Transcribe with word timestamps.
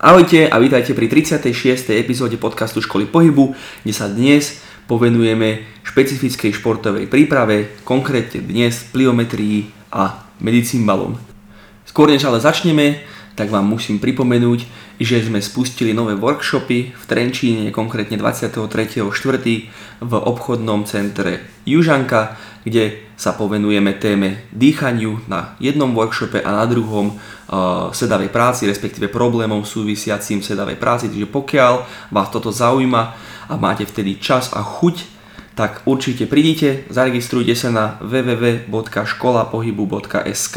Ahojte 0.00 0.48
a 0.48 0.56
vítajte 0.56 0.96
pri 0.96 1.12
36. 1.12 1.92
epizóde 1.92 2.40
podcastu 2.40 2.80
Školy 2.80 3.04
pohybu, 3.04 3.52
kde 3.84 3.92
sa 3.92 4.08
dnes 4.08 4.64
povenujeme 4.88 5.68
špecifickej 5.84 6.56
športovej 6.56 7.04
príprave, 7.04 7.76
konkrétne 7.84 8.40
dnes 8.40 8.80
pliometrii 8.96 9.68
a 9.92 10.24
medicínbalom. 10.40 11.20
Skôr 11.84 12.08
než 12.08 12.24
ale 12.24 12.40
začneme, 12.40 13.04
tak 13.36 13.52
vám 13.52 13.68
musím 13.68 14.00
pripomenúť, 14.00 14.64
že 14.96 15.20
sme 15.20 15.36
spustili 15.36 15.92
nové 15.92 16.16
workshopy 16.16 16.96
v 16.96 17.04
Trenčíne, 17.04 17.68
konkrétne 17.68 18.16
23.4. 18.16 19.04
v 20.00 20.12
obchodnom 20.16 20.88
centre 20.88 21.44
Južanka, 21.68 22.40
kde 22.64 23.09
sa 23.20 23.36
povenujeme 23.36 24.00
téme 24.00 24.48
dýchaniu 24.48 25.28
na 25.28 25.52
jednom 25.60 25.92
workshope 25.92 26.40
a 26.40 26.56
na 26.56 26.64
druhom 26.64 27.12
uh, 27.12 27.92
sedavej 27.92 28.32
práci, 28.32 28.64
respektíve 28.64 29.12
problémom 29.12 29.60
súvisiacím 29.60 30.40
sedavej 30.40 30.80
práci. 30.80 31.12
Takže 31.12 31.28
pokiaľ 31.28 31.84
vás 32.08 32.32
toto 32.32 32.48
zaujíma 32.48 33.02
a 33.52 33.60
máte 33.60 33.84
vtedy 33.84 34.16
čas 34.16 34.48
a 34.56 34.64
chuť, 34.64 35.20
tak 35.52 35.84
určite 35.84 36.24
prídite, 36.24 36.88
zaregistrujte 36.88 37.52
sa 37.52 37.68
na 37.68 38.00
www.školapohybu.sk 38.00 40.56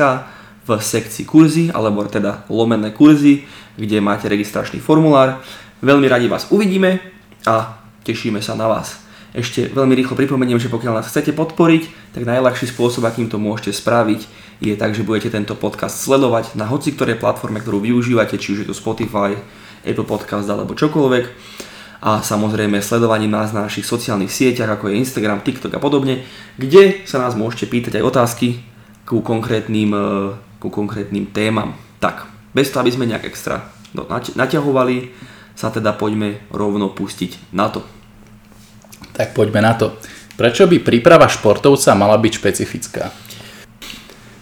v 0.64 0.70
sekcii 0.80 1.28
kurzy, 1.28 1.68
alebo 1.68 2.08
teda 2.08 2.48
lomené 2.48 2.96
kurzy, 2.96 3.44
kde 3.76 4.00
máte 4.00 4.32
registračný 4.32 4.80
formulár. 4.80 5.44
Veľmi 5.84 6.08
radi 6.08 6.32
vás 6.32 6.48
uvidíme 6.48 7.04
a 7.44 7.84
tešíme 8.08 8.40
sa 8.40 8.56
na 8.56 8.72
vás. 8.72 9.03
Ešte 9.34 9.66
veľmi 9.66 9.98
rýchlo 9.98 10.14
pripomeniem, 10.14 10.62
že 10.62 10.70
pokiaľ 10.70 11.02
nás 11.02 11.10
chcete 11.10 11.34
podporiť, 11.34 12.14
tak 12.14 12.30
najľahší 12.30 12.70
spôsob, 12.70 13.10
akým 13.10 13.34
to 13.34 13.42
môžete 13.42 13.74
spraviť, 13.74 14.30
je 14.62 14.78
tak, 14.78 14.94
že 14.94 15.02
budete 15.02 15.34
tento 15.34 15.58
podcast 15.58 16.06
sledovať 16.06 16.54
na 16.54 16.70
hoci 16.70 16.94
ktorej 16.94 17.18
platforme, 17.18 17.58
ktorú 17.58 17.82
využívate, 17.82 18.38
či 18.38 18.54
už 18.54 18.60
je 18.64 18.68
to 18.70 18.78
Spotify, 18.78 19.34
Apple 19.82 20.06
Podcast 20.06 20.46
alebo 20.46 20.78
čokoľvek. 20.78 21.26
A 22.04 22.22
samozrejme 22.22 22.78
sledovaním 22.84 23.34
nás 23.34 23.56
na 23.56 23.66
našich 23.66 23.90
sociálnych 23.90 24.30
sieťach, 24.30 24.78
ako 24.78 24.92
je 24.92 25.02
Instagram, 25.02 25.42
TikTok 25.42 25.74
a 25.74 25.82
podobne, 25.82 26.22
kde 26.62 27.02
sa 27.10 27.18
nás 27.18 27.34
môžete 27.34 27.72
pýtať 27.72 27.98
aj 27.98 28.14
otázky 28.14 28.62
ku 29.08 29.26
konkrétnym, 29.26 29.90
e, 29.96 30.06
ku 30.62 30.70
konkrétnym 30.70 31.32
témam. 31.32 31.74
Tak, 32.04 32.28
bez 32.54 32.70
toho, 32.70 32.86
aby 32.86 32.92
sme 32.94 33.10
nejak 33.10 33.26
extra 33.26 33.72
naťahovali, 34.36 35.16
sa 35.56 35.72
teda 35.72 35.96
poďme 35.96 36.44
rovno 36.52 36.92
pustiť 36.92 37.56
na 37.56 37.72
to. 37.72 37.82
Tak 39.14 39.38
poďme 39.38 39.62
na 39.62 39.74
to. 39.78 39.98
Prečo 40.34 40.66
by 40.66 40.82
príprava 40.82 41.30
športovca 41.30 41.94
mala 41.94 42.18
byť 42.18 42.34
špecifická? 42.42 43.14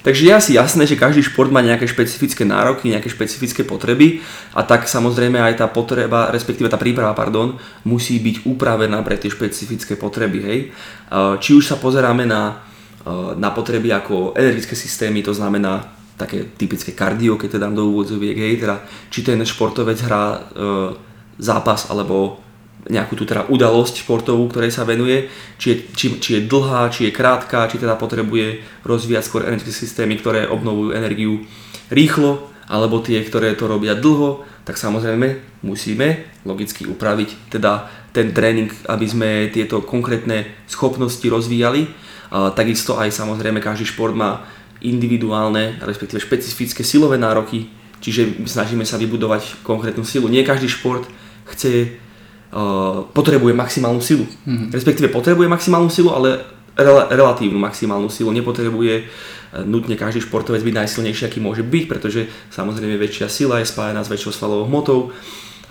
Takže 0.01 0.25
je 0.25 0.33
asi 0.33 0.51
jasné, 0.57 0.89
že 0.89 0.97
každý 0.97 1.21
šport 1.21 1.53
má 1.53 1.61
nejaké 1.61 1.85
špecifické 1.85 2.41
nároky, 2.41 2.89
nejaké 2.89 3.05
špecifické 3.05 3.61
potreby 3.61 4.17
a 4.57 4.65
tak 4.65 4.89
samozrejme 4.89 5.37
aj 5.37 5.61
tá 5.61 5.69
potreba, 5.69 6.33
respektíve 6.33 6.73
tá 6.73 6.81
príprava, 6.81 7.13
pardon, 7.13 7.61
musí 7.85 8.17
byť 8.17 8.49
upravená 8.49 8.97
pre 9.05 9.21
tie 9.21 9.29
špecifické 9.29 9.93
potreby. 9.93 10.39
Hej. 10.41 10.59
Či 11.37 11.49
už 11.53 11.69
sa 11.69 11.77
pozeráme 11.77 12.25
na, 12.25 12.65
na 13.37 13.53
potreby 13.53 13.93
ako 13.93 14.33
energické 14.33 14.73
systémy, 14.73 15.21
to 15.21 15.37
znamená 15.37 15.85
také 16.17 16.49
typické 16.57 16.97
kardio, 16.97 17.37
keď 17.37 17.61
dám 17.61 17.73
do 17.77 17.89
úvodzoviek, 17.93 18.37
hej, 18.37 18.61
teda 18.61 18.85
či 19.09 19.25
ten 19.25 19.41
športovec 19.41 19.97
hrá 20.05 20.37
e, 20.37 20.39
zápas 21.41 21.89
alebo 21.89 22.37
nejakú 22.89 23.13
tú 23.13 23.29
teda 23.29 23.45
udalosť 23.51 24.01
športovú, 24.01 24.49
ktorej 24.49 24.73
sa 24.73 24.87
venuje, 24.87 25.29
či 25.61 25.65
je, 25.69 25.75
či, 25.93 26.05
či 26.17 26.29
je 26.37 26.41
dlhá, 26.49 26.89
či 26.89 27.09
je 27.09 27.11
krátka, 27.13 27.69
či 27.69 27.77
teda 27.77 27.93
potrebuje 27.93 28.63
rozvíjať 28.81 29.23
skôr 29.25 29.45
energetické 29.45 29.85
systémy, 29.85 30.17
ktoré 30.17 30.49
obnovujú 30.49 30.97
energiu 30.97 31.45
rýchlo, 31.93 32.49
alebo 32.71 33.03
tie, 33.03 33.19
ktoré 33.21 33.53
to 33.53 33.67
robia 33.67 33.93
dlho, 33.93 34.47
tak 34.63 34.79
samozrejme 34.79 35.61
musíme 35.61 36.23
logicky 36.47 36.87
upraviť 36.87 37.51
teda 37.51 37.91
ten 38.15 38.31
tréning, 38.31 38.71
aby 38.87 39.05
sme 39.05 39.29
tieto 39.51 39.83
konkrétne 39.83 40.47
schopnosti 40.71 41.23
rozvíjali. 41.27 41.91
A 42.31 42.55
takisto 42.55 42.95
aj 42.95 43.11
samozrejme 43.11 43.59
každý 43.59 43.91
šport 43.91 44.15
má 44.15 44.47
individuálne, 44.79 45.77
respektíve 45.83 46.23
špecifické 46.23 46.81
silové 46.81 47.19
nároky, 47.19 47.67
čiže 47.99 48.47
snažíme 48.47 48.87
sa 48.87 48.95
vybudovať 48.95 49.61
konkrétnu 49.67 50.07
silu. 50.07 50.31
Nie 50.31 50.47
každý 50.47 50.71
šport 50.71 51.05
chce 51.51 51.99
potrebuje 53.15 53.55
maximálnu 53.55 54.03
silu. 54.03 54.27
Mm-hmm. 54.27 54.75
Respektíve 54.75 55.07
potrebuje 55.07 55.47
maximálnu 55.47 55.87
silu, 55.87 56.11
ale 56.11 56.43
rel- 56.75 57.07
relatívnu 57.07 57.55
maximálnu 57.59 58.11
silu. 58.11 58.31
Nepotrebuje 58.35 58.93
uh, 59.03 59.07
nutne 59.65 59.99
každý 59.99 60.23
športovec 60.23 60.63
byť 60.63 60.75
najsilnejší, 60.75 61.27
aký 61.27 61.39
môže 61.43 61.63
byť, 61.63 61.83
pretože 61.91 62.31
samozrejme 62.55 62.95
väčšia 62.95 63.27
sila 63.27 63.59
je 63.59 63.67
spájená 63.67 63.99
s 63.99 64.11
väčšou 64.11 64.31
svalovou 64.31 64.65
hmotou 64.71 64.99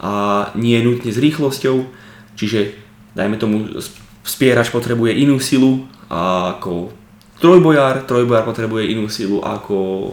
a 0.00 0.48
nie 0.56 0.76
je 0.76 0.84
nutne 0.84 1.10
s 1.12 1.16
rýchlosťou. 1.20 1.88
Čiže 2.36 2.76
dajme 3.16 3.36
tomu, 3.40 3.80
spierač 4.24 4.68
potrebuje 4.68 5.16
inú 5.16 5.40
silu 5.40 5.88
ako 6.12 6.92
trojbojár, 7.40 8.04
trojbojár 8.04 8.44
potrebuje 8.44 8.92
inú 8.92 9.08
silu 9.08 9.40
ako 9.40 10.12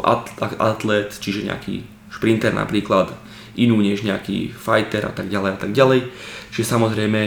atlet, 0.59 1.11
čiže 1.11 1.47
nejaký 1.47 1.83
šprinter 2.07 2.55
napríklad, 2.55 3.11
inú 3.57 3.81
než 3.81 4.05
nejaký 4.05 4.53
fighter 4.53 5.09
a 5.09 5.13
tak 5.13 5.27
ďalej 5.27 5.51
a 5.53 5.59
tak 5.59 5.71
ďalej. 5.73 5.99
Čiže 6.53 6.71
samozrejme 6.77 7.21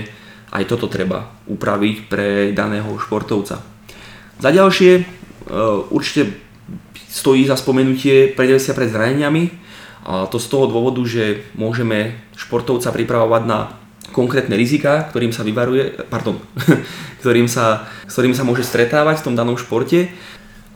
aj 0.51 0.65
toto 0.67 0.91
treba 0.91 1.31
upraviť 1.47 1.97
pre 2.11 2.29
daného 2.51 2.99
športovca. 2.99 3.63
Za 4.41 4.51
ďalšie 4.51 4.93
e, 4.99 5.03
určite 5.91 6.35
stojí 7.11 7.47
za 7.47 7.59
spomenutie 7.59 8.31
prevencia 8.33 8.75
pred 8.75 8.91
zraneniami. 8.91 9.51
A 10.07 10.27
to 10.27 10.41
z 10.41 10.49
toho 10.49 10.65
dôvodu, 10.65 11.03
že 11.05 11.45
môžeme 11.55 12.17
športovca 12.35 12.89
pripravovať 12.89 13.43
na 13.45 13.77
konkrétne 14.11 14.57
rizika, 14.59 15.07
ktorým 15.13 15.31
sa 15.31 15.47
vyvaruje, 15.47 15.93
pardon, 16.09 16.41
ktorým 17.23 17.47
sa, 17.47 17.87
ktorým 18.09 18.35
sa 18.35 18.43
môže 18.43 18.67
stretávať 18.67 19.23
v 19.23 19.27
tom 19.31 19.35
danom 19.39 19.55
športe, 19.55 20.11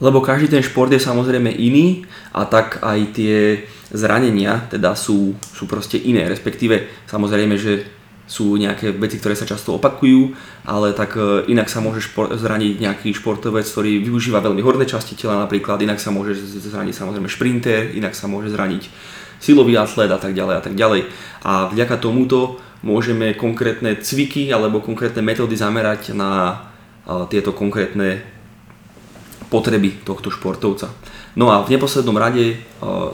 lebo 0.03 0.19
každý 0.19 0.51
ten 0.51 0.63
šport 0.63 0.91
je 0.91 0.99
samozrejme 0.99 1.47
iný 1.47 2.03
a 2.35 2.43
tak 2.43 2.83
aj 2.83 2.99
tie 3.15 3.63
zranenia 3.95 4.67
teda 4.67 4.91
sú, 4.97 5.37
sú 5.55 5.69
proste 5.69 5.95
iné, 5.95 6.27
respektíve 6.27 6.91
samozrejme, 7.07 7.55
že 7.55 7.87
sú 8.25 8.57
nejaké 8.57 8.89
veci, 8.97 9.21
ktoré 9.21 9.37
sa 9.37 9.45
často 9.45 9.77
opakujú, 9.77 10.33
ale 10.65 10.97
tak 10.97 11.13
e, 11.13 11.45
inak 11.53 11.69
sa 11.69 11.77
môže 11.77 12.01
šport, 12.01 12.33
zraniť 12.33 12.81
nejaký 12.81 13.13
športovec, 13.13 13.69
ktorý 13.69 14.01
využíva 14.01 14.41
veľmi 14.41 14.65
horné 14.65 14.89
časti 14.89 15.13
tela 15.13 15.37
napríklad, 15.45 15.77
inak 15.85 16.01
sa 16.01 16.09
môže 16.09 16.33
zraniť 16.41 16.93
samozrejme 16.97 17.29
šprinter, 17.29 17.93
inak 17.93 18.17
sa 18.17 18.25
môže 18.25 18.49
zraniť 18.49 18.89
silový 19.37 19.77
atlet 19.77 20.09
a 20.09 20.17
tak 20.17 20.33
ďalej 20.33 20.55
a 20.57 20.61
tak 20.65 20.73
ďalej. 20.73 21.01
A 21.45 21.69
vďaka 21.69 22.01
tomuto 22.01 22.57
môžeme 22.81 23.37
konkrétne 23.37 23.93
cviky 24.01 24.49
alebo 24.49 24.81
konkrétne 24.81 25.21
metódy 25.21 25.53
zamerať 25.53 26.17
na 26.17 26.65
e, 27.05 27.29
tieto 27.29 27.53
konkrétne 27.53 28.34
potreby 29.55 29.95
tohto 30.03 30.27
športovca. 30.27 30.91
No 31.39 31.47
a 31.47 31.63
v 31.63 31.71
neposlednom 31.71 32.19
rade 32.19 32.43
e, 32.51 32.55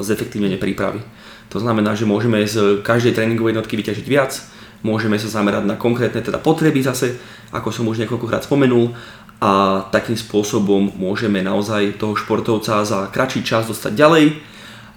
zefektívnenie 0.01 0.57
prípravy. 0.57 1.05
To 1.53 1.61
znamená, 1.61 1.93
že 1.93 2.09
môžeme 2.09 2.41
z 2.49 2.81
každej 2.81 3.13
tréningovej 3.13 3.53
jednotky 3.53 3.77
vyťažiť 3.77 4.07
viac, 4.09 4.33
Môžeme 4.81 5.21
sa 5.21 5.29
zamerať 5.29 5.69
na 5.69 5.77
konkrétne 5.77 6.25
teda 6.25 6.41
potreby 6.41 6.81
zase, 6.81 7.21
ako 7.53 7.69
som 7.69 7.85
už 7.85 8.01
niekoľkokrát 8.01 8.49
spomenul 8.49 8.97
a 9.37 9.85
takým 9.93 10.17
spôsobom 10.17 10.97
môžeme 10.97 11.45
naozaj 11.45 12.01
toho 12.01 12.17
športovca 12.17 12.81
za 12.81 13.05
kratší 13.13 13.45
čas 13.45 13.69
dostať 13.69 13.93
ďalej 13.93 14.25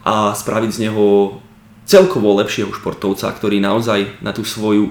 a 0.04 0.32
spraviť 0.32 0.70
z 0.72 0.82
neho 0.88 1.36
celkovo 1.84 2.32
lepšieho 2.40 2.72
športovca, 2.72 3.28
ktorý 3.28 3.60
naozaj 3.60 4.24
na 4.24 4.32
tú 4.32 4.40
svoju, 4.40 4.88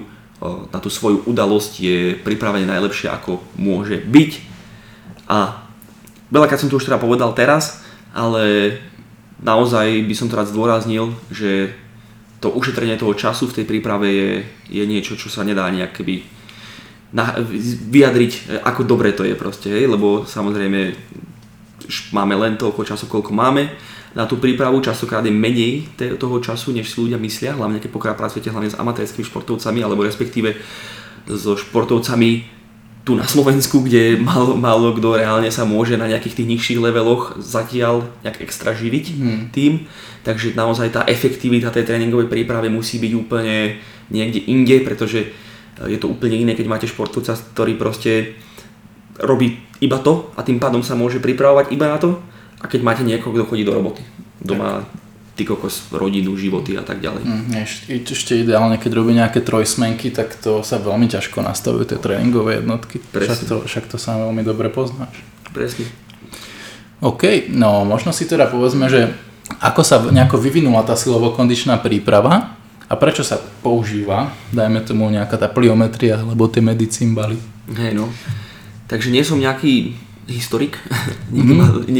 na 0.70 0.78
tú 0.78 0.90
svoju 0.90 1.26
udalosť 1.26 1.72
je 1.82 1.98
pripravený 2.22 2.70
najlepšie 2.70 3.10
ako 3.10 3.42
môže 3.58 3.98
byť. 3.98 4.30
A 5.26 5.63
veľakrát 6.30 6.60
som 6.60 6.70
to 6.70 6.78
už 6.78 6.88
teda 6.88 7.00
povedal 7.00 7.32
teraz, 7.36 7.84
ale 8.14 8.76
naozaj 9.42 10.06
by 10.06 10.14
som 10.14 10.30
rád 10.30 10.52
zdôraznil, 10.52 11.12
že 11.28 11.74
to 12.38 12.52
ušetrenie 12.52 13.00
toho 13.00 13.16
času 13.16 13.48
v 13.48 13.56
tej 13.60 13.64
príprave 13.64 14.08
je, 14.12 14.30
je 14.68 14.84
niečo, 14.84 15.16
čo 15.16 15.32
sa 15.32 15.42
nedá 15.42 15.64
nejak 15.72 15.96
keby 15.96 16.24
na, 17.14 17.38
vyjadriť, 17.88 18.60
ako 18.66 18.82
dobre 18.84 19.14
to 19.14 19.22
je 19.22 19.38
proste, 19.38 19.70
hej, 19.70 19.86
lebo 19.86 20.26
samozrejme 20.26 20.92
máme 22.10 22.34
len 22.34 22.58
toľko 22.58 22.82
času, 22.82 23.06
koľko 23.06 23.30
máme. 23.30 23.70
Na 24.14 24.30
tú 24.30 24.38
prípravu, 24.38 24.78
častokrát 24.78 25.26
je 25.26 25.34
menej 25.34 25.90
toho 25.98 26.38
času, 26.38 26.70
než 26.70 26.90
si 26.90 27.02
ľudia 27.02 27.18
myslia, 27.18 27.58
hlavne 27.58 27.82
keď 27.82 27.90
pokiaľ 27.90 28.14
pracujete 28.14 28.50
hlavne 28.50 28.70
s 28.70 28.78
amatérskými 28.78 29.26
športovcami, 29.26 29.80
alebo 29.82 30.06
respektíve 30.06 30.54
so 31.26 31.58
športovcami 31.58 32.53
tu 33.04 33.12
na 33.12 33.28
Slovensku, 33.28 33.84
kde 33.84 34.16
málo, 34.16 34.56
málo 34.56 34.96
kto 34.96 35.20
reálne 35.20 35.52
sa 35.52 35.68
môže 35.68 36.00
na 36.00 36.08
nejakých 36.08 36.40
tých 36.40 36.50
nižších 36.56 36.80
leveloch 36.80 37.36
zatiaľ 37.36 38.08
nejak 38.24 38.40
extra 38.40 38.72
živiť 38.72 39.04
hmm. 39.12 39.42
tým. 39.52 39.84
Takže 40.24 40.56
naozaj 40.56 40.88
tá 40.88 41.04
efektivita 41.04 41.68
tej 41.68 41.84
tréningovej 41.84 42.32
prípravy 42.32 42.72
musí 42.72 42.96
byť 42.96 43.12
úplne 43.12 43.76
niekde 44.08 44.40
inde, 44.48 44.80
pretože 44.80 45.20
e, 45.20 45.28
je 45.92 46.00
to 46.00 46.08
úplne 46.08 46.40
iné, 46.40 46.56
keď 46.56 46.64
máte 46.64 46.88
športovca, 46.88 47.36
ktorý 47.52 47.76
proste 47.76 48.40
robí 49.20 49.60
iba 49.84 50.00
to 50.00 50.32
a 50.34 50.40
tým 50.40 50.56
pádom 50.56 50.80
sa 50.80 50.96
môže 50.96 51.20
pripravovať 51.20 51.76
iba 51.76 51.92
na 51.92 52.00
to 52.00 52.24
a 52.58 52.64
keď 52.66 52.80
máte 52.80 53.04
niekoho, 53.04 53.36
kto 53.36 53.44
chodí 53.52 53.62
do 53.68 53.76
roboty 53.76 54.00
doma 54.40 54.82
ty 55.34 55.42
kokos, 55.42 55.90
rodinu, 55.90 56.38
životy 56.38 56.78
a 56.78 56.86
tak 56.86 57.02
ďalej. 57.02 57.22
Mm, 57.26 57.50
ešte, 57.66 58.14
ešte 58.14 58.32
ideálne, 58.38 58.78
keď 58.78 58.90
robí 58.94 59.18
nejaké 59.18 59.42
trojsmenky, 59.42 60.14
tak 60.14 60.38
to 60.38 60.62
sa 60.62 60.78
veľmi 60.78 61.10
ťažko 61.10 61.42
nastavujú 61.42 61.90
tie 61.90 61.98
tréningové 61.98 62.62
jednotky. 62.62 63.02
Však 63.10 63.40
to, 63.50 63.56
však 63.66 63.84
to 63.90 63.98
sa 63.98 64.14
veľmi 64.14 64.46
dobre 64.46 64.70
poznáš. 64.70 65.18
Presne. 65.50 65.90
OK, 67.02 67.50
no 67.50 67.82
možno 67.82 68.14
si 68.14 68.30
teda 68.30 68.46
povedzme, 68.46 68.86
že 68.86 69.10
ako 69.60 69.82
sa 69.84 70.00
nejako 70.00 70.40
vyvinula 70.40 70.86
tá 70.86 70.94
silovo-kondičná 70.94 71.82
príprava 71.82 72.56
a 72.88 72.94
prečo 72.94 73.26
sa 73.26 73.42
používa, 73.60 74.32
dajme 74.54 74.80
tomu 74.86 75.10
nejaká 75.10 75.36
tá 75.36 75.50
pliometria 75.50 76.22
alebo 76.22 76.48
tie 76.48 76.62
medicímbaly. 76.62 77.36
Hej 77.74 77.92
no, 77.98 78.08
takže 78.88 79.10
nie 79.10 79.26
som 79.26 79.42
nejaký 79.42 79.98
historik, 80.30 80.80
mm. 81.34 81.90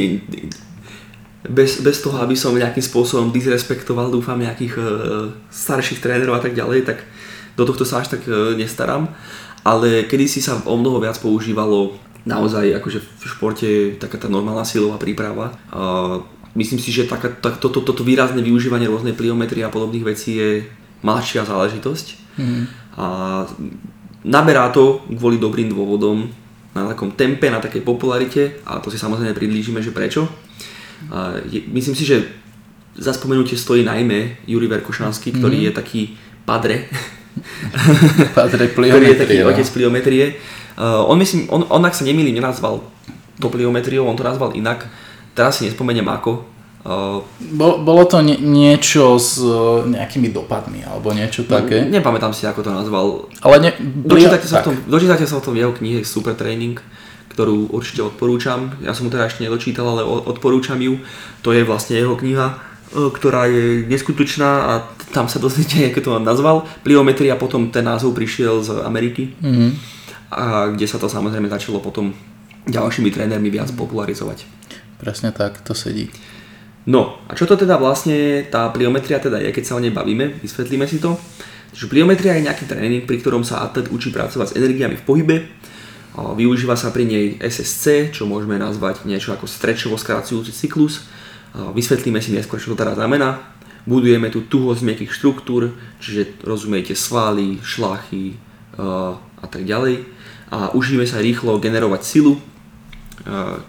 Bez, 1.44 1.84
bez 1.84 2.00
toho, 2.00 2.16
aby 2.24 2.32
som 2.32 2.56
nejakým 2.56 2.80
spôsobom 2.80 3.28
disrespektoval, 3.28 4.08
dúfam, 4.08 4.40
nejakých 4.40 4.74
uh, 4.80 4.86
starších 5.52 6.00
trénerov 6.00 6.40
a 6.40 6.42
tak 6.42 6.56
ďalej, 6.56 6.88
tak 6.88 7.04
do 7.54 7.68
tohto 7.68 7.84
sa 7.84 8.00
až 8.00 8.16
tak 8.16 8.24
uh, 8.24 8.56
nestaram. 8.56 9.12
Ale 9.64 10.08
kedysi 10.08 10.40
sa 10.40 10.60
o 10.64 10.76
mnoho 10.76 11.00
viac 11.00 11.16
používalo 11.20 11.96
naozaj 12.24 12.80
akože 12.80 12.98
v 13.00 13.22
športe 13.28 13.68
taká 14.00 14.16
tá 14.16 14.28
normálna 14.32 14.64
silová 14.64 14.96
príprava. 14.96 15.52
Uh, 15.68 16.24
myslím 16.56 16.80
si, 16.80 16.88
že 16.88 17.04
taká, 17.04 17.28
tak, 17.28 17.60
toto, 17.60 17.84
toto 17.84 18.00
výrazné 18.00 18.40
využívanie 18.40 18.88
rôznej 18.88 19.12
pliometrie 19.12 19.64
a 19.64 19.72
podobných 19.72 20.04
vecí 20.04 20.40
je 20.40 20.64
mladšia 21.04 21.44
záležitosť. 21.44 22.06
Mm. 22.40 22.64
A 22.96 23.06
naberá 24.24 24.72
to 24.72 25.04
kvôli 25.12 25.36
dobrým 25.36 25.68
dôvodom 25.68 26.32
na 26.74 26.90
takom 26.90 27.12
tempe, 27.14 27.52
na 27.52 27.60
takej 27.60 27.84
popularite 27.84 28.64
a 28.66 28.80
to 28.80 28.88
si 28.88 28.98
samozrejme 28.98 29.36
pridlížime, 29.36 29.84
že 29.84 29.94
prečo. 29.94 30.26
Myslím 31.72 31.94
si, 31.94 32.04
že 32.04 32.24
za 32.94 33.12
spomenutie 33.12 33.58
stojí 33.58 33.82
najmä 33.82 34.46
Juri 34.46 34.66
Verkošanský, 34.70 35.34
ktorý 35.34 35.56
mm. 35.58 35.64
je 35.66 35.72
taký 35.74 36.02
padre. 36.46 36.86
padre 38.38 38.70
pliometrie. 38.70 38.86
ktorý 38.90 39.04
je 39.10 39.18
taký 39.18 39.36
no. 39.42 39.50
otec 39.50 39.66
pliometrie. 39.74 40.24
Uh, 40.74 41.06
on, 41.06 41.18
myslím, 41.18 41.46
on, 41.50 41.66
on, 41.70 41.82
ak 41.86 41.94
sa 41.94 42.06
nemýlim, 42.06 42.34
nenazval 42.34 42.82
to 43.38 43.46
pliometriou, 43.50 44.06
on 44.06 44.18
to 44.18 44.26
nazval 44.26 44.54
inak. 44.54 44.86
Teraz 45.34 45.58
si 45.58 45.66
nespomeniem 45.66 46.06
ako. 46.06 46.46
Uh, 46.84 47.24
Bol, 47.56 47.80
bolo 47.80 48.04
to 48.04 48.20
nie, 48.20 48.36
niečo 48.38 49.16
s 49.16 49.40
uh, 49.40 49.82
nejakými 49.88 50.30
dopadmi, 50.30 50.84
alebo 50.84 51.10
niečo 51.16 51.48
no, 51.48 51.58
také? 51.58 51.82
Nepamätám 51.82 52.36
si, 52.36 52.46
ako 52.46 52.60
to 52.62 52.70
nazval. 52.70 53.26
Ale 53.42 53.56
ne, 53.58 53.70
dočítate, 53.80 54.46
sa 54.46 54.62
o 54.62 54.70
tom, 54.70 54.74
dočítate 54.86 55.24
sa 55.24 55.40
o 55.40 55.42
tom 55.42 55.56
v 55.56 55.66
jeho 55.66 55.72
knihe 55.74 56.06
Super 56.06 56.38
Training 56.38 56.78
ktorú 57.34 57.74
určite 57.74 58.06
odporúčam. 58.06 58.78
Ja 58.78 58.94
som 58.94 59.06
mu 59.06 59.10
teda 59.10 59.26
ešte 59.26 59.42
nedočítal, 59.42 59.90
ale 59.90 60.06
odporúčam 60.06 60.78
ju. 60.78 61.02
To 61.42 61.50
je 61.50 61.66
vlastne 61.66 61.98
jeho 61.98 62.14
kniha, 62.14 62.46
e, 62.48 62.56
ktorá 63.10 63.50
je 63.50 63.82
neskutočná 63.90 64.50
a 64.70 64.72
tam 65.10 65.26
sa 65.26 65.42
dozviete, 65.42 65.90
ako 65.90 66.00
to 66.00 66.10
on 66.14 66.22
nazval. 66.22 66.62
Pliometria 66.86 67.34
potom 67.34 67.74
ten 67.74 67.82
názov 67.82 68.14
prišiel 68.14 68.62
z 68.62 68.86
Ameriky, 68.86 69.34
mm-hmm. 69.34 69.70
a 70.30 70.70
kde 70.70 70.86
sa 70.86 71.02
to 71.02 71.10
samozrejme 71.10 71.50
začalo 71.50 71.82
potom 71.82 72.14
ďalšími 72.70 73.10
trénermi 73.10 73.50
viac 73.50 73.74
popularizovať. 73.74 74.46
Presne 75.02 75.34
tak, 75.34 75.60
to 75.66 75.74
sedí. 75.74 76.08
No, 76.84 77.16
a 77.28 77.32
čo 77.32 77.48
to 77.48 77.56
teda 77.56 77.80
vlastne 77.80 78.44
tá 78.52 78.68
pliometria 78.68 79.16
teda 79.16 79.40
je, 79.40 79.50
keď 79.52 79.64
sa 79.64 79.76
o 79.76 79.82
nej 79.82 79.92
bavíme, 79.92 80.38
vysvetlíme 80.40 80.84
si 80.84 81.00
to. 81.00 81.16
Takže 81.72 81.90
pliometria 81.90 82.38
je 82.38 82.46
nejaký 82.46 82.64
tréning, 82.70 83.02
pri 83.02 83.18
ktorom 83.18 83.42
sa 83.42 83.64
atlet 83.64 83.90
učí 83.90 84.14
pracovať 84.14 84.54
s 84.54 84.56
energiami 84.60 84.94
v 85.00 85.06
pohybe, 85.08 85.36
Využíva 86.14 86.78
sa 86.78 86.94
pri 86.94 87.10
nej 87.10 87.26
SSC, 87.42 88.14
čo 88.14 88.30
môžeme 88.30 88.54
nazvať 88.54 89.02
niečo 89.02 89.34
ako 89.34 89.50
strečovo 89.50 89.98
skracujúci 89.98 90.54
cyklus. 90.54 91.02
Vysvetlíme 91.54 92.22
si 92.22 92.30
neskôr, 92.30 92.62
čo 92.62 92.74
to 92.74 92.78
teda 92.78 92.94
znamená. 92.94 93.42
Budujeme 93.82 94.30
tu 94.30 94.46
tuhosť 94.46 94.86
miekých 94.86 95.10
štruktúr, 95.10 95.74
čiže 95.98 96.40
rozumiete 96.46 96.94
svaly, 96.94 97.58
šlachy 97.60 98.38
a 98.78 99.46
tak 99.50 99.66
ďalej. 99.66 100.06
A 100.54 100.70
učíme 100.70 101.02
sa 101.02 101.18
rýchlo 101.18 101.58
generovať 101.58 102.02
silu, 102.06 102.38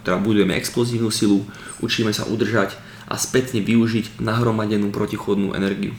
teda 0.05 0.21
budujeme 0.21 0.53
explozívnu 0.53 1.09
silu, 1.09 1.45
učíme 1.81 2.13
sa 2.13 2.29
udržať 2.29 2.77
a 3.09 3.17
spätne 3.17 3.61
využiť 3.61 4.21
nahromadenú 4.21 4.93
protichodnú 4.93 5.57
energiu. 5.57 5.97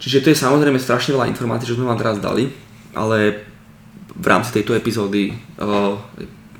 Čiže 0.00 0.24
to 0.24 0.30
je 0.32 0.40
samozrejme 0.40 0.80
strašne 0.80 1.12
veľa 1.12 1.28
informácií, 1.28 1.68
čo 1.68 1.76
sme 1.76 1.88
vám 1.92 2.00
teraz 2.00 2.20
dali, 2.20 2.52
ale 2.96 3.44
v 4.14 4.26
rámci 4.26 4.54
tejto 4.56 4.72
epizódy 4.72 5.36
uh, 5.60 5.96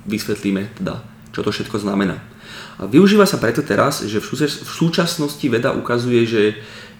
vysvetlíme 0.08 0.76
teda, 0.80 1.04
čo 1.32 1.40
to 1.44 1.52
všetko 1.52 1.80
znamená. 1.80 2.20
Využíva 2.78 3.26
sa 3.26 3.42
preto 3.42 3.66
teraz, 3.66 4.06
že 4.06 4.22
v 4.22 4.70
súčasnosti 4.70 5.42
veda 5.50 5.74
ukazuje, 5.74 6.22
že 6.24 6.42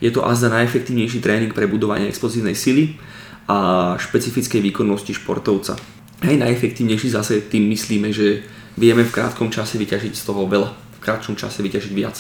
je 0.02 0.10
to 0.10 0.26
azda 0.26 0.50
najefektívnejší 0.50 1.22
tréning 1.22 1.54
pre 1.54 1.70
budovanie 1.70 2.10
explozívnej 2.10 2.58
sily 2.58 2.98
a 3.46 3.94
špecifickej 3.94 4.58
výkonnosti 4.58 5.14
športovca. 5.14 5.78
Aj 6.18 6.34
najefektívnejší 6.34 7.14
zase 7.14 7.46
tým 7.46 7.70
myslíme, 7.70 8.10
že 8.10 8.42
vieme 8.74 9.06
v 9.06 9.14
krátkom 9.14 9.54
čase 9.54 9.78
vyťažiť 9.78 10.18
z 10.18 10.22
toho 10.26 10.50
veľa, 10.50 10.70
v 10.70 11.00
krátšom 11.02 11.38
čase 11.38 11.62
vyťažiť 11.62 11.92
viac. 11.94 12.18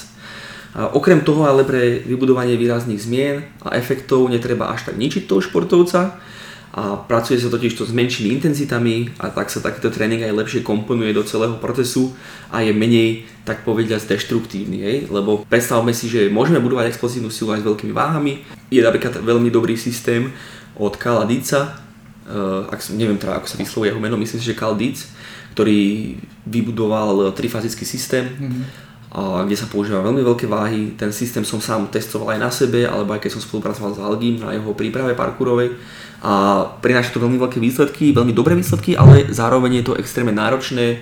A 0.78 0.94
okrem 0.94 1.26
toho 1.26 1.42
ale 1.42 1.66
pre 1.66 1.98
vybudovanie 2.06 2.54
výrazných 2.54 3.02
zmien 3.02 3.42
a 3.66 3.74
efektov 3.74 4.30
netreba 4.30 4.70
až 4.70 4.86
tak 4.86 4.94
ničiť 4.94 5.26
toho 5.26 5.42
športovca, 5.42 6.14
a 6.68 7.00
pracuje 7.00 7.40
sa 7.40 7.48
totiž 7.48 7.80
to 7.80 7.88
s 7.88 7.96
menšími 7.96 8.28
intenzitami 8.38 9.08
a 9.16 9.32
tak 9.32 9.48
sa 9.48 9.64
takýto 9.64 9.88
tréning 9.88 10.20
aj 10.20 10.36
lepšie 10.36 10.60
komponuje 10.60 11.16
do 11.16 11.24
celého 11.24 11.56
procesu 11.56 12.12
a 12.52 12.60
je 12.60 12.76
menej, 12.76 13.24
tak 13.48 13.64
povediať, 13.64 14.04
deštruktívny, 14.04 14.78
hej? 14.84 14.96
lebo 15.08 15.48
predstavme 15.48 15.96
si, 15.96 16.12
že 16.12 16.28
môžeme 16.28 16.60
budovať 16.60 16.92
explozívnu 16.92 17.32
silu 17.32 17.56
aj 17.56 17.64
s 17.64 17.68
veľkými 17.72 17.96
váhami. 17.96 18.44
Je 18.68 18.84
napríklad 18.84 19.16
veľmi 19.24 19.48
dobrý 19.48 19.80
systém 19.80 20.28
od 20.76 20.92
Kala 21.00 21.24
Dica, 21.24 21.72
uh, 22.28 22.68
ak, 22.68 22.84
neviem 22.92 23.16
teda, 23.16 23.40
ako 23.40 23.48
sa 23.48 23.56
vyslovuje 23.56 23.88
jeho 23.88 24.04
meno, 24.04 24.20
myslím 24.20 24.40
si, 24.44 24.52
že 24.52 24.58
Kal 24.60 24.76
Dic, 24.76 25.08
ktorý 25.56 26.14
vybudoval 26.44 27.32
trifázický 27.32 27.88
systém, 27.88 28.28
mm-hmm 28.28 28.88
kde 29.16 29.56
sa 29.56 29.64
používa 29.72 30.04
veľmi 30.04 30.20
veľké 30.20 30.44
váhy. 30.44 30.92
Ten 30.92 31.16
systém 31.16 31.40
som 31.40 31.64
sám 31.64 31.88
testoval 31.88 32.36
aj 32.36 32.40
na 32.44 32.50
sebe, 32.52 32.84
alebo 32.84 33.16
aj 33.16 33.24
keď 33.24 33.40
som 33.40 33.42
spolupracoval 33.42 33.96
s 33.96 34.00
Algim 34.04 34.36
na 34.36 34.52
jeho 34.52 34.76
príprave 34.76 35.16
parkourovej 35.16 35.80
a 36.18 36.66
prináša 36.82 37.14
to 37.14 37.22
veľmi 37.22 37.38
veľké 37.38 37.62
výsledky, 37.62 38.10
veľmi 38.10 38.34
dobré 38.34 38.58
výsledky, 38.58 38.98
ale 38.98 39.30
zároveň 39.30 39.82
je 39.82 39.84
to 39.86 39.98
extrémne 39.98 40.34
náročné, 40.34 40.98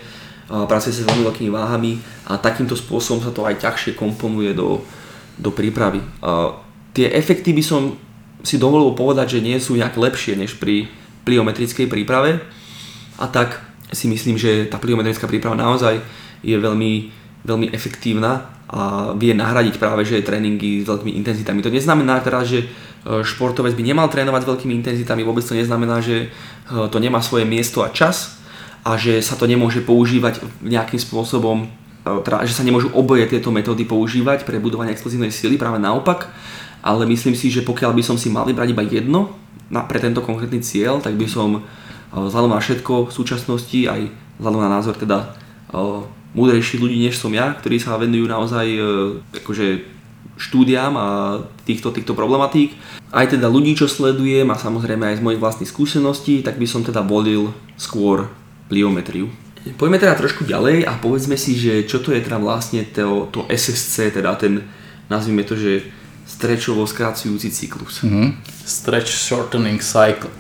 pracuje 0.46 0.92
sa 0.92 1.02
s 1.02 1.08
veľmi 1.08 1.24
veľkými 1.26 1.50
váhami 1.50 1.98
a 2.28 2.36
takýmto 2.36 2.76
spôsobom 2.76 3.24
sa 3.24 3.32
to 3.32 3.42
aj 3.48 3.64
ťažšie 3.64 3.96
komponuje 3.96 4.52
do, 4.52 4.84
do 5.40 5.50
prípravy. 5.50 6.04
Tie 6.92 7.08
efekty 7.08 7.56
by 7.56 7.64
som 7.64 7.96
si 8.44 8.60
dovolil 8.60 8.92
povedať, 8.94 9.40
že 9.40 9.44
nie 9.44 9.56
sú 9.58 9.74
nejak 9.74 9.96
lepšie 9.96 10.38
než 10.38 10.60
pri 10.60 10.86
pliometrickej 11.26 11.91
príprave 11.91 12.38
a 13.19 13.26
tak 13.26 13.58
si 13.91 14.06
myslím, 14.06 14.38
že 14.38 14.69
tá 14.70 14.79
pliometrická 14.79 15.26
príprava 15.26 15.58
naozaj 15.58 15.98
je 16.44 16.55
veľmi, 16.55 17.10
veľmi 17.43 17.67
efektívna 17.74 18.52
a 18.67 19.14
vie 19.14 19.31
nahradiť 19.31 19.79
práve 19.79 20.02
že 20.02 20.22
tréningy 20.26 20.82
s 20.82 20.91
veľkými 20.91 21.14
intenzitami. 21.22 21.62
To 21.62 21.70
neznamená 21.70 22.19
teraz, 22.22 22.50
že 22.50 22.67
športovec 23.06 23.79
by 23.79 23.82
nemal 23.86 24.10
trénovať 24.10 24.43
s 24.43 24.51
veľkými 24.51 24.75
intenzitami, 24.82 25.22
vôbec 25.22 25.46
to 25.46 25.55
neznamená, 25.55 26.03
že 26.03 26.27
e, 26.27 26.86
to 26.91 26.98
nemá 26.98 27.22
svoje 27.22 27.46
miesto 27.46 27.86
a 27.86 27.93
čas 27.94 28.43
a 28.82 28.98
že 28.98 29.22
sa 29.22 29.39
to 29.39 29.46
nemôže 29.46 29.82
používať 29.86 30.43
nejakým 30.63 30.98
spôsobom, 30.98 31.67
e, 31.67 32.10
teda, 32.27 32.43
že 32.43 32.58
sa 32.58 32.67
nemôžu 32.67 32.91
oboje 32.91 33.31
tieto 33.31 33.55
metódy 33.55 33.86
používať 33.86 34.43
pre 34.43 34.58
budovanie 34.58 34.91
explozívnej 34.91 35.31
sily, 35.31 35.55
práve 35.55 35.79
naopak, 35.79 36.34
ale 36.82 37.06
myslím 37.06 37.39
si, 37.39 37.46
že 37.46 37.63
pokiaľ 37.63 37.94
by 37.94 38.03
som 38.03 38.19
si 38.19 38.27
mal 38.27 38.43
vybrať 38.43 38.75
iba 38.75 38.82
jedno 38.82 39.39
na, 39.70 39.86
pre 39.86 40.03
tento 40.03 40.19
konkrétny 40.22 40.58
cieľ, 40.63 40.98
tak 40.98 41.15
by 41.15 41.27
som 41.31 41.63
vzhľadom 42.10 42.55
na 42.55 42.63
všetko 42.63 43.10
v 43.10 43.15
súčasnosti, 43.15 43.81
aj 43.86 44.01
vzhľadom 44.39 44.63
na 44.63 44.70
názor 44.70 44.94
teda 44.94 45.34
múdrejších 46.39 46.79
ľudí 46.79 47.03
než 47.03 47.19
som 47.19 47.34
ja, 47.34 47.51
ktorí 47.58 47.82
sa 47.82 47.98
venujú 47.98 48.31
naozaj 48.31 48.67
akože 49.43 49.95
štúdiám 50.36 50.93
a 50.96 51.06
týchto, 51.64 51.90
týchto 51.90 52.12
problematík. 52.12 52.76
Aj 53.10 53.24
teda 53.24 53.48
ľudí, 53.48 53.72
čo 53.72 53.88
sledujem 53.88 54.48
a 54.52 54.60
samozrejme 54.60 55.12
aj 55.12 55.19
z 55.20 55.24
mojich 55.24 55.43
vlastných 55.43 55.72
skúseností, 55.72 56.44
tak 56.44 56.60
by 56.60 56.66
som 56.69 56.84
teda 56.84 57.00
volil 57.00 57.56
skôr 57.81 58.28
pliometriu. 58.69 59.32
Poďme 59.74 59.98
teda 59.98 60.14
trošku 60.14 60.46
ďalej 60.46 60.86
a 60.86 60.94
povedzme 60.94 61.34
si, 61.34 61.58
že 61.58 61.82
čo 61.90 61.98
to 61.98 62.14
je 62.14 62.22
teda 62.22 62.38
vlastne 62.38 62.86
to, 62.86 63.26
to 63.34 63.43
SSC, 63.50 64.14
teda 64.14 64.38
ten, 64.38 64.62
nazvime 65.10 65.43
to, 65.43 65.58
že 65.58 65.90
strečovo 66.22 66.86
skracujúci 66.86 67.50
cyklus. 67.50 68.06
Mm-hmm. 68.06 68.46
Stretch 68.62 69.10
Shortening 69.10 69.82
Cycle. 69.82 70.31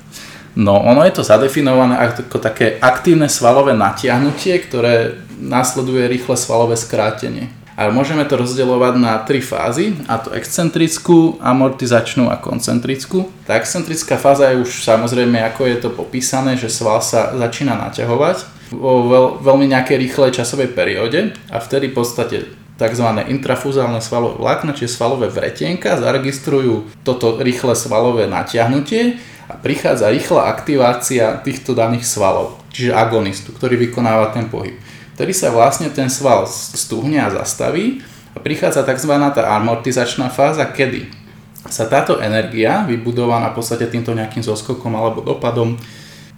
No, 0.56 0.78
ono 0.80 1.04
je 1.04 1.12
to 1.12 1.26
zadefinované 1.26 2.00
ako 2.00 2.40
také 2.40 2.80
aktívne 2.80 3.28
svalové 3.28 3.76
natiahnutie, 3.76 4.56
ktoré 4.64 5.20
následuje 5.36 6.08
rýchle 6.08 6.32
svalové 6.32 6.80
skrátenie. 6.80 7.52
A 7.76 7.92
môžeme 7.92 8.24
to 8.24 8.40
rozdeľovať 8.40 8.94
na 8.96 9.20
tri 9.20 9.44
fázy, 9.44 10.00
a 10.08 10.16
to 10.16 10.32
excentrickú, 10.32 11.36
amortizačnú 11.44 12.32
a 12.32 12.40
koncentrickú. 12.40 13.28
Tá 13.44 13.60
excentrická 13.60 14.16
fáza 14.16 14.48
je 14.48 14.64
už 14.64 14.80
samozrejme, 14.80 15.36
ako 15.44 15.68
je 15.68 15.76
to 15.84 15.90
popísané, 15.92 16.56
že 16.56 16.72
sval 16.72 17.04
sa 17.04 17.36
začína 17.36 17.76
naťahovať 17.76 18.56
vo 18.72 19.06
veľ, 19.12 19.26
veľmi 19.44 19.68
nejakej 19.76 19.96
rýchlej 20.08 20.30
časovej 20.40 20.72
perióde 20.72 21.36
a 21.52 21.60
vtedy 21.60 21.92
v 21.92 21.96
podstate 22.00 22.36
tzv. 22.80 23.08
intrafuzálne 23.28 24.00
svalové 24.00 24.40
vlákna, 24.40 24.72
čiže 24.72 24.96
svalové 24.96 25.28
vretienka, 25.28 26.00
zaregistrujú 26.00 27.04
toto 27.04 27.40
rýchle 27.40 27.76
svalové 27.76 28.24
natiahnutie 28.28 29.20
a 29.46 29.54
prichádza 29.56 30.10
rýchla 30.10 30.48
aktivácia 30.50 31.38
týchto 31.40 31.72
daných 31.72 32.08
svalov, 32.08 32.58
čiže 32.74 32.96
agonistu, 32.96 33.54
ktorý 33.54 33.78
vykonáva 33.88 34.34
ten 34.34 34.48
pohyb. 34.50 34.76
Vtedy 35.16 35.32
sa 35.32 35.48
vlastne 35.48 35.88
ten 35.88 36.12
sval 36.12 36.44
stúhne 36.46 37.16
a 37.24 37.32
zastaví 37.32 38.04
a 38.36 38.38
prichádza 38.38 38.84
tzv. 38.84 39.16
tá 39.32 39.56
amortizačná 39.56 40.28
fáza, 40.28 40.68
kedy 40.68 41.08
sa 41.66 41.88
táto 41.88 42.20
energia, 42.20 42.84
vybudovaná 42.84 43.50
v 43.50 43.56
podstate 43.58 43.88
týmto 43.88 44.12
nejakým 44.12 44.44
zoskokom 44.44 44.92
alebo 44.92 45.24
dopadom, 45.24 45.80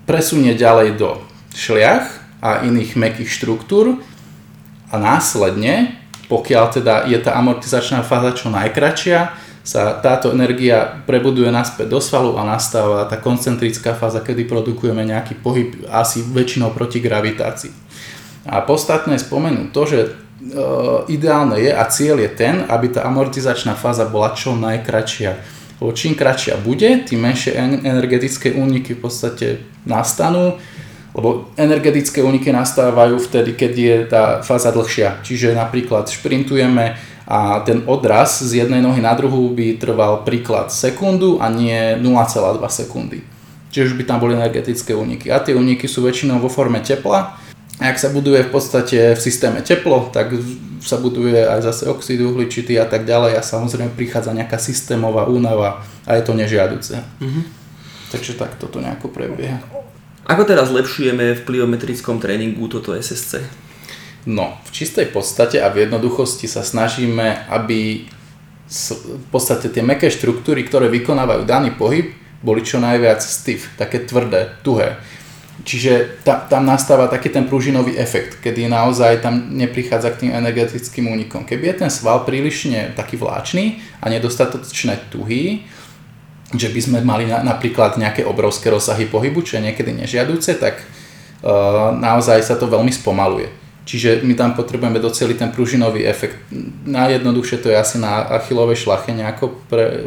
presunie 0.06 0.54
ďalej 0.54 0.96
do 0.96 1.18
šliach 1.52 2.06
a 2.38 2.62
iných 2.64 2.94
mekých 2.94 3.28
štruktúr 3.28 3.98
a 4.88 4.94
následne 4.96 5.98
pokiaľ 6.28 6.64
teda 6.68 6.94
je 7.08 7.18
tá 7.24 7.40
amortizačná 7.40 8.04
fáza 8.04 8.36
čo 8.36 8.52
najkračšia, 8.52 9.32
sa 9.64 9.96
táto 10.00 10.32
energia 10.32 11.04
prebuduje 11.04 11.48
naspäť 11.48 11.92
do 11.92 12.00
svalu 12.00 12.36
a 12.40 12.44
nastáva 12.44 13.04
tá 13.08 13.20
koncentrická 13.20 13.92
fáza, 13.96 14.24
kedy 14.24 14.48
produkujeme 14.48 15.04
nejaký 15.04 15.40
pohyb 15.40 15.88
asi 15.92 16.24
väčšinou 16.24 16.72
proti 16.72 17.04
gravitácii. 17.04 17.72
A 18.48 18.64
podstatné 18.64 19.20
je 19.20 19.26
spomenúť 19.28 19.68
to, 19.70 19.82
že 19.84 19.98
e, 20.00 20.10
ideálne 21.12 21.60
je 21.60 21.70
a 21.70 21.84
cieľ 21.86 22.24
je 22.24 22.30
ten, 22.32 22.64
aby 22.64 22.88
tá 22.88 23.04
amortizačná 23.04 23.76
fáza 23.76 24.08
bola 24.08 24.32
čo 24.32 24.56
najkračšia. 24.56 25.32
Lebo 25.78 25.94
čím 25.94 26.16
kratšia 26.16 26.58
bude, 26.58 27.06
tým 27.06 27.22
menšie 27.22 27.54
energetické 27.86 28.56
úniky 28.56 28.98
v 28.98 29.00
podstate 29.04 29.46
nastanú 29.86 30.58
lebo 31.18 31.50
energetické 31.58 32.22
úniky 32.22 32.54
nastávajú 32.54 33.18
vtedy, 33.18 33.58
keď 33.58 33.72
je 33.74 33.96
tá 34.06 34.22
fáza 34.46 34.70
dlhšia. 34.70 35.24
Čiže 35.26 35.50
napríklad 35.50 36.06
šprintujeme 36.06 36.94
a 37.26 37.58
ten 37.66 37.82
odraz 37.90 38.38
z 38.38 38.62
jednej 38.64 38.78
nohy 38.78 39.02
na 39.02 39.18
druhú 39.18 39.50
by 39.50 39.82
trval 39.82 40.22
príklad 40.22 40.70
sekundu 40.70 41.42
a 41.42 41.50
nie 41.50 41.98
0,2 41.98 42.62
sekundy. 42.70 43.18
Čiže 43.74 43.92
už 43.92 43.94
by 43.98 44.04
tam 44.06 44.22
boli 44.22 44.38
energetické 44.38 44.94
úniky. 44.94 45.28
A 45.28 45.42
tie 45.42 45.58
úniky 45.58 45.90
sú 45.90 46.06
väčšinou 46.06 46.38
vo 46.40 46.48
forme 46.48 46.80
tepla. 46.80 47.34
Ak 47.78 47.94
sa 47.94 48.10
buduje 48.10 48.42
v 48.42 48.50
podstate 48.50 49.14
v 49.14 49.20
systéme 49.22 49.62
teplo, 49.62 50.10
tak 50.10 50.34
sa 50.82 50.98
buduje 50.98 51.46
aj 51.46 51.62
zase 51.62 51.86
oxid 51.86 52.18
uhličitý 52.18 52.74
a 52.78 52.86
tak 52.90 53.06
ďalej 53.06 53.38
a 53.38 53.42
samozrejme 53.42 53.94
prichádza 53.94 54.34
nejaká 54.34 54.58
systémová 54.58 55.30
únava 55.30 55.86
a 56.02 56.18
je 56.18 56.22
to 56.26 56.34
nežiaduce. 56.34 56.98
Mm-hmm. 56.98 57.44
Takže 58.10 58.34
tak 58.34 58.58
toto 58.58 58.82
nejako 58.82 59.14
prebieha. 59.14 59.62
Ako 60.28 60.44
teraz 60.44 60.68
zlepšujeme 60.74 61.38
v 61.38 61.44
pliometrickom 61.46 62.18
tréningu 62.20 62.66
toto 62.68 62.92
SSC? 62.92 63.46
No, 64.28 64.60
v 64.66 64.70
čistej 64.74 65.08
podstate 65.08 65.62
a 65.62 65.72
v 65.72 65.88
jednoduchosti 65.88 66.44
sa 66.50 66.60
snažíme, 66.60 67.48
aby 67.48 68.04
v 68.68 69.26
podstate 69.32 69.72
tie 69.72 69.80
meké 69.80 70.12
štruktúry, 70.12 70.68
ktoré 70.68 70.92
vykonávajú 70.92 71.48
daný 71.48 71.72
pohyb, 71.72 72.12
boli 72.44 72.60
čo 72.60 72.76
najviac 72.76 73.24
stiff, 73.24 73.72
také 73.80 74.04
tvrdé, 74.04 74.60
tuhé. 74.60 75.00
Čiže 75.58 76.22
ta, 76.22 76.46
tam 76.46 76.70
nastáva 76.70 77.10
taký 77.10 77.34
ten 77.34 77.42
prúžinový 77.42 77.98
efekt, 77.98 78.38
kedy 78.38 78.70
naozaj 78.70 79.18
tam 79.18 79.58
neprichádza 79.58 80.14
k 80.14 80.20
tým 80.26 80.30
energetickým 80.30 81.10
únikom. 81.10 81.42
Keby 81.42 81.74
je 81.74 81.76
ten 81.82 81.90
sval 81.90 82.22
prílišne 82.22 82.94
taký 82.94 83.18
vláčný 83.18 83.82
a 83.98 84.06
nedostatočne 84.06 85.10
tuhý, 85.10 85.66
že 86.54 86.70
by 86.70 86.80
sme 86.80 86.98
mali 87.02 87.26
na, 87.26 87.42
napríklad 87.42 87.98
nejaké 87.98 88.22
obrovské 88.22 88.70
rozsahy 88.70 89.10
pohybu, 89.10 89.42
čo 89.42 89.58
je 89.58 89.66
niekedy 89.66 89.98
nežiaduce, 89.98 90.56
tak 90.62 90.78
uh, 90.78 91.90
naozaj 91.90 92.38
sa 92.40 92.54
to 92.54 92.70
veľmi 92.70 92.94
spomaluje. 92.94 93.50
Čiže 93.82 94.22
my 94.22 94.38
tam 94.38 94.54
potrebujeme 94.54 95.00
doceliť 95.00 95.36
ten 95.42 95.50
pružinový 95.50 96.06
efekt. 96.06 96.38
Najjednoduchšie 96.86 97.58
to 97.64 97.72
je 97.72 97.76
asi 97.76 97.96
na 97.98 98.30
achilovej 98.40 98.84
šlache 98.84 99.10
nejako 99.10 99.58
pre, 99.66 100.06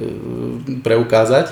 preukázať. 0.79 1.51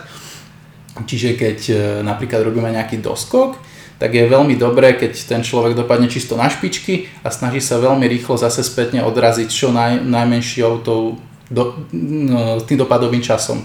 Čiže 1.04 1.36
keď 1.36 1.60
uh, 1.68 1.78
napríklad 2.02 2.48
robíme 2.48 2.72
nejaký 2.72 3.04
doskok, 3.04 3.69
tak 4.00 4.16
je 4.16 4.32
veľmi 4.32 4.56
dobré, 4.56 4.96
keď 4.96 5.12
ten 5.28 5.42
človek 5.44 5.76
dopadne 5.76 6.08
čisto 6.08 6.40
na 6.40 6.48
špičky 6.48 7.12
a 7.22 7.30
snaží 7.30 7.60
sa 7.60 7.84
veľmi 7.84 8.08
rýchlo 8.08 8.40
zase 8.40 8.64
spätne 8.64 9.04
odraziť 9.04 9.50
čo 9.52 9.76
naj, 9.76 10.02
najmenšou 10.08 10.72
tou, 10.82 11.20
do, 11.52 11.84
no, 11.92 12.64
tým 12.64 12.80
dopadovým 12.80 13.20
časom 13.20 13.62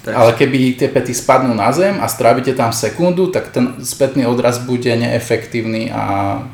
tak. 0.00 0.16
Ale 0.16 0.32
keby 0.32 0.80
tie 0.80 0.88
pety 0.88 1.12
spadnú 1.12 1.52
na 1.52 1.68
zem 1.76 2.00
a 2.00 2.08
strávite 2.08 2.56
tam 2.56 2.72
sekundu, 2.72 3.28
tak 3.28 3.52
ten 3.52 3.84
spätný 3.84 4.24
odraz 4.24 4.56
bude 4.56 4.88
neefektívny 4.88 5.92
a 5.92 6.02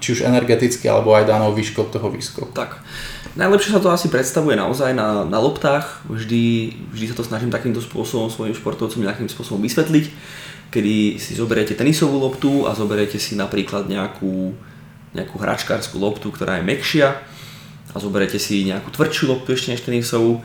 či 0.03 0.19
už 0.19 0.27
energeticky 0.27 0.91
alebo 0.91 1.15
aj 1.15 1.31
danou 1.31 1.55
výškou 1.55 1.87
toho 1.87 2.11
výskoku. 2.11 2.51
Tak. 2.51 2.83
Najlepšie 3.39 3.79
sa 3.79 3.85
to 3.85 3.95
asi 3.95 4.11
predstavuje 4.11 4.59
naozaj 4.59 4.97
na, 4.99 5.23
na 5.23 5.39
loptách. 5.39 6.03
Vždy, 6.11 6.75
vždy 6.91 7.07
sa 7.07 7.15
to 7.15 7.23
snažím 7.23 7.55
takýmto 7.55 7.79
spôsobom 7.79 8.27
svojim 8.33 8.57
športovcom 8.57 8.99
nejakým 9.07 9.31
spôsobom 9.31 9.63
vysvetliť, 9.63 10.11
kedy 10.77 11.17
si 11.17 11.33
zoberiete 11.33 11.73
tenisovú 11.73 12.21
loptu 12.21 12.69
a 12.69 12.77
zoberiete 12.77 13.17
si 13.17 13.33
napríklad 13.33 13.89
nejakú, 13.89 14.53
nejakú 15.17 15.37
hračkárskú 15.41 15.97
loptu, 15.97 16.29
ktorá 16.29 16.61
je 16.61 16.69
mekšia 16.69 17.17
a 17.93 17.97
zoberiete 17.97 18.37
si 18.37 18.69
nejakú 18.69 18.93
tvrdšiu 18.93 19.25
loptu 19.33 19.57
ešte 19.57 19.73
než 19.73 19.81
tenisovú, 19.81 20.45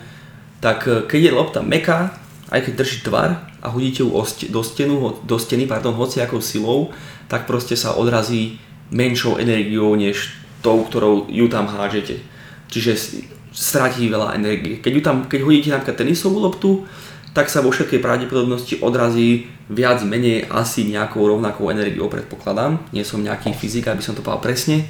tak 0.64 0.88
keď 0.88 1.20
je 1.20 1.32
lopta 1.36 1.60
meká, 1.60 2.16
aj 2.48 2.64
keď 2.64 2.74
drží 2.80 3.04
tvar 3.04 3.52
a 3.60 3.68
hodíte 3.68 4.08
ju 4.08 4.16
do, 4.48 4.62
stenu, 4.64 5.20
do 5.28 5.36
steny 5.36 5.68
pardon, 5.68 5.92
hociakou 6.00 6.40
silou, 6.40 6.96
tak 7.28 7.44
proste 7.44 7.76
sa 7.76 8.00
odrazí 8.00 8.64
menšou 8.92 9.36
energiou 9.36 9.92
než 10.00 10.32
tou, 10.64 10.84
ktorou 10.88 11.28
ju 11.28 11.48
tam 11.52 11.68
hážete. 11.68 12.24
Čiže 12.72 13.24
stratí 13.52 14.08
veľa 14.08 14.40
energie. 14.40 14.80
Keď, 14.80 14.92
ju 14.96 15.02
tam, 15.04 15.18
keď 15.28 15.40
hodíte 15.44 15.70
napríklad 15.76 15.98
tenisovú 16.00 16.40
loptu, 16.40 16.88
tak 17.32 17.48
sa 17.48 17.64
vo 17.64 17.72
všetkej 17.72 18.04
pravdepodobnosti 18.04 18.84
odrazí 18.84 19.48
viac 19.72 20.04
menej 20.04 20.52
asi 20.52 20.84
nejakou 20.84 21.24
rovnakou 21.24 21.72
energiou, 21.72 22.12
predpokladám. 22.12 22.84
Nie 22.92 23.08
som 23.08 23.24
nejaký 23.24 23.56
fyzik, 23.56 23.88
aby 23.88 24.04
som 24.04 24.12
to 24.12 24.20
povedal 24.20 24.44
presne, 24.44 24.84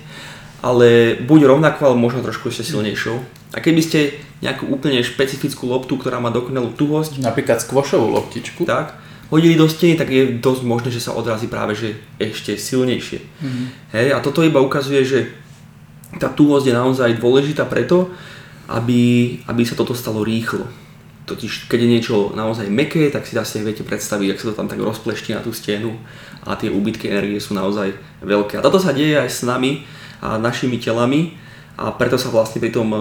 ale 0.66 1.18
buď 1.22 1.54
rovnako, 1.54 1.94
ale 1.94 2.02
možno 2.02 2.26
trošku 2.26 2.50
ešte 2.50 2.66
silnejšou. 2.74 3.18
A 3.54 3.62
keby 3.62 3.82
ste 3.86 4.18
nejakú 4.42 4.66
úplne 4.74 5.06
špecifickú 5.06 5.70
loptu, 5.70 6.02
ktorá 6.02 6.18
má 6.18 6.34
dokonalú 6.34 6.74
tuhosť, 6.74 7.22
napríklad 7.22 7.62
skvošovú 7.62 8.10
loptičku, 8.10 8.66
tak, 8.66 8.98
hodili 9.30 9.54
do 9.54 9.70
steny, 9.70 9.94
tak 9.94 10.10
je 10.10 10.42
dosť 10.42 10.62
možné, 10.66 10.90
že 10.90 11.00
sa 11.00 11.14
odrazí 11.14 11.46
práve 11.46 11.78
že 11.78 11.96
ešte 12.18 12.58
silnejšie. 12.58 13.20
Mm-hmm. 13.22 13.66
Hej, 13.94 14.08
a 14.12 14.20
toto 14.20 14.42
iba 14.42 14.60
ukazuje, 14.60 15.06
že 15.06 15.20
tá 16.18 16.28
tuhosť 16.28 16.68
je 16.68 16.76
naozaj 16.76 17.22
dôležitá 17.22 17.64
preto, 17.70 18.12
aby, 18.68 19.40
aby 19.48 19.62
sa 19.64 19.78
toto 19.78 19.96
stalo 19.96 20.26
rýchlo. 20.26 20.68
Totiž 21.32 21.72
keď 21.72 21.80
je 21.80 21.90
niečo 21.90 22.16
naozaj 22.36 22.68
meké, 22.68 23.08
tak 23.08 23.24
si 23.24 23.40
zase 23.40 23.64
viete 23.64 23.88
predstaviť, 23.88 24.28
ak 24.36 24.40
sa 24.44 24.48
to 24.52 24.58
tam 24.60 24.68
tak 24.68 24.84
rozplešti 24.84 25.32
na 25.32 25.40
tú 25.40 25.56
stenu 25.56 25.96
a 26.44 26.60
tie 26.60 26.68
úbytky 26.68 27.08
energie 27.08 27.40
sú 27.40 27.56
naozaj 27.56 27.96
veľké. 28.20 28.60
A 28.60 28.66
toto 28.66 28.84
sa 28.84 28.92
deje 28.92 29.16
aj 29.16 29.30
s 29.32 29.42
nami 29.48 29.88
a 30.20 30.36
našimi 30.36 30.76
telami 30.76 31.40
a 31.80 31.96
preto 31.96 32.20
sa 32.20 32.28
vlastne 32.28 32.60
pri 32.60 32.76
tom 32.76 32.92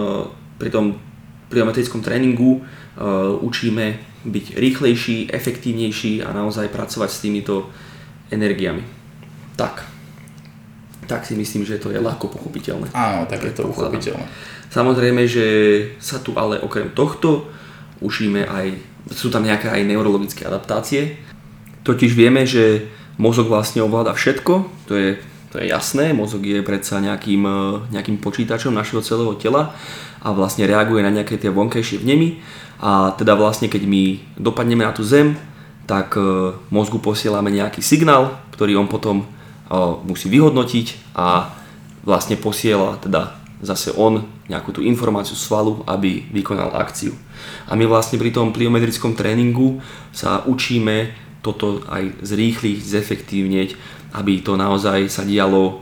pri 0.61 0.69
tom 0.69 1.01
pliometrickom 1.49 1.99
tréningu 2.05 2.61
uh, 2.61 3.33
učíme 3.41 3.97
byť 4.21 4.45
rýchlejší, 4.55 5.33
efektívnejší 5.33 6.21
a 6.21 6.29
naozaj 6.31 6.69
pracovať 6.69 7.09
s 7.09 7.21
týmito 7.25 7.67
energiami. 8.29 8.85
Tak. 9.57 9.83
Tak 11.09 11.25
si 11.25 11.35
myslím, 11.35 11.65
že 11.65 11.81
to 11.81 11.89
je 11.89 11.99
ľahko 11.99 12.29
pochopiteľné. 12.29 12.93
Áno, 12.93 13.25
tak 13.25 13.43
je 13.43 13.51
to 13.57 13.67
pochopiteľné. 13.67 14.23
Samozrejme, 14.71 15.27
že 15.27 15.45
sa 15.99 16.21
tu 16.23 16.31
ale 16.39 16.61
okrem 16.61 16.93
tohto 16.95 17.51
učíme 18.01 18.49
aj, 18.49 18.75
sú 19.13 19.29
tam 19.29 19.45
nejaké 19.45 19.69
aj 19.69 19.85
neurologické 19.85 20.43
adaptácie. 20.43 21.21
Totiž 21.85 22.11
vieme, 22.17 22.43
že 22.43 22.89
mozog 23.21 23.47
vlastne 23.47 23.85
ovláda 23.85 24.17
všetko, 24.17 24.53
to 24.89 24.93
je, 24.97 25.09
to 25.53 25.61
je 25.61 25.69
jasné, 25.69 26.11
mozog 26.11 26.41
je 26.41 26.65
predsa 26.65 26.97
nejakým, 26.97 27.45
nejakým 27.93 28.17
počítačom 28.17 28.73
našeho 28.73 29.05
celého 29.05 29.33
tela 29.37 29.77
a 30.21 30.33
vlastne 30.33 30.65
reaguje 30.65 31.05
na 31.05 31.13
nejaké 31.13 31.37
tie 31.37 31.53
vonkajšie 31.53 32.01
vnemy 32.01 32.41
a 32.81 33.13
teda 33.13 33.37
vlastne 33.37 33.69
keď 33.69 33.85
my 33.85 34.03
dopadneme 34.41 34.81
na 34.81 34.93
tú 34.93 35.05
zem, 35.05 35.37
tak 35.85 36.17
e, 36.17 36.53
mozgu 36.73 36.97
posielame 36.97 37.53
nejaký 37.53 37.81
signál, 37.81 38.41
ktorý 38.53 38.77
on 38.77 38.89
potom 38.89 39.21
e, 39.21 39.25
musí 40.05 40.29
vyhodnotiť 40.29 41.13
a 41.17 41.53
vlastne 42.01 42.37
posiela 42.37 42.97
teda 43.01 43.40
zase 43.61 43.93
on 43.93 44.25
nejakú 44.49 44.73
tú 44.73 44.81
informáciu 44.81 45.37
svalu, 45.37 45.85
aby 45.85 46.25
vykonal 46.33 46.73
akciu. 46.73 47.13
A 47.69 47.77
my 47.77 47.85
vlastne 47.85 48.17
pri 48.17 48.33
tom 48.33 48.49
pliometrickom 48.49 49.13
tréningu 49.13 49.79
sa 50.09 50.41
učíme 50.43 51.13
toto 51.45 51.81
aj 51.89 52.21
zrýchliť, 52.21 52.77
zefektívneť, 52.81 53.69
aby 54.17 54.41
to 54.41 54.57
naozaj 54.57 55.09
sa 55.09 55.25
dialo 55.25 55.81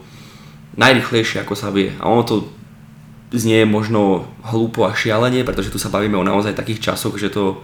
najrychlejšie 0.80 1.44
ako 1.44 1.56
sa 1.56 1.72
vie. 1.72 1.92
A 2.00 2.08
ono 2.08 2.24
to 2.24 2.36
znie 3.36 3.68
možno 3.68 4.28
hlúpo 4.44 4.88
a 4.88 4.96
šialenie, 4.96 5.44
pretože 5.44 5.72
tu 5.72 5.78
sa 5.78 5.92
bavíme 5.92 6.16
o 6.16 6.28
naozaj 6.28 6.56
takých 6.56 6.94
časoch, 6.94 7.16
že 7.20 7.32
to 7.32 7.60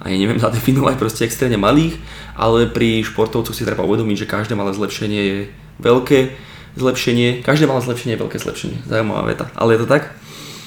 ani 0.00 0.16
neviem 0.16 0.40
zadefinovať 0.44 0.94
proste 0.96 1.22
extrémne 1.26 1.60
malých, 1.60 1.98
ale 2.34 2.66
pri 2.70 3.04
športovcoch 3.04 3.54
si 3.54 3.66
treba 3.66 3.86
uvedomiť, 3.86 4.26
že 4.26 4.30
každé 4.30 4.54
malé 4.58 4.72
zlepšenie 4.74 5.20
je 5.20 5.38
veľké 5.80 6.49
zlepšenie, 6.76 7.42
každé 7.42 7.66
malé 7.66 7.80
zlepšenie 7.82 8.14
je 8.14 8.22
veľké 8.22 8.38
zlepšenie, 8.38 8.78
zaujímavá 8.86 9.22
veta, 9.26 9.46
ale 9.58 9.74
je 9.74 9.80
to 9.82 9.88
tak? 9.88 10.02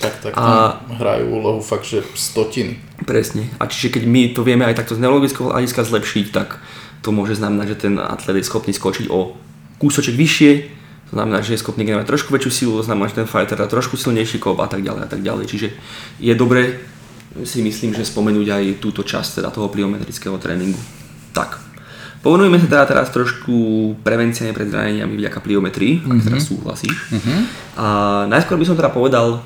Tak, 0.03 0.13
tak 0.19 0.31
a, 0.35 0.83
hrajú 0.99 1.31
úlohu 1.31 1.63
fakt, 1.63 1.87
že 1.87 2.03
stotiny. 2.11 2.75
Presne. 3.07 3.47
A 3.55 3.71
čiže 3.71 3.95
keď 3.95 4.03
my 4.03 4.21
to 4.35 4.43
vieme 4.43 4.67
aj 4.67 4.75
takto 4.75 4.99
z 4.99 5.03
neurologického 5.03 5.47
hľadiska 5.47 5.87
zlepšiť, 5.87 6.25
tak 6.35 6.59
to 6.99 7.15
môže 7.15 7.39
znamenať, 7.39 7.75
že 7.75 7.81
ten 7.87 7.95
atlet 7.95 8.43
je 8.43 8.47
schopný 8.47 8.75
skočiť 8.75 9.07
o 9.07 9.39
kúsoček 9.79 10.15
vyššie, 10.15 10.51
to 11.07 11.13
znamená, 11.15 11.39
že 11.39 11.55
je 11.55 11.61
schopný 11.63 11.87
generovať 11.87 12.09
trošku 12.09 12.35
väčšiu 12.35 12.51
silu, 12.51 12.73
to 12.81 12.87
znamená, 12.89 13.07
že 13.07 13.23
ten 13.23 13.29
fighter 13.29 13.55
dá 13.55 13.69
trošku 13.69 13.95
silnejší 13.95 14.43
kop 14.43 14.59
a 14.59 14.67
tak 14.67 14.83
ďalej 14.83 15.07
a 15.07 15.09
tak 15.09 15.21
ďalej. 15.23 15.45
Čiže 15.47 15.67
je 16.19 16.33
dobré 16.35 16.83
si 17.41 17.65
myslím, 17.65 17.97
že 17.97 18.05
spomenúť 18.05 18.47
aj 18.53 18.63
túto 18.77 19.01
časť 19.01 19.41
teda 19.41 19.49
toho 19.49 19.65
pliometrického 19.65 20.37
tréningu. 20.37 20.77
Tak, 21.33 21.57
Povenujeme 22.23 22.55
sa 22.55 22.71
teda 22.71 22.85
teraz 22.87 23.11
trošku 23.11 23.53
prevenciálne 23.99 24.55
pred 24.55 24.71
zraneniami 24.71 25.19
vďaka 25.19 25.43
pliometrii, 25.43 25.99
mm-hmm. 25.99 26.13
ak 26.15 26.19
teraz 26.23 26.47
súhlasíš. 26.47 26.95
Mm-hmm. 27.11 27.39
A 27.75 27.87
najskôr 28.31 28.55
by 28.55 28.63
som 28.63 28.79
teda 28.79 28.95
povedal 28.95 29.43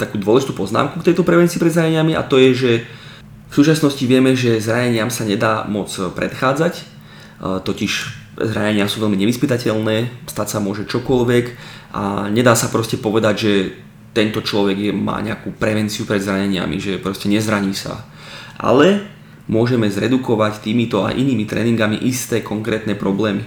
takú 0.00 0.16
dôležitú 0.16 0.56
poznámku 0.56 1.04
k 1.04 1.12
tejto 1.12 1.28
prevencii 1.28 1.60
pred 1.60 1.76
zraneniami 1.76 2.16
a 2.16 2.24
to 2.24 2.40
je, 2.40 2.50
že 2.56 2.72
v 3.20 3.52
súčasnosti 3.52 4.00
vieme, 4.08 4.32
že 4.32 4.56
zraneniam 4.64 5.12
sa 5.12 5.28
nedá 5.28 5.68
moc 5.68 5.92
predchádzať, 5.92 6.88
totiž 7.68 7.92
zranenia 8.40 8.88
sú 8.88 9.04
veľmi 9.04 9.20
nevyspytateľné, 9.20 10.24
stať 10.24 10.56
sa 10.56 10.58
môže 10.64 10.88
čokoľvek 10.88 11.44
a 11.92 12.32
nedá 12.32 12.56
sa 12.56 12.72
proste 12.72 12.96
povedať, 12.96 13.34
že 13.36 13.52
tento 14.16 14.40
človek 14.40 14.96
má 14.96 15.20
nejakú 15.20 15.52
prevenciu 15.52 16.08
pred 16.08 16.24
zraneniami, 16.24 16.80
že 16.80 16.96
proste 16.96 17.28
nezraní 17.28 17.76
sa. 17.76 18.08
Ale 18.56 19.04
môžeme 19.50 19.90
zredukovať 19.90 20.62
týmito 20.62 21.02
a 21.02 21.10
inými 21.10 21.42
tréningami 21.42 21.98
isté 22.06 22.38
konkrétne 22.38 22.94
problémy. 22.94 23.42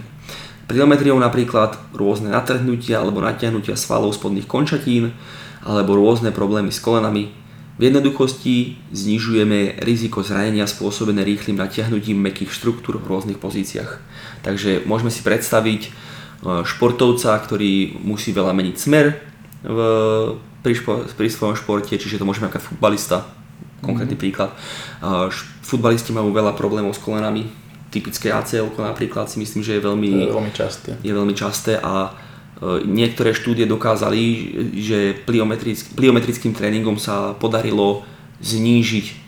Pliometriou 0.68 1.16
napríklad 1.16 1.80
rôzne 1.96 2.28
natrhnutia 2.28 3.00
alebo 3.00 3.24
natiahnutia 3.24 3.80
svalov 3.80 4.12
spodných 4.12 4.48
končatín 4.48 5.16
alebo 5.64 5.96
rôzne 5.96 6.36
problémy 6.36 6.76
s 6.76 6.84
kolenami. 6.84 7.32
V 7.80 7.90
jednoduchosti 7.90 8.78
znižujeme 8.94 9.82
riziko 9.82 10.22
zranenia 10.22 10.70
spôsobené 10.70 11.26
rýchlým 11.26 11.58
natiahnutím 11.58 12.20
mekých 12.22 12.54
štruktúr 12.54 13.02
v 13.02 13.10
rôznych 13.10 13.40
pozíciách. 13.42 13.98
Takže 14.46 14.86
môžeme 14.86 15.10
si 15.10 15.26
predstaviť 15.26 15.82
e, 15.82 15.90
športovca, 16.68 17.34
ktorý 17.34 17.98
musí 18.06 18.30
veľa 18.30 18.54
meniť 18.54 18.76
smer 18.78 19.18
v, 19.66 19.80
pri, 20.62 20.74
špo, 20.78 21.10
pri 21.18 21.28
svojom 21.34 21.56
športe, 21.58 21.98
čiže 21.98 22.22
to 22.22 22.28
môže 22.30 22.46
byť 22.46 22.62
futbalista, 22.62 23.26
konkrétny 23.84 24.16
mm-hmm. 24.16 24.24
príklad. 24.24 24.50
Futbalisti 25.62 26.16
majú 26.16 26.32
veľa 26.32 26.56
problémov 26.56 26.96
s 26.96 27.04
kolenami, 27.04 27.52
typické 27.94 28.34
ACL 28.34 28.74
napríklad 28.74 29.30
si 29.30 29.38
myslím, 29.38 29.62
že 29.62 29.78
je 29.78 29.82
veľmi, 29.86 30.12
je 30.26 30.34
veľmi 30.34 30.54
časté. 30.58 30.90
Je 31.06 31.14
veľmi 31.14 31.36
časté 31.38 31.78
a 31.78 32.10
e, 32.10 32.82
niektoré 32.90 33.38
štúdie 33.38 33.70
dokázali, 33.70 34.24
že 34.74 35.14
pliometrick, 35.30 35.94
pliometrickým 35.94 36.58
tréningom 36.58 36.98
sa 36.98 37.38
podarilo 37.38 38.02
znížiť 38.42 39.22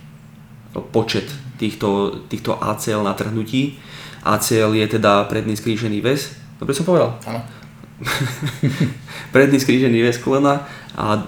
počet 0.89 1.29
týchto, 1.61 2.19
týchto 2.25 2.57
ACL 2.57 3.05
natrhnutí. 3.05 3.77
ACL 4.25 4.73
je 4.73 4.97
teda 4.97 5.29
predný 5.29 5.53
skrížený 5.53 6.01
väz. 6.01 6.33
Dobre 6.57 6.73
som 6.73 6.89
povedal? 6.89 7.21
Áno. 7.29 7.45
predný 9.35 9.61
skrížený 9.61 10.03
väz 10.03 10.19
kolena 10.19 10.65
a 10.97 11.23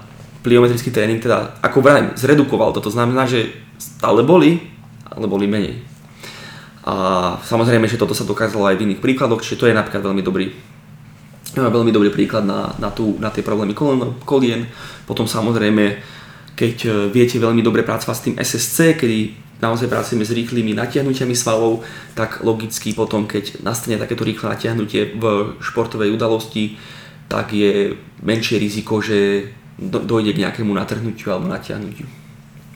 pliometrický 0.48 0.96
tréning 0.96 1.20
teda, 1.20 1.60
ako 1.60 1.84
vrajím, 1.84 2.16
zredukoval 2.16 2.72
to. 2.72 2.80
To 2.80 2.96
znamená, 2.96 3.28
že 3.28 3.52
stále 3.76 4.24
boli, 4.24 4.64
ale 5.12 5.28
boli 5.28 5.44
menej. 5.44 5.84
A 6.88 7.36
samozrejme, 7.44 7.84
že 7.92 8.00
toto 8.00 8.16
sa 8.16 8.24
dokázalo 8.24 8.72
aj 8.72 8.80
v 8.80 8.88
iných 8.88 9.04
príkladoch, 9.04 9.44
čiže 9.44 9.60
to 9.60 9.68
je 9.68 9.76
napríklad 9.76 10.08
veľmi 10.08 10.24
dobrý 10.24 10.48
veľmi 11.58 11.90
dobrý 11.90 12.14
príklad 12.14 12.46
na, 12.46 12.78
na, 12.78 12.94
tú, 12.94 13.18
na 13.18 13.34
tie 13.34 13.42
problémy 13.42 13.74
kolien, 13.74 14.14
kolien. 14.30 14.62
Potom 15.10 15.26
samozrejme, 15.26 15.98
keď 16.54 16.76
e, 16.86 16.90
viete 17.10 17.42
veľmi 17.42 17.66
dobre 17.66 17.82
pracovať 17.82 18.14
s 18.14 18.26
tým 18.30 18.36
SSC, 18.38 18.78
kedy 18.94 19.18
naozaj 19.58 19.90
pracujeme 19.90 20.22
s 20.22 20.36
rýchlymi 20.38 20.78
natiahnutiami 20.78 21.34
svalov, 21.34 21.82
tak 22.14 22.46
logicky 22.46 22.94
potom, 22.94 23.26
keď 23.26 23.66
nastane 23.66 23.98
takéto 23.98 24.22
rýchle 24.22 24.54
natiahnutie 24.54 25.18
v 25.18 25.24
športovej 25.58 26.14
udalosti, 26.14 26.78
tak 27.26 27.58
je 27.58 27.98
menšie 28.22 28.62
riziko, 28.62 29.02
že 29.02 29.50
dojde 29.82 30.34
k 30.34 30.42
nejakému 30.42 30.74
natrhnutiu 30.74 31.30
alebo 31.32 31.48
natiahnutiu. 31.48 32.10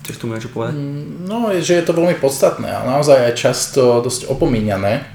Chceš 0.05 0.17
tomu 0.17 0.33
niečo 0.33 0.49
povedať? 0.49 0.77
Mm, 0.77 1.29
no, 1.29 1.49
že 1.61 1.77
je 1.77 1.85
to 1.85 1.97
veľmi 1.97 2.17
podstatné 2.17 2.69
a 2.69 2.85
naozaj 2.85 3.31
aj 3.31 3.33
často 3.37 4.01
dosť 4.01 4.29
opomíňané 4.29 5.05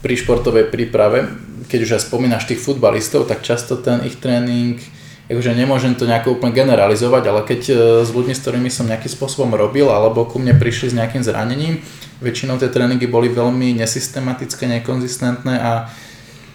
pri 0.00 0.14
športovej 0.16 0.72
príprave. 0.72 1.28
Keď 1.68 1.80
už 1.84 1.90
aj 1.96 2.02
spomínaš 2.08 2.48
tých 2.48 2.60
futbalistov, 2.60 3.28
tak 3.28 3.44
často 3.44 3.76
ten 3.76 4.00
ich 4.04 4.16
tréning, 4.16 4.80
akože 5.28 5.52
nemôžem 5.54 5.92
to 5.94 6.08
nejako 6.08 6.40
úplne 6.40 6.56
generalizovať, 6.56 7.22
ale 7.28 7.40
keď 7.44 7.60
e, 7.68 7.74
s 8.02 8.10
ľuďmi, 8.10 8.34
s 8.34 8.42
ktorými 8.42 8.70
som 8.72 8.88
nejakým 8.88 9.12
spôsobom 9.12 9.52
robil, 9.54 9.86
alebo 9.92 10.26
ku 10.26 10.40
mne 10.40 10.56
prišli 10.56 10.90
s 10.90 10.98
nejakým 10.98 11.22
zranením, 11.22 11.78
väčšinou 12.24 12.58
tie 12.58 12.72
tréningy 12.72 13.06
boli 13.06 13.30
veľmi 13.30 13.76
nesystematické, 13.78 14.66
nekonzistentné 14.80 15.54
a 15.60 15.92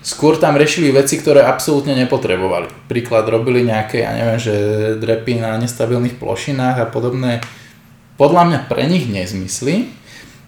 skôr 0.06 0.38
tam 0.38 0.54
riešili 0.54 0.94
veci, 0.94 1.18
ktoré 1.18 1.42
absolútne 1.42 1.98
nepotrebovali. 1.98 2.70
Príklad 2.86 3.26
robili 3.26 3.66
nejaké, 3.66 4.06
ja 4.06 4.14
neviem, 4.14 4.38
že 4.38 4.54
drepy 5.02 5.42
na 5.42 5.58
nestabilných 5.58 6.22
plošinách 6.22 6.78
a 6.86 6.88
podobné, 6.94 7.42
podľa 8.22 8.48
mňa 8.48 8.60
pre 8.70 8.86
nich 8.86 9.10
nezmysly, 9.10 9.90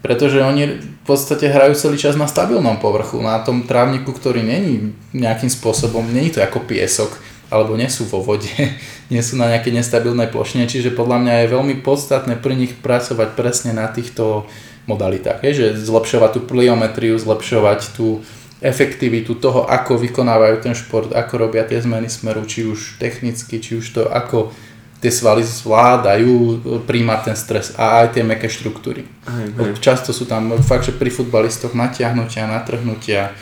pretože 0.05 0.39
oni 0.39 0.77
v 0.77 1.03
podstate 1.03 1.49
hrajú 1.49 1.73
celý 1.73 1.97
čas 1.97 2.13
na 2.13 2.29
stabilnom 2.29 2.77
povrchu, 2.77 3.17
na 3.17 3.41
tom 3.41 3.65
trávniku, 3.65 4.13
ktorý 4.13 4.45
není 4.45 4.93
nejakým 5.11 5.49
spôsobom, 5.49 6.05
není 6.05 6.29
to 6.29 6.39
ako 6.39 6.63
piesok, 6.63 7.17
alebo 7.49 7.73
nie 7.73 7.89
sú 7.89 8.05
vo 8.05 8.21
vode, 8.21 8.53
nie 9.11 9.21
sú 9.25 9.41
na 9.41 9.49
nejakej 9.57 9.73
nestabilnej 9.73 10.29
plošine, 10.29 10.69
čiže 10.69 10.93
podľa 10.93 11.17
mňa 11.25 11.33
je 11.43 11.53
veľmi 11.57 11.75
podstatné 11.81 12.37
pri 12.37 12.55
nich 12.55 12.77
pracovať 12.77 13.33
presne 13.33 13.73
na 13.73 13.89
týchto 13.89 14.45
modalitách, 14.85 15.43
je, 15.43 15.51
že 15.51 15.67
zlepšovať 15.81 16.39
tú 16.39 16.41
pliometriu, 16.45 17.19
zlepšovať 17.19 17.97
tú 17.97 18.23
efektivitu 18.61 19.37
toho, 19.37 19.69
ako 19.69 20.01
vykonávajú 20.01 20.65
ten 20.65 20.73
šport, 20.73 21.13
ako 21.13 21.33
robia 21.37 21.61
tie 21.63 21.77
zmeny 21.77 22.09
smeru, 22.09 22.41
či 22.49 22.65
už 22.65 22.97
technicky, 22.97 23.61
či 23.61 23.77
už 23.77 23.85
to, 23.93 24.03
ako 24.09 24.49
tie 24.97 25.13
svaly 25.13 25.45
zvládajú 25.45 26.65
príjmať 26.89 27.19
ten 27.21 27.37
stres 27.37 27.77
a 27.77 28.01
aj 28.01 28.17
tie 28.17 28.23
meké 28.25 28.49
štruktúry. 28.49 29.05
Aj, 29.29 29.45
aj. 29.45 29.77
Často 29.77 30.09
sú 30.09 30.25
tam 30.25 30.57
fakt, 30.65 30.89
že 30.89 30.97
pri 30.97 31.13
futbalistoch 31.13 31.77
natiahnutia, 31.77 32.49
natrhnutia, 32.49 33.37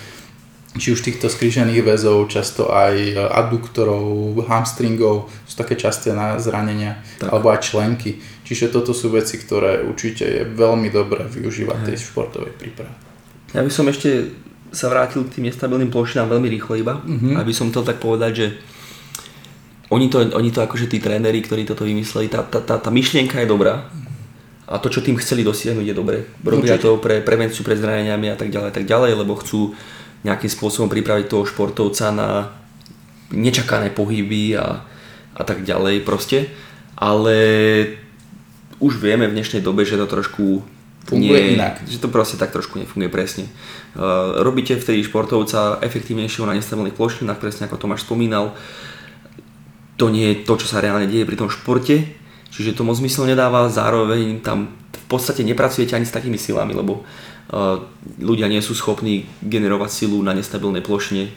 či 0.76 0.92
už 0.92 1.00
týchto 1.00 1.32
skrížených 1.32 1.80
väzov, 1.88 2.28
často 2.28 2.68
aj 2.68 3.16
adduktorov, 3.16 4.36
hamstringov, 4.44 5.32
sú 5.48 5.56
také 5.56 5.80
časté 5.80 6.12
na 6.12 6.36
zranenia, 6.44 7.00
tak. 7.24 7.32
alebo 7.32 7.56
aj 7.56 7.64
členky. 7.64 8.20
Čiže 8.44 8.76
toto 8.76 8.92
sú 8.92 9.08
veci, 9.16 9.40
ktoré 9.40 9.80
určite 9.88 10.28
je 10.28 10.44
veľmi 10.44 10.92
dobré 10.92 11.24
využívať 11.24 11.78
v 11.80 11.88
tej 11.88 11.98
športovej 12.04 12.54
príprave. 12.60 12.92
Ja 13.56 13.64
by 13.64 13.72
som 13.72 13.88
ešte 13.88 14.36
sa 14.76 14.92
vrátil 14.92 15.24
k 15.24 15.40
tým 15.40 15.48
nestabilným 15.48 15.90
plošinám 15.90 16.36
veľmi 16.36 16.52
rýchlo 16.52 16.76
iba, 16.76 17.00
mm-hmm. 17.00 17.40
aby 17.40 17.52
som 17.56 17.72
chcel 17.72 17.88
tak 17.88 18.04
povedať, 18.04 18.32
že 18.36 18.48
oni 19.90 20.12
to, 20.12 20.22
oni 20.36 20.50
to 20.52 20.60
akože 20.60 20.92
tí 20.92 21.00
tréneri, 21.00 21.40
ktorí 21.40 21.64
toto 21.64 21.88
vymysleli, 21.88 22.28
tá, 22.28 22.44
tá, 22.44 22.60
tá, 22.60 22.76
tá 22.76 22.90
myšlienka 22.92 23.40
je 23.40 23.48
dobrá 23.48 23.88
a 24.66 24.82
to, 24.82 24.90
čo 24.90 25.06
tým 25.06 25.16
chceli 25.22 25.46
dosiahnuť 25.46 25.86
je 25.86 25.96
dobré. 25.96 26.26
Robia 26.42 26.76
Určite. 26.76 26.84
to 26.90 26.98
pre 26.98 27.22
prevenciu 27.22 27.62
pred 27.62 27.78
zraneniami 27.78 28.34
a 28.34 28.38
tak 28.38 28.50
ďalej, 28.50 28.74
tak 28.74 28.86
ďalej, 28.90 29.12
lebo 29.14 29.38
chcú 29.38 29.78
nejakým 30.26 30.50
spôsobom 30.50 30.90
pripraviť 30.90 31.30
toho 31.30 31.46
športovca 31.46 32.10
na 32.10 32.30
nečakané 33.30 33.94
pohyby 33.94 34.58
a, 34.58 34.82
a 35.38 35.42
tak 35.46 35.62
ďalej 35.62 36.02
proste. 36.02 36.50
Ale 36.98 37.38
už 38.82 38.98
vieme 38.98 39.30
v 39.30 39.38
dnešnej 39.38 39.62
dobe, 39.62 39.86
že 39.86 40.02
to 40.02 40.10
trošku 40.10 40.66
Funguje 41.06 41.38
nie, 41.38 41.54
inak. 41.54 41.86
Že 41.86 42.02
to 42.02 42.08
proste 42.10 42.42
tak 42.42 42.50
trošku 42.50 42.82
nefunguje 42.82 43.14
presne. 43.14 43.46
Uh, 43.94 44.42
robíte 44.42 44.74
vtedy 44.74 45.06
športovca 45.06 45.78
efektívnejšieho 45.86 46.50
na 46.50 46.58
nestabilných 46.58 46.98
plošinách, 46.98 47.38
presne 47.38 47.70
ako 47.70 47.78
Tomáš 47.78 48.10
spomínal. 48.10 48.58
To 50.02 50.10
nie 50.10 50.34
je 50.34 50.36
to, 50.50 50.58
čo 50.58 50.68
sa 50.68 50.82
reálne 50.82 51.06
deje 51.06 51.30
pri 51.30 51.38
tom 51.38 51.54
športe, 51.54 52.10
čiže 52.50 52.74
to 52.74 52.82
moc 52.82 52.98
zmysel 52.98 53.30
nedáva, 53.30 53.70
zároveň 53.70 54.42
tam 54.42 54.74
v 54.92 55.06
podstate 55.06 55.46
nepracujete 55.46 55.94
ani 55.94 56.10
s 56.10 56.12
takými 56.12 56.42
silami, 56.42 56.74
lebo 56.74 57.06
uh, 57.06 57.86
ľudia 58.18 58.50
nie 58.50 58.60
sú 58.66 58.74
schopní 58.74 59.30
generovať 59.46 59.90
silu 59.94 60.18
na 60.26 60.34
nestabilnej 60.34 60.82
plošine. 60.82 61.30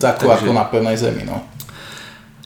Takú 0.00 0.24
Takže, 0.24 0.48
ako 0.48 0.56
na 0.56 0.64
pevnej 0.72 0.96
zemi, 0.96 1.28
no. 1.28 1.44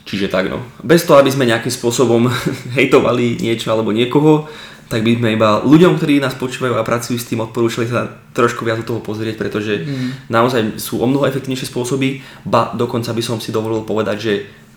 Čiže 0.04 0.28
tak 0.28 0.50
no. 0.50 0.60
Bez 0.82 1.06
toho, 1.06 1.16
aby 1.22 1.30
sme 1.30 1.48
nejakým 1.48 1.70
spôsobom 1.70 2.26
hejtovali 2.76 3.38
niečo 3.38 3.70
alebo 3.70 3.94
niekoho, 3.94 4.50
tak 4.88 5.00
by 5.00 5.16
sme 5.16 5.36
iba 5.36 5.64
ľuďom, 5.64 5.96
ktorí 5.96 6.20
nás 6.20 6.36
počúvajú 6.36 6.76
a 6.76 6.84
pracujú 6.84 7.16
s 7.16 7.28
tým, 7.28 7.40
odporúčali 7.40 7.88
sa 7.88 8.10
trošku 8.36 8.66
viac 8.68 8.84
do 8.84 8.94
toho 8.94 9.00
pozrieť, 9.00 9.40
pretože 9.40 9.84
mm. 9.84 10.28
naozaj 10.28 10.76
sú 10.76 11.00
o 11.00 11.06
mnoho 11.08 11.24
efektívnejšie 11.24 11.70
spôsoby, 11.70 12.20
ba 12.44 12.76
dokonca 12.76 13.10
by 13.16 13.22
som 13.24 13.40
si 13.40 13.48
dovolil 13.48 13.82
povedať, 13.82 14.16
že 14.20 14.32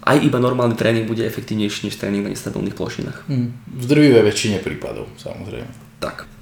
aj 0.08 0.24
iba 0.24 0.40
normálny 0.40 0.80
tréning 0.80 1.04
bude 1.04 1.28
efektívnejší 1.28 1.92
než 1.92 2.00
tréning 2.00 2.24
na 2.24 2.32
nestabilných 2.32 2.78
plošinách. 2.80 3.28
Mm. 3.28 3.50
V 3.68 3.86
drvivej 3.86 4.24
väčšine 4.24 4.58
prípadov, 4.64 5.12
samozrejme. 5.20 5.68
Tak. 6.00 6.38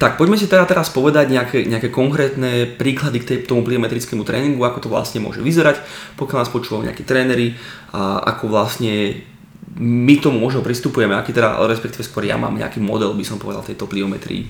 Tak 0.00 0.18
poďme 0.18 0.34
si 0.34 0.50
teda 0.50 0.66
teraz 0.66 0.90
povedať 0.90 1.30
nejaké, 1.30 1.62
nejaké 1.62 1.86
konkrétne 1.86 2.66
príklady 2.74 3.22
k 3.22 3.26
tej, 3.28 3.38
tomu 3.46 3.62
pliometrickému 3.62 4.26
tréningu, 4.26 4.58
ako 4.66 4.82
to 4.82 4.88
vlastne 4.90 5.22
môže 5.22 5.38
vyzerať, 5.38 5.78
pokiaľ 6.18 6.42
nás 6.42 6.50
počúvajú 6.50 6.90
nejakí 6.90 7.06
tréneri 7.06 7.54
a 7.94 8.18
ako 8.34 8.50
vlastne 8.50 9.22
my 9.78 10.14
tomu 10.20 10.40
možno 10.40 10.60
pristupujeme, 10.60 11.16
aký 11.16 11.32
teda, 11.32 11.56
respektíve 11.64 12.04
skôr 12.04 12.28
ja 12.28 12.36
mám 12.36 12.52
nejaký 12.52 12.80
model, 12.80 13.16
by 13.16 13.24
som 13.24 13.40
povedal, 13.40 13.64
tejto 13.64 13.88
pliometrii. 13.88 14.48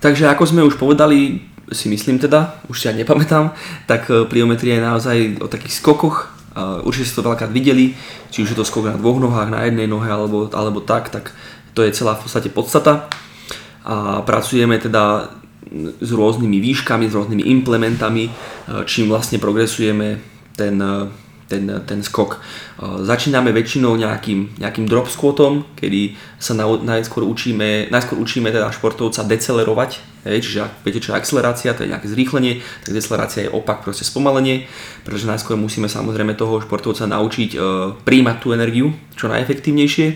Takže 0.00 0.32
ako 0.32 0.44
sme 0.48 0.64
už 0.64 0.80
povedali, 0.80 1.44
si 1.70 1.92
myslím 1.92 2.16
teda, 2.18 2.64
už 2.66 2.76
si 2.80 2.88
ja 2.88 2.96
nepamätám, 2.96 3.52
tak 3.84 4.08
e, 4.08 4.24
pliometria 4.24 4.80
je 4.80 4.88
naozaj 4.88 5.16
o 5.44 5.46
takých 5.46 5.76
skokoch, 5.76 6.40
určite 6.82 7.06
ste 7.06 7.18
to 7.22 7.26
veľakrát 7.30 7.52
videli, 7.54 7.94
či 8.30 8.42
už 8.42 8.52
je 8.52 8.58
to 8.58 8.66
skok 8.66 8.90
na 8.90 8.98
dvoch 8.98 9.22
nohách, 9.22 9.54
na 9.54 9.62
jednej 9.64 9.86
nohe 9.86 10.10
alebo, 10.10 10.50
alebo 10.50 10.82
tak, 10.82 11.08
tak 11.08 11.30
to 11.74 11.86
je 11.86 11.94
celá 11.94 12.18
v 12.18 12.26
podstate 12.26 12.50
podstata. 12.50 13.06
A 13.86 14.20
pracujeme 14.26 14.76
teda 14.76 15.30
s 16.00 16.10
rôznymi 16.10 16.58
výškami, 16.58 17.06
s 17.06 17.14
rôznymi 17.14 17.44
implementami, 17.46 18.24
e, 18.26 18.30
čím 18.84 19.08
vlastne 19.08 19.38
progresujeme 19.38 20.18
ten, 20.58 20.74
e, 20.82 21.06
ten, 21.50 21.66
ten 21.82 22.00
skok. 22.06 22.38
Začíname 23.02 23.50
väčšinou 23.50 23.98
nejakým, 23.98 24.62
nejakým 24.62 24.86
drop 24.86 25.10
squatom, 25.10 25.66
kedy 25.74 26.14
sa 26.38 26.54
na, 26.54 26.70
najskôr 26.70 27.26
učíme, 27.26 27.90
najskôr 27.90 28.22
učíme 28.22 28.54
teda 28.54 28.70
športovca 28.70 29.26
decelerovať, 29.26 29.98
hej, 30.30 30.38
čiže 30.46 30.58
ak 30.62 30.72
viete 30.86 31.02
čo 31.02 31.10
je 31.10 31.18
akcelerácia, 31.18 31.74
to 31.74 31.82
je 31.82 31.90
nejaké 31.90 32.06
zrýchlenie, 32.06 32.62
tak 32.86 32.94
decelerácia 32.94 33.50
je 33.50 33.50
opak, 33.50 33.82
proste 33.82 34.06
spomalenie, 34.06 34.70
pretože 35.02 35.26
najskôr 35.26 35.58
musíme 35.58 35.90
samozrejme 35.90 36.38
toho 36.38 36.62
športovca 36.62 37.10
naučiť 37.10 37.50
e, 37.52 37.58
príjmať 38.06 38.36
tú 38.38 38.54
energiu 38.54 38.94
čo 39.18 39.26
najefektívnejšie. 39.26 40.06
E, 40.06 40.14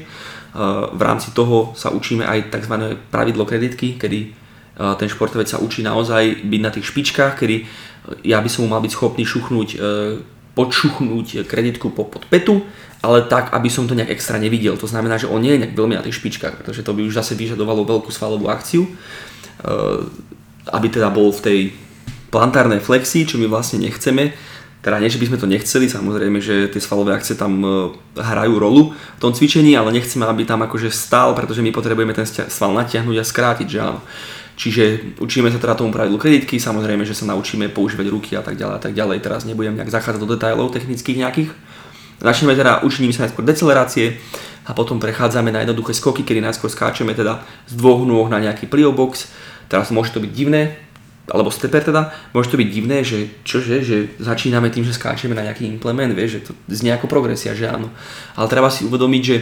v 0.95 1.03
rámci 1.03 1.35
toho 1.35 1.75
sa 1.75 1.91
učíme 1.91 2.23
aj 2.23 2.55
tzv. 2.55 2.95
pravidlo 3.11 3.43
kreditky, 3.43 3.99
kedy 3.99 4.47
ten 4.75 5.07
športovec 5.07 5.47
sa 5.47 5.63
učí 5.63 5.87
naozaj 5.87 6.51
byť 6.51 6.59
na 6.59 6.71
tých 6.75 6.91
špičkách, 6.91 7.39
kedy 7.39 7.63
ja 8.27 8.43
by 8.43 8.51
som 8.51 8.67
mu 8.67 8.75
mal 8.75 8.83
byť 8.83 8.91
schopný 8.91 9.23
šuchnúť 9.23 9.79
e, 10.55 10.59
podšuchnúť 10.59 11.45
kreditku 11.45 11.91
po, 11.91 12.07
pod 12.07 12.25
petu, 12.31 12.63
ale 13.05 13.29
tak, 13.29 13.53
aby 13.53 13.69
som 13.69 13.85
to 13.85 13.93
nejak 13.93 14.17
extra 14.17 14.41
nevidel. 14.41 14.81
To 14.81 14.89
znamená, 14.89 15.21
že 15.21 15.29
on 15.29 15.45
nie 15.45 15.53
je 15.53 15.61
nejak 15.67 15.77
veľmi 15.77 16.01
na 16.01 16.01
tých 16.01 16.17
špičkách, 16.25 16.57
pretože 16.57 16.81
to 16.81 16.97
by 16.97 17.05
už 17.05 17.21
zase 17.21 17.37
vyžadovalo 17.37 17.85
veľkú 17.85 18.09
svalovú 18.09 18.49
akciu, 18.49 18.89
eh, 18.89 20.09
aby 20.73 20.87
teda 20.89 21.13
bol 21.13 21.29
v 21.29 21.45
tej 21.45 21.59
plantárnej 22.33 22.81
flexii, 22.81 23.29
čo 23.29 23.37
my 23.37 23.45
vlastne 23.45 23.85
nechceme. 23.85 24.33
Teda 24.81 25.01
nie, 25.01 25.13
že 25.13 25.21
by 25.21 25.33
sme 25.33 25.39
to 25.41 25.49
nechceli, 25.49 25.89
samozrejme, 25.89 26.45
že 26.45 26.69
tie 26.69 26.81
svalové 26.81 27.13
akcie 27.13 27.37
tam 27.37 27.61
eh, 27.61 27.71
hrajú 28.17 28.57
rolu 28.57 28.97
v 28.97 29.21
tom 29.21 29.37
cvičení, 29.37 29.77
ale 29.77 29.93
nechceme, 29.93 30.25
aby 30.25 30.49
tam 30.49 30.65
akože 30.65 30.89
stál, 30.89 31.37
pretože 31.37 31.61
my 31.61 31.77
potrebujeme 31.77 32.17
ten 32.17 32.25
sval 32.25 32.73
natiahnuť 32.73 33.17
a 33.21 33.25
skrátiť, 33.25 33.69
že 33.69 33.79
áno. 33.85 34.01
Čiže 34.55 35.19
učíme 35.19 35.51
sa 35.51 35.59
teda 35.59 35.75
tomu 35.75 35.91
pravidlu 35.91 36.15
kreditky, 36.15 36.63
samozrejme, 36.63 37.03
že 37.03 37.19
sa 37.19 37.27
naučíme 37.27 37.67
používať 37.75 38.07
ruky 38.07 38.39
a 38.39 38.43
tak 38.43 38.55
ďalej 38.55 38.75
a 38.79 38.81
tak 38.81 38.93
ďalej. 38.95 39.19
Teraz 39.19 39.43
nebudem 39.43 39.75
nejak 39.75 39.91
zachádzať 39.91 40.21
do 40.23 40.31
detailov 40.31 40.71
technických 40.71 41.19
nejakých. 41.27 41.51
Začneme 42.23 42.55
teda 42.55 42.87
učením 42.87 43.11
sa 43.11 43.27
najskôr 43.27 43.43
decelerácie 43.43 44.23
a 44.65 44.71
potom 44.73 45.03
prechádzame 45.03 45.51
na 45.51 45.67
jednoduché 45.67 45.93
skoky, 45.93 46.23
kedy 46.23 46.41
najskôr 46.41 46.71
skáčeme 46.71 47.13
teda 47.13 47.43
z 47.67 47.75
dvoch 47.75 48.07
nôh 48.07 48.31
na 48.31 48.39
nejaký 48.39 48.71
plio. 48.71 48.95
Teraz 49.67 49.91
môže 49.91 50.15
to 50.15 50.23
byť 50.23 50.31
divné, 50.31 50.79
alebo 51.27 51.49
stepper 51.49 51.81
teda, 51.81 52.13
môže 52.37 52.53
to 52.53 52.61
byť 52.61 52.69
divné, 52.69 53.01
že 53.01 53.33
čože, 53.49 53.81
že 53.81 53.97
začíname 54.21 54.69
tým, 54.69 54.85
že 54.85 54.93
skáčeme 54.93 55.33
na 55.33 55.43
nejaký 55.49 55.65
implement, 55.67 56.13
vieš, 56.13 56.39
že 56.39 56.41
to 56.47 56.53
znie 56.69 56.93
ako 56.93 57.09
progresia, 57.09 57.57
že 57.57 57.65
áno. 57.65 57.89
Ale 58.37 58.47
treba 58.47 58.69
si 58.69 58.85
uvedomiť, 58.85 59.23
že 59.25 59.37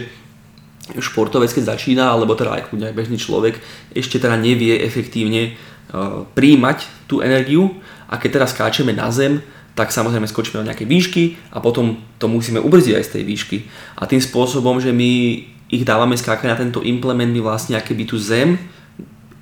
športovec, 0.99 1.51
keď 1.55 1.75
začína, 1.75 2.11
alebo 2.11 2.35
teda 2.35 2.59
aj 2.59 2.67
kľudne 2.67 2.91
bežný 2.91 3.15
človek, 3.15 3.59
ešte 3.95 4.19
teda 4.19 4.35
nevie 4.35 4.83
efektívne 4.83 5.55
uh, 5.55 6.27
príjmať 6.35 7.07
tú 7.07 7.23
energiu 7.23 7.71
a 8.11 8.19
keď 8.19 8.41
teda 8.41 8.47
skáčeme 8.51 8.91
na 8.91 9.07
zem, 9.07 9.39
tak 9.73 9.89
samozrejme 9.89 10.29
skočíme 10.29 10.61
do 10.61 10.67
nejakej 10.69 10.85
výšky 10.85 11.23
a 11.49 11.57
potom 11.57 11.97
to 12.21 12.29
musíme 12.29 12.61
ubrzdiť 12.61 12.93
aj 12.93 13.05
z 13.09 13.13
tej 13.19 13.23
výšky. 13.25 13.57
A 13.97 14.05
tým 14.05 14.21
spôsobom, 14.21 14.77
že 14.77 14.93
my 14.93 15.41
ich 15.73 15.81
dávame 15.87 16.13
skákať 16.13 16.47
na 16.51 16.59
tento 16.59 16.85
implement, 16.85 17.31
my 17.31 17.41
vlastne 17.41 17.79
by 17.79 18.05
tú 18.05 18.21
zem 18.21 18.61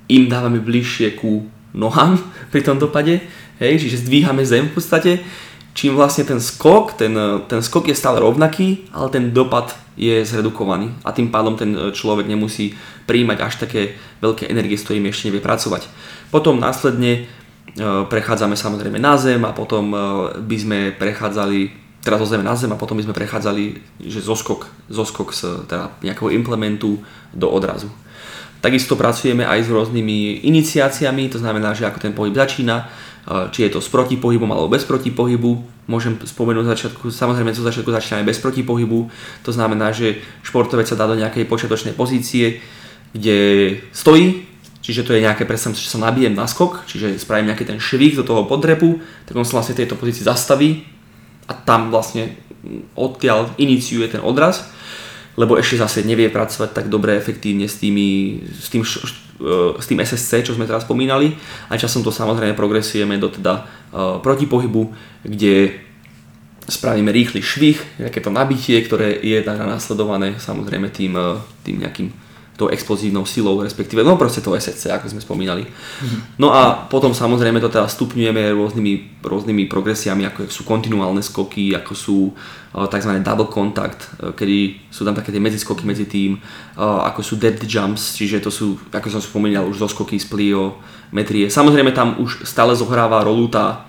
im 0.08 0.24
dávame 0.32 0.62
bližšie 0.62 1.20
ku 1.20 1.44
nohám 1.76 2.16
pri 2.52 2.64
tom 2.64 2.80
dopade, 2.80 3.20
hej, 3.60 3.82
čiže 3.82 4.08
zdvíhame 4.08 4.46
zem 4.46 4.70
v 4.70 4.74
podstate 4.78 5.12
čím 5.72 5.96
vlastne 5.96 6.24
ten 6.28 6.40
skok, 6.40 6.96
ten, 7.00 7.16
ten 7.48 7.60
skok 7.64 7.88
je 7.88 7.96
stále 7.96 8.20
rovnaký, 8.20 8.88
ale 8.92 9.08
ten 9.08 9.32
dopad 9.32 9.72
je 9.96 10.24
zredukovaný 10.24 10.92
a 11.04 11.12
tým 11.12 11.28
pádom 11.28 11.56
ten 11.56 11.76
človek 11.92 12.24
nemusí 12.24 12.72
príjmať 13.04 13.38
až 13.40 13.54
také 13.60 13.96
veľké 14.24 14.48
energie, 14.48 14.76
s 14.76 14.88
ktorými 14.88 15.12
ešte 15.12 15.28
nevie 15.28 15.44
pracovať. 15.44 15.88
Potom 16.32 16.56
následne 16.56 17.12
e, 17.12 17.20
prechádzame 18.08 18.56
samozrejme 18.56 18.96
na 18.96 19.20
zem 19.20 19.44
a 19.44 19.52
potom 19.52 19.92
by 20.40 20.56
sme 20.56 20.78
prechádzali 20.96 21.82
teraz 22.02 22.18
zo 22.18 22.28
zeme 22.28 22.42
na 22.42 22.58
zem 22.58 22.72
a 22.74 22.80
potom 22.80 22.98
by 22.98 23.06
sme 23.06 23.14
prechádzali 23.16 23.64
že 24.02 24.20
zoskok, 24.20 24.66
zoskok 24.90 25.30
z 25.30 25.64
teda 25.70 25.94
nejakého 26.02 26.34
implementu 26.34 26.98
do 27.30 27.46
odrazu. 27.48 27.88
Takisto 28.62 28.94
pracujeme 28.94 29.42
aj 29.42 29.66
s 29.66 29.74
rôznymi 29.74 30.46
iniciáciami, 30.46 31.26
to 31.30 31.42
znamená, 31.42 31.74
že 31.74 31.82
ako 31.82 31.98
ten 31.98 32.14
pohyb 32.14 32.30
začína, 32.34 32.86
či 33.26 33.66
je 33.66 33.70
to 33.70 33.80
s 33.80 33.88
protipohybom 33.88 34.50
alebo 34.50 34.72
bez 34.72 34.82
protipohybu. 34.82 35.50
Môžem 35.86 36.18
spomenúť 36.18 36.66
začiatku, 36.66 37.10
samozrejme 37.10 37.54
zo 37.54 37.66
začiatku 37.66 37.90
začíname 37.90 38.22
bez 38.22 38.38
protipohybu, 38.38 39.10
to 39.42 39.50
znamená, 39.50 39.90
že 39.90 40.22
športovec 40.46 40.86
sa 40.86 40.94
dá 40.94 41.10
do 41.10 41.18
nejakej 41.18 41.46
počiatočnej 41.50 41.94
pozície, 41.98 42.62
kde 43.10 43.38
stojí, 43.90 44.46
čiže 44.78 45.02
to 45.02 45.14
je 45.14 45.26
nejaké, 45.26 45.42
predstavím 45.42 45.74
že 45.74 45.90
sa 45.90 45.98
nabijem 45.98 46.38
na 46.38 46.46
skok, 46.46 46.86
čiže 46.86 47.18
spravím 47.18 47.50
nejaký 47.50 47.66
ten 47.66 47.78
švih 47.82 48.14
do 48.14 48.24
toho 48.26 48.46
podrepu, 48.46 49.02
tak 49.26 49.34
on 49.34 49.42
sa 49.42 49.58
vlastne 49.58 49.74
v 49.74 49.80
tejto 49.82 49.98
pozícii 49.98 50.22
zastaví 50.22 50.86
a 51.50 51.52
tam 51.54 51.90
vlastne 51.90 52.38
odtiaľ 52.94 53.50
iniciuje 53.58 54.06
ten 54.06 54.22
odraz 54.22 54.70
lebo 55.36 55.56
ešte 55.56 55.80
zase 55.80 56.04
nevie 56.04 56.28
pracovať 56.28 56.70
tak 56.76 56.86
dobre, 56.92 57.16
efektívne 57.16 57.64
s, 57.64 57.80
tými, 57.80 58.40
s, 58.52 58.68
tým, 58.68 58.84
e, 58.84 59.80
s 59.80 59.86
tým 59.88 59.98
SSC, 60.00 60.52
čo 60.52 60.56
sme 60.56 60.68
teraz 60.68 60.84
spomínali. 60.84 61.32
A 61.72 61.80
časom 61.80 62.04
to 62.04 62.12
samozrejme 62.12 62.52
progresujeme 62.52 63.16
do 63.16 63.32
teda 63.32 63.64
uh, 63.64 64.20
protipohybu, 64.20 64.92
kde 65.24 65.82
spravíme 66.68 67.10
rýchly 67.10 67.42
švih, 67.42 67.78
nejaké 67.98 68.22
to 68.22 68.30
nabitie, 68.30 68.78
ktoré 68.84 69.18
je 69.18 69.40
teda 69.40 69.66
následované 69.66 70.36
samozrejme 70.38 70.92
tým, 70.92 71.16
uh, 71.16 71.40
tým 71.64 71.80
nejakým 71.80 72.12
tou 72.56 72.68
explozívnou 72.68 73.24
silou, 73.24 73.64
respektíve, 73.64 74.04
no 74.04 74.20
proste 74.20 74.44
to 74.44 74.52
SSC, 74.52 74.92
ako 74.92 75.08
sme 75.08 75.24
spomínali. 75.24 75.64
No 76.36 76.52
a 76.52 76.84
potom 76.84 77.16
samozrejme 77.16 77.64
to 77.64 77.72
teda 77.72 77.88
stupňujeme 77.88 78.52
rôznymi, 78.52 79.24
rôznymi 79.24 79.64
progresiami, 79.72 80.28
ako 80.28 80.52
sú 80.52 80.62
kontinuálne 80.68 81.24
skoky, 81.24 81.72
ako 81.72 81.92
sú 81.96 82.18
uh, 82.28 82.86
tzv. 82.92 83.12
double 83.24 83.48
contact, 83.48 84.04
uh, 84.20 84.36
kedy 84.36 84.84
sú 84.92 85.08
tam 85.08 85.16
také 85.16 85.32
tie 85.32 85.40
medziskoky 85.40 85.88
medzi 85.88 86.04
tým, 86.04 86.36
uh, 86.76 87.08
ako 87.08 87.20
sú 87.24 87.34
depth 87.40 87.64
jumps, 87.64 88.20
čiže 88.20 88.44
to 88.44 88.52
sú, 88.52 88.76
ako 88.92 89.08
som 89.08 89.24
spomínal, 89.24 89.64
už 89.64 89.80
zoskoky 89.80 90.20
z 90.20 90.28
pliometrie. 90.28 91.48
Samozrejme 91.48 91.96
tam 91.96 92.20
už 92.20 92.44
stále 92.44 92.76
zohráva 92.76 93.24
rolu 93.24 93.48
tá, 93.48 93.88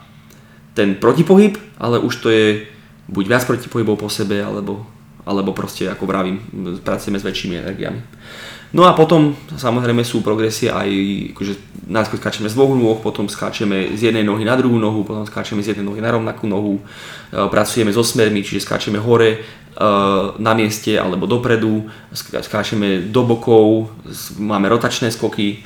ten 0.72 0.96
protipohyb, 0.96 1.60
ale 1.76 2.00
už 2.00 2.14
to 2.24 2.32
je 2.32 2.64
buď 3.12 3.26
viac 3.28 3.44
protipohybov 3.44 4.00
po 4.00 4.08
sebe, 4.08 4.40
alebo, 4.40 4.88
alebo 5.28 5.52
proste, 5.52 5.92
ako 5.92 6.08
vravím, 6.08 6.40
pracujeme 6.80 7.20
s 7.20 7.28
väčšími 7.28 7.56
energiami. 7.60 8.00
No 8.74 8.90
a 8.90 8.98
potom 8.98 9.38
samozrejme 9.54 10.02
sú 10.02 10.26
progresie 10.26 10.74
aj, 10.74 10.90
akože 11.38 11.54
najskôr 11.86 12.18
skáčeme 12.18 12.50
z 12.50 12.58
dvoch 12.58 12.74
nôh, 12.74 12.98
potom 12.98 13.30
skáčeme 13.30 13.94
z 13.94 14.10
jednej 14.10 14.26
nohy 14.26 14.42
na 14.42 14.58
druhú 14.58 14.82
nohu, 14.82 15.06
potom 15.06 15.30
skáčeme 15.30 15.62
z 15.62 15.78
jednej 15.78 15.86
nohy 15.86 16.02
na 16.02 16.10
rovnakú 16.10 16.50
nohu, 16.50 16.82
e, 16.82 16.84
pracujeme 17.54 17.94
so 17.94 18.02
smermi, 18.02 18.42
čiže 18.42 18.66
skáčeme 18.66 18.98
hore, 18.98 19.30
e, 19.30 19.40
na 20.42 20.58
mieste 20.58 20.98
alebo 20.98 21.30
dopredu, 21.30 21.86
skáčeme 22.18 23.14
do 23.14 23.22
bokov, 23.22 23.94
máme 24.42 24.66
rotačné 24.74 25.14
skoky, 25.14 25.48
e, 25.54 25.58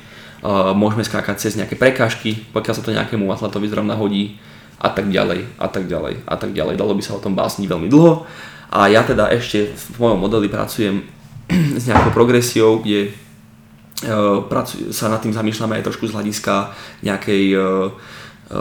môžeme 0.76 1.00
skákať 1.00 1.48
cez 1.48 1.56
nejaké 1.56 1.80
prekážky, 1.80 2.44
pokiaľ 2.52 2.74
sa 2.76 2.84
to 2.84 2.92
nejakému 2.92 3.24
atletovi 3.32 3.72
zrovna 3.72 3.96
hodí 3.96 4.36
a 4.84 4.92
tak 4.92 5.08
ďalej, 5.08 5.48
a 5.56 5.66
tak 5.72 5.88
ďalej, 5.88 6.28
a 6.28 6.36
tak 6.36 6.50
ďalej. 6.52 6.76
Dalo 6.76 6.92
by 6.92 7.00
sa 7.00 7.16
o 7.16 7.24
tom 7.24 7.32
básniť 7.32 7.72
veľmi 7.72 7.88
dlho. 7.88 8.28
A 8.68 8.92
ja 8.92 9.00
teda 9.00 9.32
ešte 9.32 9.72
v 9.72 9.96
mojom 9.96 10.20
modeli 10.20 10.52
pracujem 10.52 11.00
s 11.80 11.84
nejakou 11.88 12.12
progresiou, 12.12 12.80
kde 12.84 13.08
e, 13.08 14.92
sa 14.92 15.06
nad 15.08 15.20
tým 15.20 15.32
zamýšľame 15.32 15.80
aj 15.80 15.86
trošku 15.88 16.08
z 16.08 16.14
hľadiska 16.14 16.72
nejakej 17.02 17.44
e, 17.52 17.56
e, 17.56 17.62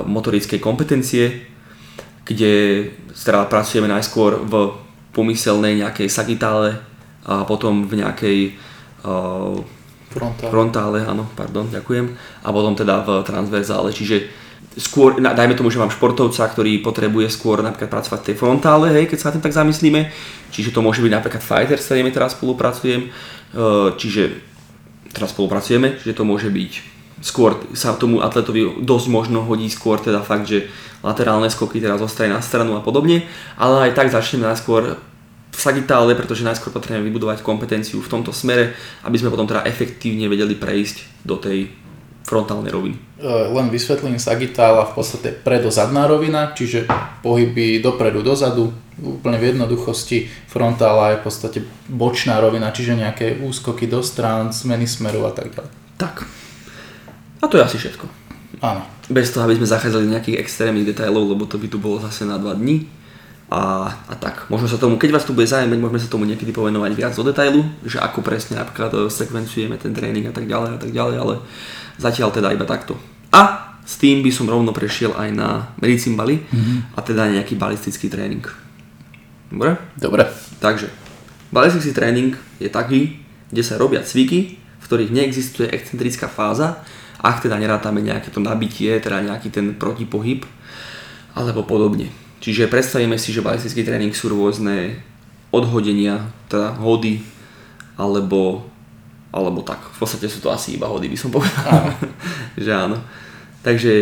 motorickej 0.08 0.60
kompetencie, 0.63 1.47
kde 2.23 2.54
teda 3.12 3.47
pracujeme 3.47 3.91
najskôr 3.91 4.39
v 4.43 4.54
pomyselnej 5.12 5.80
nejakej 5.82 6.08
sagitále 6.12 6.78
a 7.28 7.43
potom 7.43 7.89
v 7.89 8.00
nejakej 8.00 8.38
frontále. 10.12 10.52
frontále, 10.52 11.00
áno, 11.04 11.26
pardon, 11.34 11.67
ďakujem, 11.67 12.13
a 12.43 12.47
potom 12.52 12.76
teda 12.76 13.04
v 13.04 13.23
transverzále, 13.23 13.89
čiže 13.91 14.28
skôr, 14.78 15.18
dajme 15.18 15.58
tomu, 15.58 15.74
že 15.74 15.82
mám 15.82 15.90
športovca, 15.90 16.46
ktorý 16.54 16.80
potrebuje 16.86 17.34
skôr 17.34 17.66
napríklad 17.66 17.90
pracovať 17.90 18.20
v 18.22 18.28
tej 18.32 18.36
frontále, 18.38 18.94
hej, 18.94 19.10
keď 19.10 19.18
sa 19.18 19.28
na 19.30 19.34
tým 19.38 19.46
tak 19.50 19.58
zamyslíme, 19.58 20.13
čiže 20.54 20.70
to 20.70 20.86
môže 20.86 21.02
byť 21.02 21.12
napríklad 21.12 21.42
fighter, 21.42 21.82
s 21.82 21.90
ktorými 21.90 22.13
teraz 22.13 22.38
spolupracujem, 22.38 23.10
čiže 23.98 24.38
teraz 25.12 25.34
spolupracujeme, 25.34 25.98
že 25.98 26.13
to 26.13 26.22
môže 26.22 26.54
byť 26.54 26.98
skôr 27.22 27.58
sa 27.74 27.98
tomu 27.98 28.22
atletovi 28.22 28.78
dosť 28.86 29.08
možno 29.10 29.42
hodí 29.42 29.66
skôr 29.74 29.98
teda 29.98 30.22
fakt, 30.22 30.46
že 30.46 30.70
laterálne 31.02 31.50
skoky 31.50 31.82
teraz 31.82 31.98
zostaje 32.02 32.30
na 32.30 32.42
stranu 32.46 32.78
a 32.78 32.82
podobne, 32.86 33.26
ale 33.58 33.90
aj 33.90 33.98
tak 33.98 34.13
začneme 34.13 34.46
najskôr 34.46 34.98
v 35.50 35.60
sagitále, 35.60 36.13
pretože 36.13 36.46
najskôr 36.46 36.70
potrebujeme 36.70 37.10
vybudovať 37.10 37.42
kompetenciu 37.42 37.98
v 37.98 38.12
tomto 38.12 38.30
smere, 38.30 38.78
aby 39.02 39.18
sme 39.18 39.34
potom 39.34 39.50
teda 39.50 39.66
efektívne 39.66 40.30
vedeli 40.30 40.54
prejsť 40.54 41.26
do 41.26 41.42
tej 41.42 41.74
frontálnej 42.28 42.76
roviny. 42.76 43.00
E, 43.00 43.24
len 43.26 43.72
vysvetlím 43.72 44.20
sagitála 44.20 44.92
v 44.92 45.00
podstate 45.00 45.32
predozadná 45.32 46.12
rovina, 46.12 46.52
čiže 46.52 46.84
pohyby 47.24 47.80
dopredu, 47.80 48.20
dozadu, 48.20 48.76
úplne 49.00 49.40
v 49.40 49.56
jednoduchosti. 49.56 50.28
Frontála 50.52 51.16
je 51.16 51.20
v 51.22 51.24
podstate 51.24 51.60
bočná 51.88 52.44
rovina, 52.44 52.76
čiže 52.76 53.00
nejaké 53.00 53.40
úskoky 53.40 53.88
do 53.88 54.04
strán, 54.04 54.52
zmeny 54.52 54.84
smeru 54.84 55.24
a 55.24 55.32
tak 55.32 55.56
ďalej. 55.56 55.72
Tak. 55.96 56.28
A 57.40 57.46
to 57.48 57.56
je 57.56 57.63
asi 57.63 57.78
všetko. 57.80 58.06
Áno. 58.60 58.84
Bez 59.08 59.32
toho, 59.32 59.48
aby 59.48 59.56
sme 59.56 59.70
zachádzali 59.70 60.12
nejakých 60.12 60.40
extrémnych 60.44 60.90
detailov, 60.92 61.32
lebo 61.32 61.48
to 61.48 61.56
by 61.56 61.72
tu 61.72 61.80
bolo 61.80 62.04
zase 62.04 62.28
na 62.28 62.36
dva 62.36 62.58
dní. 62.60 62.92
A, 63.48 63.88
a 64.12 64.13
tak, 64.20 64.52
možno 64.52 64.68
sa 64.68 64.76
tomu, 64.76 65.00
keď 65.00 65.16
vás 65.16 65.24
tu 65.24 65.32
bude 65.32 65.48
zaujímať, 65.48 65.80
môžeme 65.80 66.04
sa 66.04 66.12
tomu 66.12 66.28
niekedy 66.28 66.52
povenovať 66.52 66.92
viac 67.00 67.16
do 67.16 67.24
detailu, 67.24 67.63
že 67.88 67.96
ako 67.96 68.20
presne 68.20 68.60
napríklad 68.60 69.08
sekvencujeme 69.08 69.80
ten 69.80 69.96
tréning 69.96 70.28
a 70.28 70.36
tak 70.36 70.52
ďalej 70.52 70.76
a 70.76 70.80
tak 70.84 70.92
ďalej, 70.92 71.16
ale 71.16 71.34
Zatiaľ 71.98 72.30
teda 72.30 72.54
iba 72.54 72.66
takto. 72.66 72.98
A 73.34 73.74
s 73.88 73.98
tým 73.98 74.20
by 74.20 74.32
som 74.34 74.52
rovno 74.52 74.76
prešiel 74.76 75.16
aj 75.16 75.30
na 75.32 75.72
medicín 75.80 76.20
mm-hmm. 76.20 76.94
a 76.94 77.00
teda 77.02 77.32
nejaký 77.32 77.56
balistický 77.56 78.12
tréning. 78.12 78.44
Dobre? 79.48 79.80
Dobre. 79.96 80.28
Takže, 80.60 80.92
balistický 81.56 81.96
tréning 81.96 82.36
je 82.60 82.68
taký, 82.68 83.24
kde 83.48 83.64
sa 83.64 83.80
robia 83.80 84.04
cviky, 84.04 84.60
v 84.60 84.84
ktorých 84.84 85.16
neexistuje 85.16 85.72
excentrická 85.72 86.28
fáza, 86.28 86.84
ak 87.24 87.48
teda 87.48 87.58
nerátame 87.58 88.04
nejaké 88.04 88.30
to 88.30 88.44
nabitie, 88.44 88.92
teda 89.00 89.24
nejaký 89.24 89.50
ten 89.50 89.74
protipohyb, 89.74 90.44
alebo 91.34 91.64
podobne. 91.64 92.12
Čiže 92.44 92.70
predstavíme 92.70 93.18
si, 93.18 93.34
že 93.34 93.42
balistický 93.42 93.82
tréning 93.88 94.14
sú 94.14 94.30
rôzne 94.30 95.00
odhodenia, 95.50 96.28
teda 96.52 96.76
hody, 96.78 97.24
alebo 97.98 98.68
alebo 99.32 99.62
tak. 99.62 99.80
V 99.94 99.98
podstate 100.00 100.32
sú 100.32 100.40
to 100.40 100.50
asi 100.50 100.80
iba 100.80 100.88
hody, 100.88 101.12
by 101.12 101.18
som 101.20 101.32
povedal. 101.34 101.92
Že 102.63 102.72
áno. 102.72 102.98
Takže 103.62 103.94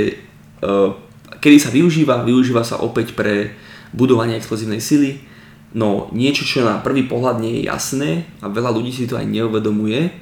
uh, 0.61 0.93
kedy 1.41 1.57
sa 1.57 1.73
využíva? 1.73 2.21
Využíva 2.21 2.61
sa 2.61 2.81
opäť 2.81 3.17
pre 3.17 3.57
budovanie 3.91 4.37
explozívnej 4.37 4.79
sily. 4.79 5.17
No 5.75 6.07
niečo, 6.13 6.47
čo 6.47 6.63
na 6.63 6.79
prvý 6.79 7.03
pohľad 7.09 7.41
nie 7.41 7.59
je 7.59 7.67
jasné 7.67 8.09
a 8.39 8.47
veľa 8.47 8.71
ľudí 8.71 8.95
si 8.95 9.09
to 9.09 9.19
aj 9.19 9.27
neuvedomuje, 9.27 10.13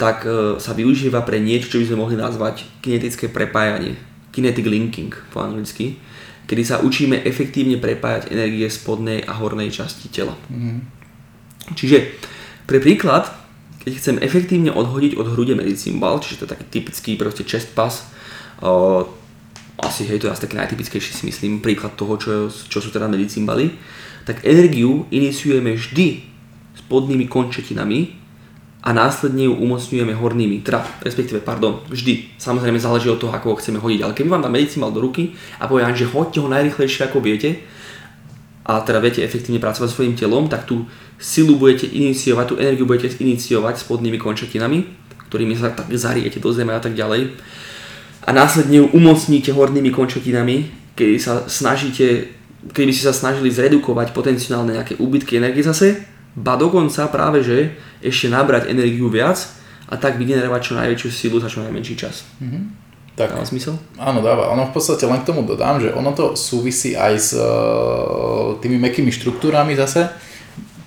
tak 0.00 0.26
uh, 0.26 0.58
sa 0.58 0.74
využíva 0.74 1.22
pre 1.22 1.38
niečo, 1.38 1.70
čo 1.70 1.78
by 1.78 1.86
sme 1.86 2.00
mohli 2.00 2.16
nazvať 2.18 2.66
kinetické 2.82 3.30
prepájanie. 3.30 3.94
Kinetic 4.34 4.66
linking 4.66 5.14
po 5.30 5.46
anglicky, 5.46 5.94
kedy 6.50 6.62
sa 6.66 6.82
učíme 6.82 7.22
efektívne 7.22 7.78
prepájať 7.78 8.34
energie 8.34 8.66
spodnej 8.66 9.22
a 9.22 9.38
hornej 9.38 9.70
časti 9.70 10.10
tela. 10.10 10.34
Mm. 10.50 10.82
Čiže 11.78 12.18
pre 12.66 12.82
príklad, 12.82 13.43
keď 13.84 13.92
chcem 14.00 14.16
efektívne 14.24 14.72
odhodiť 14.72 15.20
od 15.20 15.28
hrude 15.36 15.52
medicymbal, 15.52 16.24
čiže 16.24 16.40
to 16.40 16.44
je 16.48 16.52
taký 16.56 16.64
typický 16.72 17.10
proste 17.20 17.44
chest 17.44 17.76
pass, 17.76 18.08
uh, 18.64 19.04
asi 19.78 20.08
hej, 20.08 20.24
to 20.24 20.26
je 20.26 20.32
asi 20.32 20.44
taký 20.48 20.56
najtypickejší 20.56 21.12
si 21.12 21.24
myslím, 21.28 21.60
príklad 21.60 21.92
toho, 21.92 22.16
čo, 22.16 22.48
čo 22.48 22.78
sú 22.80 22.88
teda 22.88 23.10
medicimbaly, 23.10 23.76
tak 24.24 24.40
energiu 24.48 25.04
iniciujeme 25.12 25.76
vždy 25.76 26.24
spodnými 26.84 27.28
končetinami 27.28 28.16
a 28.84 28.92
následne 28.92 29.48
ju 29.48 29.54
umocňujeme 29.56 30.12
hornými, 30.16 30.60
teda 30.60 30.84
respektíve, 31.00 31.40
pardon, 31.40 31.80
vždy. 31.88 32.36
Samozrejme 32.36 32.76
záleží 32.76 33.08
od 33.08 33.20
toho, 33.20 33.32
ako 33.32 33.56
ho 33.56 33.58
chceme 33.60 33.80
hodiť, 33.80 34.00
ale 34.04 34.16
keby 34.16 34.28
vám 34.28 34.44
dá 34.44 34.50
medicimbal 34.52 34.92
do 34.92 35.00
ruky 35.00 35.32
a 35.60 35.64
poviem, 35.68 35.96
že 35.96 36.08
hoďte 36.08 36.40
ho 36.44 36.48
najrychlejšie 36.48 37.08
ako 37.08 37.24
viete, 37.24 37.64
a 38.64 38.80
teda 38.80 38.96
viete 39.00 39.20
efektívne 39.20 39.60
pracovať 39.60 39.88
s 39.92 39.94
svojím 39.94 40.16
telom, 40.16 40.48
tak 40.48 40.64
tú 40.64 40.88
silu 41.20 41.60
budete 41.60 41.84
iniciovať, 41.84 42.44
tú 42.48 42.56
energiu 42.56 42.88
budete 42.88 43.12
iniciovať 43.20 43.84
spodnými 43.84 44.16
končetinami, 44.16 44.88
ktorými 45.28 45.52
sa 45.52 45.76
tak 45.76 45.92
zariete 45.92 46.40
do 46.40 46.48
zeme 46.48 46.72
a 46.72 46.80
tak 46.80 46.96
ďalej. 46.96 47.36
A 48.24 48.32
následne 48.32 48.80
ju 48.80 48.86
umocníte 48.96 49.52
hornými 49.52 49.92
končetinami, 49.92 50.72
kedy 50.96 51.16
sa 51.20 51.44
snažíte, 51.44 52.32
keby 52.72 52.88
ste 52.88 53.04
sa 53.04 53.12
snažili 53.12 53.52
zredukovať 53.52 54.16
potenciálne 54.16 54.80
nejaké 54.80 54.96
úbytky 54.96 55.36
energie 55.36 55.60
zase, 55.60 56.00
ba 56.32 56.56
dokonca 56.56 57.04
práve, 57.12 57.44
že 57.44 57.76
ešte 58.00 58.32
nabrať 58.32 58.72
energiu 58.72 59.12
viac 59.12 59.38
a 59.92 60.00
tak 60.00 60.16
vygenerovať 60.16 60.60
čo 60.64 60.72
najväčšiu 60.80 61.10
silu 61.12 61.36
za 61.36 61.52
čo 61.52 61.60
najmenší 61.60 61.94
čas. 62.00 62.24
Mm-hmm. 62.40 62.83
Tak, 63.14 63.30
dáva 63.30 63.46
zmysel? 63.46 63.78
Áno, 63.94 64.26
dáva. 64.26 64.50
Ono 64.50 64.66
v 64.66 64.74
podstate 64.74 65.06
len 65.06 65.22
k 65.22 65.30
tomu 65.30 65.46
dodám, 65.46 65.78
že 65.78 65.94
ono 65.94 66.10
to 66.10 66.34
súvisí 66.34 66.98
aj 66.98 67.14
s 67.14 67.30
uh, 67.38 68.58
tými 68.58 68.74
mekými 68.82 69.14
štruktúrami 69.14 69.78
zase. 69.78 70.10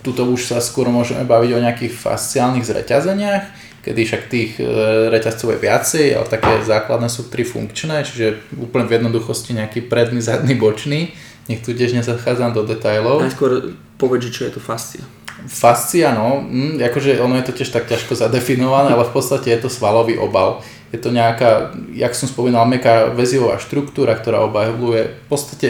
Tuto 0.03 0.27
už 0.27 0.51
sa 0.51 0.59
skôr 0.59 0.91
môžeme 0.91 1.23
baviť 1.23 1.51
o 1.55 1.63
nejakých 1.63 1.93
fasciálnych 1.95 2.67
zreťazeniach, 2.67 3.43
kedy 3.79 3.99
však 4.03 4.21
tých 4.27 4.59
uh, 4.59 5.07
reťazcov 5.07 5.55
je 5.55 5.59
viacej, 5.63 6.05
ale 6.19 6.27
také 6.27 6.51
základné 6.67 7.07
sú 7.07 7.31
tri 7.31 7.47
funkčné, 7.47 8.03
čiže 8.03 8.43
úplne 8.59 8.91
v 8.91 8.99
jednoduchosti 8.99 9.55
nejaký 9.55 9.87
predný, 9.87 10.19
zadný, 10.19 10.51
bočný. 10.59 11.15
Nech 11.47 11.63
tu 11.63 11.71
tiež 11.71 11.95
nezachádzam 11.95 12.51
do 12.51 12.67
detajlov. 12.67 13.23
Najskôr 13.23 13.71
povedz, 13.95 14.27
čo 14.35 14.51
je 14.51 14.51
to 14.51 14.59
fascia. 14.59 14.99
Fascia, 15.47 16.11
no, 16.11 16.43
hm, 16.43 16.75
akože 16.91 17.23
ono 17.23 17.39
je 17.39 17.47
to 17.47 17.55
tiež 17.55 17.71
tak 17.71 17.87
ťažko 17.87 18.19
zadefinované, 18.19 18.91
ale 18.91 19.07
v 19.07 19.15
podstate 19.15 19.47
je 19.53 19.63
to 19.63 19.71
svalový 19.71 20.19
obal 20.19 20.59
je 20.91 20.99
to 20.99 21.11
nejaká, 21.11 21.75
jak 21.91 22.15
som 22.15 22.31
spomínal, 22.31 22.63
meká 22.63 23.11
väzivová 23.11 23.59
štruktúra, 23.59 24.15
ktorá 24.15 24.47
obahľuje 24.47 25.01
v 25.19 25.27
podstate 25.27 25.67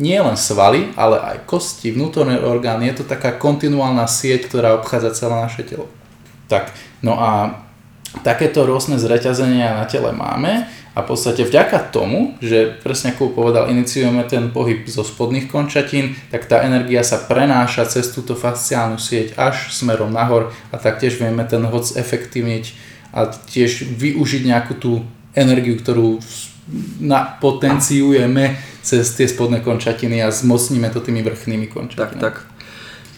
nie 0.00 0.16
len 0.16 0.38
svaly, 0.38 0.96
ale 0.96 1.20
aj 1.20 1.44
kosti, 1.44 1.92
vnútorné 1.92 2.40
orgány. 2.40 2.88
Je 2.88 3.04
to 3.04 3.10
taká 3.10 3.36
kontinuálna 3.36 4.08
sieť, 4.08 4.48
ktorá 4.48 4.80
obchádza 4.80 5.12
celé 5.12 5.36
naše 5.36 5.62
telo. 5.66 5.90
Tak, 6.48 6.72
no 7.04 7.20
a 7.20 7.60
takéto 8.24 8.64
rôzne 8.64 8.96
zreťazenia 8.96 9.76
na 9.76 9.84
tele 9.84 10.10
máme 10.16 10.66
a 10.96 10.98
v 11.04 11.06
podstate 11.06 11.46
vďaka 11.46 11.94
tomu, 11.94 12.34
že 12.42 12.74
presne 12.82 13.14
ako 13.14 13.30
povedal, 13.30 13.70
iniciujeme 13.70 14.26
ten 14.26 14.50
pohyb 14.50 14.82
zo 14.90 15.06
spodných 15.06 15.46
končatín, 15.46 16.18
tak 16.34 16.50
tá 16.50 16.66
energia 16.66 17.06
sa 17.06 17.22
prenáša 17.22 17.86
cez 17.86 18.10
túto 18.10 18.34
fasciálnu 18.34 18.98
sieť 18.98 19.38
až 19.38 19.70
smerom 19.70 20.10
nahor 20.10 20.50
a 20.74 20.76
taktiež 20.80 21.22
vieme 21.22 21.46
ten 21.46 21.62
hoc 21.62 21.86
efektívniť 21.94 22.90
a 23.10 23.26
tiež 23.26 23.90
využiť 23.90 24.42
nejakú 24.46 24.74
tú 24.78 24.92
energiu, 25.34 25.78
ktorú 25.78 26.18
potenciujeme 27.42 28.58
cez 28.80 29.12
tie 29.14 29.26
spodné 29.26 29.60
končatiny 29.60 30.22
a 30.22 30.30
zmocníme 30.30 30.88
to 30.90 31.02
tými 31.02 31.20
vrchnými 31.20 31.66
končatinami. 31.68 32.22
Tak, 32.22 32.46
tak. 32.46 32.50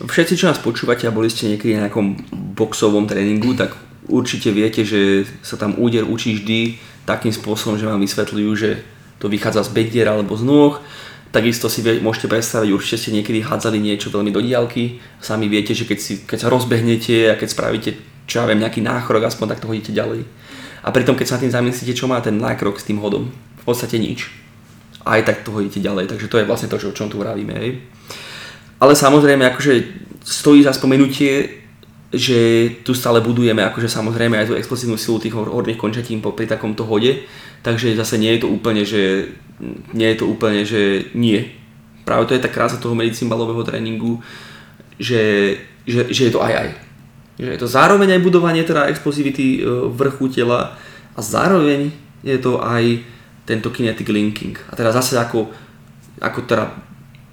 Všetci, 0.03 0.35
čo 0.35 0.51
nás 0.51 0.59
počúvate 0.59 1.07
a 1.07 1.15
boli 1.15 1.31
ste 1.31 1.53
niekedy 1.53 1.79
na 1.79 1.87
nejakom 1.87 2.19
boxovom 2.59 3.07
tréningu, 3.07 3.55
tak 3.55 3.79
určite 4.11 4.51
viete, 4.51 4.83
že 4.83 5.29
sa 5.47 5.55
tam 5.55 5.79
úder 5.79 6.03
učí 6.03 6.35
vždy 6.35 6.81
takým 7.07 7.31
spôsobom, 7.31 7.79
že 7.79 7.87
vám 7.87 8.03
vysvetľujú, 8.03 8.51
že 8.59 8.83
to 9.23 9.31
vychádza 9.31 9.71
z 9.71 9.71
bedier 9.71 10.11
alebo 10.11 10.35
z 10.35 10.43
nôh. 10.43 10.83
Takisto 11.31 11.71
si 11.71 11.81
môžete 11.81 12.29
predstaviť, 12.29 12.69
určite 12.75 12.99
ste 12.99 13.15
niekedy 13.15 13.41
hádzali 13.41 13.79
niečo 13.81 14.13
veľmi 14.13 14.35
do 14.35 14.43
diálky. 14.43 15.01
Sami 15.23 15.49
viete, 15.49 15.73
že 15.73 15.89
keď, 15.89 15.99
si, 16.03 16.13
keď 16.27 16.39
sa 16.45 16.49
rozbehnete 16.53 17.33
a 17.33 17.39
keď 17.39 17.49
spravíte 17.49 17.91
čo 18.27 18.43
ja 18.43 18.49
viem, 18.49 18.63
nejaký 18.63 18.81
nákrok, 18.83 19.27
aspoň 19.27 19.57
tak 19.57 19.61
to 19.63 19.71
hodíte 19.71 19.93
ďalej. 19.93 20.25
A 20.83 20.89
pritom, 20.91 21.15
keď 21.15 21.27
sa 21.27 21.39
tým 21.39 21.51
zamyslíte, 21.51 21.95
čo 21.95 22.11
má 22.11 22.19
ten 22.19 22.39
nákrok 22.39 22.79
s 22.79 22.87
tým 22.87 22.99
hodom, 22.99 23.31
v 23.31 23.65
podstate 23.65 24.03
nič. 24.03 24.31
Aj 25.07 25.23
tak 25.23 25.47
to 25.47 25.55
hodíte 25.55 25.79
ďalej, 25.79 26.11
takže 26.11 26.31
to 26.31 26.39
je 26.43 26.49
vlastne 26.49 26.71
to, 26.71 26.79
o 26.79 26.95
čom 26.95 27.11
tu. 27.11 27.23
Hej. 27.23 27.83
Ale 28.83 28.93
samozrejme, 28.99 29.47
akože 29.55 29.73
stojí 30.23 30.63
za 30.63 30.75
spomenutie, 30.75 31.63
že 32.13 32.69
tu 32.85 32.93
stále 32.93 33.25
budujeme 33.25 33.65
akože 33.65 33.89
samozrejme 33.89 34.37
aj 34.37 34.53
tú 34.53 34.55
explosívnu 34.55 35.01
silu 35.01 35.17
tých 35.17 35.33
horných 35.33 35.81
končatín 35.81 36.21
pri 36.21 36.45
takomto 36.45 36.85
hode, 36.85 37.25
takže 37.65 37.97
zase 37.97 38.21
nie 38.21 38.37
je 38.37 38.45
to 38.45 38.49
úplne, 38.53 38.85
že 38.85 39.33
nie 39.97 40.09
je 40.13 40.17
to 40.21 40.29
úplne, 40.29 40.61
že 40.61 41.09
nie. 41.17 41.41
Práve 42.05 42.29
to 42.29 42.37
je 42.37 42.45
tá 42.45 42.53
krása 42.53 42.77
toho 42.77 42.93
medicínbalového 42.93 43.65
tréningu, 43.65 44.21
že, 45.01 45.57
že, 45.89 46.13
že 46.13 46.29
je 46.29 46.33
to 46.37 46.45
aj 46.45 46.53
aj 46.53 46.69
že 47.43 47.51
je 47.59 47.61
to 47.61 47.67
zároveň 47.67 48.15
aj 48.15 48.21
budovanie 48.23 48.63
teda 48.63 48.87
explosivity 48.87 49.59
e, 49.59 49.67
vrchu 49.91 50.31
tela 50.31 50.79
a 51.19 51.21
zároveň 51.21 51.91
je 52.23 52.39
to 52.39 52.63
aj 52.63 53.03
tento 53.43 53.75
kinetic 53.75 54.07
linking. 54.07 54.55
A 54.71 54.79
teda 54.79 54.95
zase 54.95 55.19
ako, 55.19 55.51
ako 56.23 56.41
teda 56.47 56.71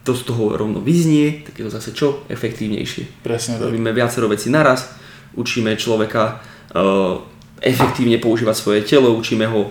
to 0.02 0.18
z 0.18 0.26
toho 0.26 0.58
rovno 0.58 0.82
vyznie, 0.82 1.46
tak 1.46 1.62
je 1.62 1.64
to 1.70 1.72
zase 1.72 1.94
čo? 1.94 2.26
Efektívnejšie. 2.26 3.22
Presne 3.22 3.62
tak. 3.62 3.70
Robíme 3.70 3.94
viacero 3.94 4.26
vecí 4.26 4.50
naraz, 4.50 4.90
učíme 5.38 5.78
človeka 5.78 6.42
uh, 6.74 7.22
efektívne 7.62 8.18
používať 8.18 8.56
svoje 8.58 8.82
telo, 8.82 9.14
učíme 9.14 9.46
ho 9.46 9.70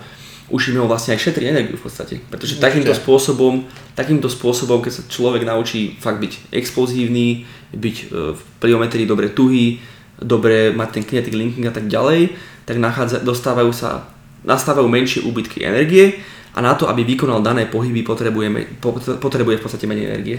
učíme 0.48 0.80
ho 0.80 0.88
vlastne 0.88 1.12
aj 1.12 1.28
šetriť 1.28 1.44
energiu 1.44 1.76
v 1.76 1.84
podstate. 1.84 2.14
Pretože 2.24 2.56
Určite. 2.56 2.64
takýmto 2.64 2.92
spôsobom, 2.96 3.68
takýmto 3.92 4.32
spôsobom, 4.32 4.80
keď 4.80 4.92
sa 4.96 5.02
človek 5.04 5.44
naučí 5.44 6.00
fakt 6.00 6.24
byť 6.24 6.56
explozívny, 6.56 7.44
byť 7.76 7.96
uh, 8.08 8.32
v 8.32 8.40
pliometrii 8.62 9.04
dobre 9.04 9.28
tuhý, 9.28 9.76
dobre 10.18 10.74
mať 10.74 10.88
ten 10.98 11.04
kinetic 11.06 11.34
linking 11.34 11.66
a 11.66 11.74
tak 11.74 11.86
ďalej, 11.86 12.34
tak 12.66 12.76
nachádza, 12.76 13.22
dostávajú 13.22 13.70
sa, 13.72 14.10
nastávajú 14.44 14.86
menšie 14.90 15.24
úbytky 15.24 15.64
energie 15.64 16.20
a 16.52 16.60
na 16.60 16.74
to, 16.74 16.90
aby 16.90 17.06
vykonal 17.06 17.40
dané 17.40 17.70
pohyby, 17.70 18.02
potrebujeme, 18.02 18.82
potrebuje 19.22 19.56
v 19.58 19.62
podstate 19.62 19.86
menej 19.86 20.10
energie. 20.10 20.36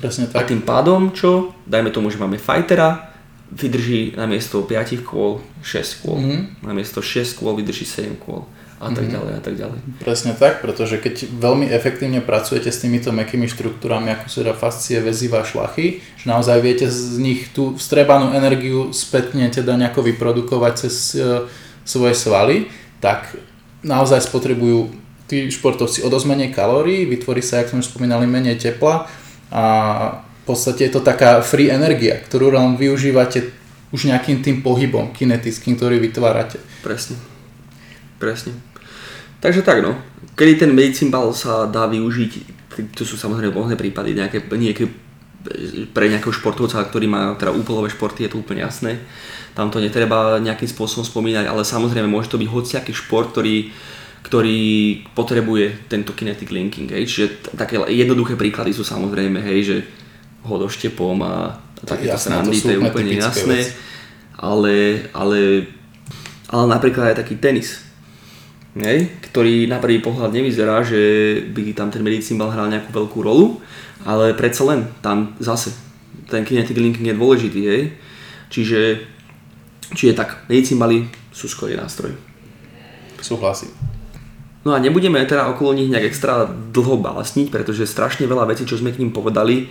Presne 0.00 0.32
tak. 0.32 0.44
A 0.44 0.48
tým 0.48 0.64
pádom, 0.64 1.12
čo? 1.12 1.52
Dajme 1.68 1.92
tomu, 1.92 2.08
že 2.08 2.16
máme 2.16 2.40
fightera, 2.40 3.12
vydrží 3.52 4.16
namiesto 4.16 4.64
5 4.64 5.04
kôl 5.04 5.44
6 5.60 6.02
kôl, 6.06 6.16
mm-hmm. 6.22 6.42
namiesto 6.64 7.02
6 7.02 7.36
kôl 7.36 7.58
vydrží 7.58 7.84
7 7.84 8.16
kôl 8.16 8.46
a 8.80 8.88
tak 8.88 9.04
mm-hmm. 9.04 9.12
ďalej 9.12 9.32
a 9.36 9.40
tak 9.44 9.54
ďalej. 9.60 9.78
Presne 10.00 10.32
tak, 10.32 10.64
pretože 10.64 10.96
keď 10.96 11.28
veľmi 11.28 11.68
efektívne 11.68 12.24
pracujete 12.24 12.72
s 12.72 12.80
týmito 12.80 13.12
mekými 13.12 13.44
štruktúrami, 13.44 14.08
ako 14.16 14.24
sú 14.32 14.36
teda 14.40 14.56
fascie, 14.56 15.04
väziva, 15.04 15.44
šlachy, 15.44 16.00
že 16.16 16.24
naozaj 16.24 16.64
viete 16.64 16.88
z 16.88 17.20
nich 17.20 17.52
tú 17.52 17.76
vstrebanú 17.76 18.32
energiu 18.32 18.96
spätne 18.96 19.52
teda 19.52 19.76
nejako 19.76 20.00
vyprodukovať 20.08 20.72
cez 20.80 21.12
e, 21.12 21.44
svoje 21.84 22.16
svaly, 22.16 22.72
tak 23.04 23.36
naozaj 23.84 24.24
spotrebujú 24.24 24.96
tí 25.28 25.52
športovci 25.52 26.00
o 26.00 26.08
dosť 26.08 26.26
menej 26.32 26.50
kalórií, 26.56 27.04
vytvorí 27.04 27.44
sa, 27.44 27.60
ako 27.60 27.76
sme 27.76 27.84
spomínali, 27.84 28.24
menej 28.24 28.56
tepla 28.56 29.04
a 29.52 29.64
v 30.24 30.44
podstate 30.48 30.88
je 30.88 30.96
to 30.96 31.04
taká 31.04 31.44
free 31.44 31.68
energia, 31.68 32.16
ktorú 32.16 32.48
len 32.48 32.80
využívate 32.80 33.52
už 33.92 34.08
nejakým 34.08 34.40
tým 34.40 34.64
pohybom 34.64 35.12
kinetickým, 35.12 35.76
ktorý 35.76 36.00
vytvárate. 36.00 36.56
Presne. 36.80 37.20
Presne. 38.16 38.69
Takže 39.40 39.64
tak 39.64 39.80
no, 39.80 39.96
kedy 40.36 40.52
ten 40.64 40.70
medicimbal 40.76 41.32
sa 41.32 41.64
dá 41.64 41.88
využiť, 41.88 42.32
to 42.92 43.02
sú 43.08 43.16
samozrejme 43.16 43.56
možné 43.56 43.74
prípady, 43.76 44.12
nejaké, 44.12 44.44
nejaké, 44.44 44.84
pre 45.96 46.12
nejakého 46.12 46.32
športovca, 46.32 46.84
ktorý 46.84 47.08
má 47.08 47.32
teda 47.40 47.56
úplové 47.56 47.88
športy, 47.88 48.28
je 48.28 48.36
to 48.36 48.40
úplne 48.40 48.60
jasné. 48.60 49.00
Tam 49.56 49.72
to 49.72 49.80
netreba 49.80 50.38
nejakým 50.38 50.68
spôsobom 50.68 51.02
spomínať, 51.02 51.48
ale 51.48 51.64
samozrejme 51.64 52.06
môže 52.06 52.30
to 52.30 52.38
byť 52.38 52.48
hociaký 52.52 52.92
šport, 52.92 53.32
ktorý, 53.32 53.72
ktorý 54.22 54.60
potrebuje 55.16 55.90
tento 55.90 56.12
kinetic 56.12 56.52
linking. 56.52 56.92
Hej. 56.92 57.04
Čiže 57.08 57.26
také 57.56 57.80
jednoduché 57.90 58.36
príklady 58.36 58.76
sú 58.76 58.86
samozrejme, 58.86 59.40
hej, 59.40 59.60
že 59.64 59.76
hodoštepom 60.44 61.16
a 61.24 61.56
takéto 61.84 62.16
srandy, 62.16 62.60
to, 62.60 62.68
to 62.68 62.72
je 62.76 62.80
úplne 62.80 63.12
jasné. 63.16 63.58
Ale, 64.40 65.04
ale, 65.12 65.68
ale 66.48 66.64
napríklad 66.64 67.12
aj 67.12 67.24
taký 67.24 67.36
tenis 67.36 67.89
hej, 68.78 69.10
ktorý 69.30 69.66
na 69.66 69.82
prvý 69.82 69.98
pohľad 69.98 70.30
nevyzerá, 70.30 70.86
že 70.86 71.00
by 71.50 71.74
tam 71.74 71.90
ten 71.90 72.06
mal 72.38 72.50
hral 72.54 72.70
nejakú 72.70 72.94
veľkú 72.94 73.18
rolu, 73.22 73.58
ale 74.06 74.36
predsa 74.38 74.62
len 74.68 74.86
tam 75.02 75.34
zase 75.42 75.74
ten 76.30 76.46
kinetic 76.46 76.78
linking 76.78 77.10
je 77.10 77.18
dôležitý, 77.18 77.62
hej. 77.66 77.82
Čiže, 78.50 79.02
čiže 79.94 80.14
tak, 80.14 80.46
medicímbali 80.46 81.10
sú 81.34 81.50
skvelý 81.50 81.78
nástroj. 81.78 82.14
Súhlasím. 83.18 83.74
No 84.60 84.76
a 84.76 84.78
nebudeme 84.78 85.24
teda 85.24 85.48
okolo 85.48 85.72
nich 85.72 85.88
nejak 85.88 86.12
extra 86.12 86.44
dlho 86.46 87.00
balastniť, 87.00 87.48
pretože 87.48 87.88
strašne 87.88 88.28
veľa 88.28 88.44
vecí, 88.50 88.68
čo 88.68 88.76
sme 88.76 88.92
k 88.92 89.00
ním 89.00 89.10
povedali, 89.10 89.64
e, 89.64 89.66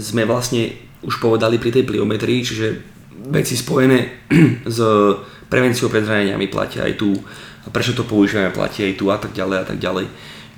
sme 0.00 0.24
vlastne 0.24 0.72
už 1.04 1.20
povedali 1.20 1.60
pri 1.60 1.70
tej 1.70 1.84
pliometrii, 1.84 2.40
čiže 2.40 2.66
veci 3.28 3.54
spojené 3.54 4.28
s 4.76 4.78
prevenciou 5.50 5.92
pred 5.92 6.06
zraneniami 6.06 6.46
platia 6.48 6.86
aj 6.86 6.94
tu 6.96 7.12
a 7.64 7.68
prečo 7.68 7.92
to 7.92 8.08
používame, 8.08 8.52
platí 8.54 8.84
aj 8.86 8.94
tu 8.96 9.12
a 9.12 9.16
tak 9.20 9.36
ďalej 9.36 9.56
a 9.60 9.64
tak 9.68 9.78
ďalej. 9.78 10.06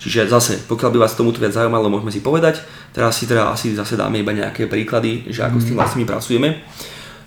Čiže 0.02 0.26
zase, 0.26 0.58
pokiaľ 0.66 0.90
by 0.94 0.98
vás 1.06 1.14
tomuto 1.14 1.38
viac 1.38 1.54
zaujímalo, 1.54 1.86
môžeme 1.86 2.10
si 2.10 2.18
povedať. 2.18 2.58
Teraz 2.90 3.22
si 3.22 3.30
teda 3.30 3.54
asi 3.54 3.70
zase 3.70 3.94
dáme 3.94 4.18
iba 4.18 4.34
nejaké 4.34 4.66
príklady, 4.66 5.30
že 5.30 5.46
ako 5.46 5.62
s 5.62 5.66
tým 5.70 5.78
my 5.78 6.04
pracujeme. 6.06 6.48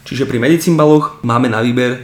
Čiže 0.03 0.27
pri 0.27 0.43
medicimbaloch 0.43 1.23
máme 1.23 1.47
na 1.47 1.63
výber 1.63 2.03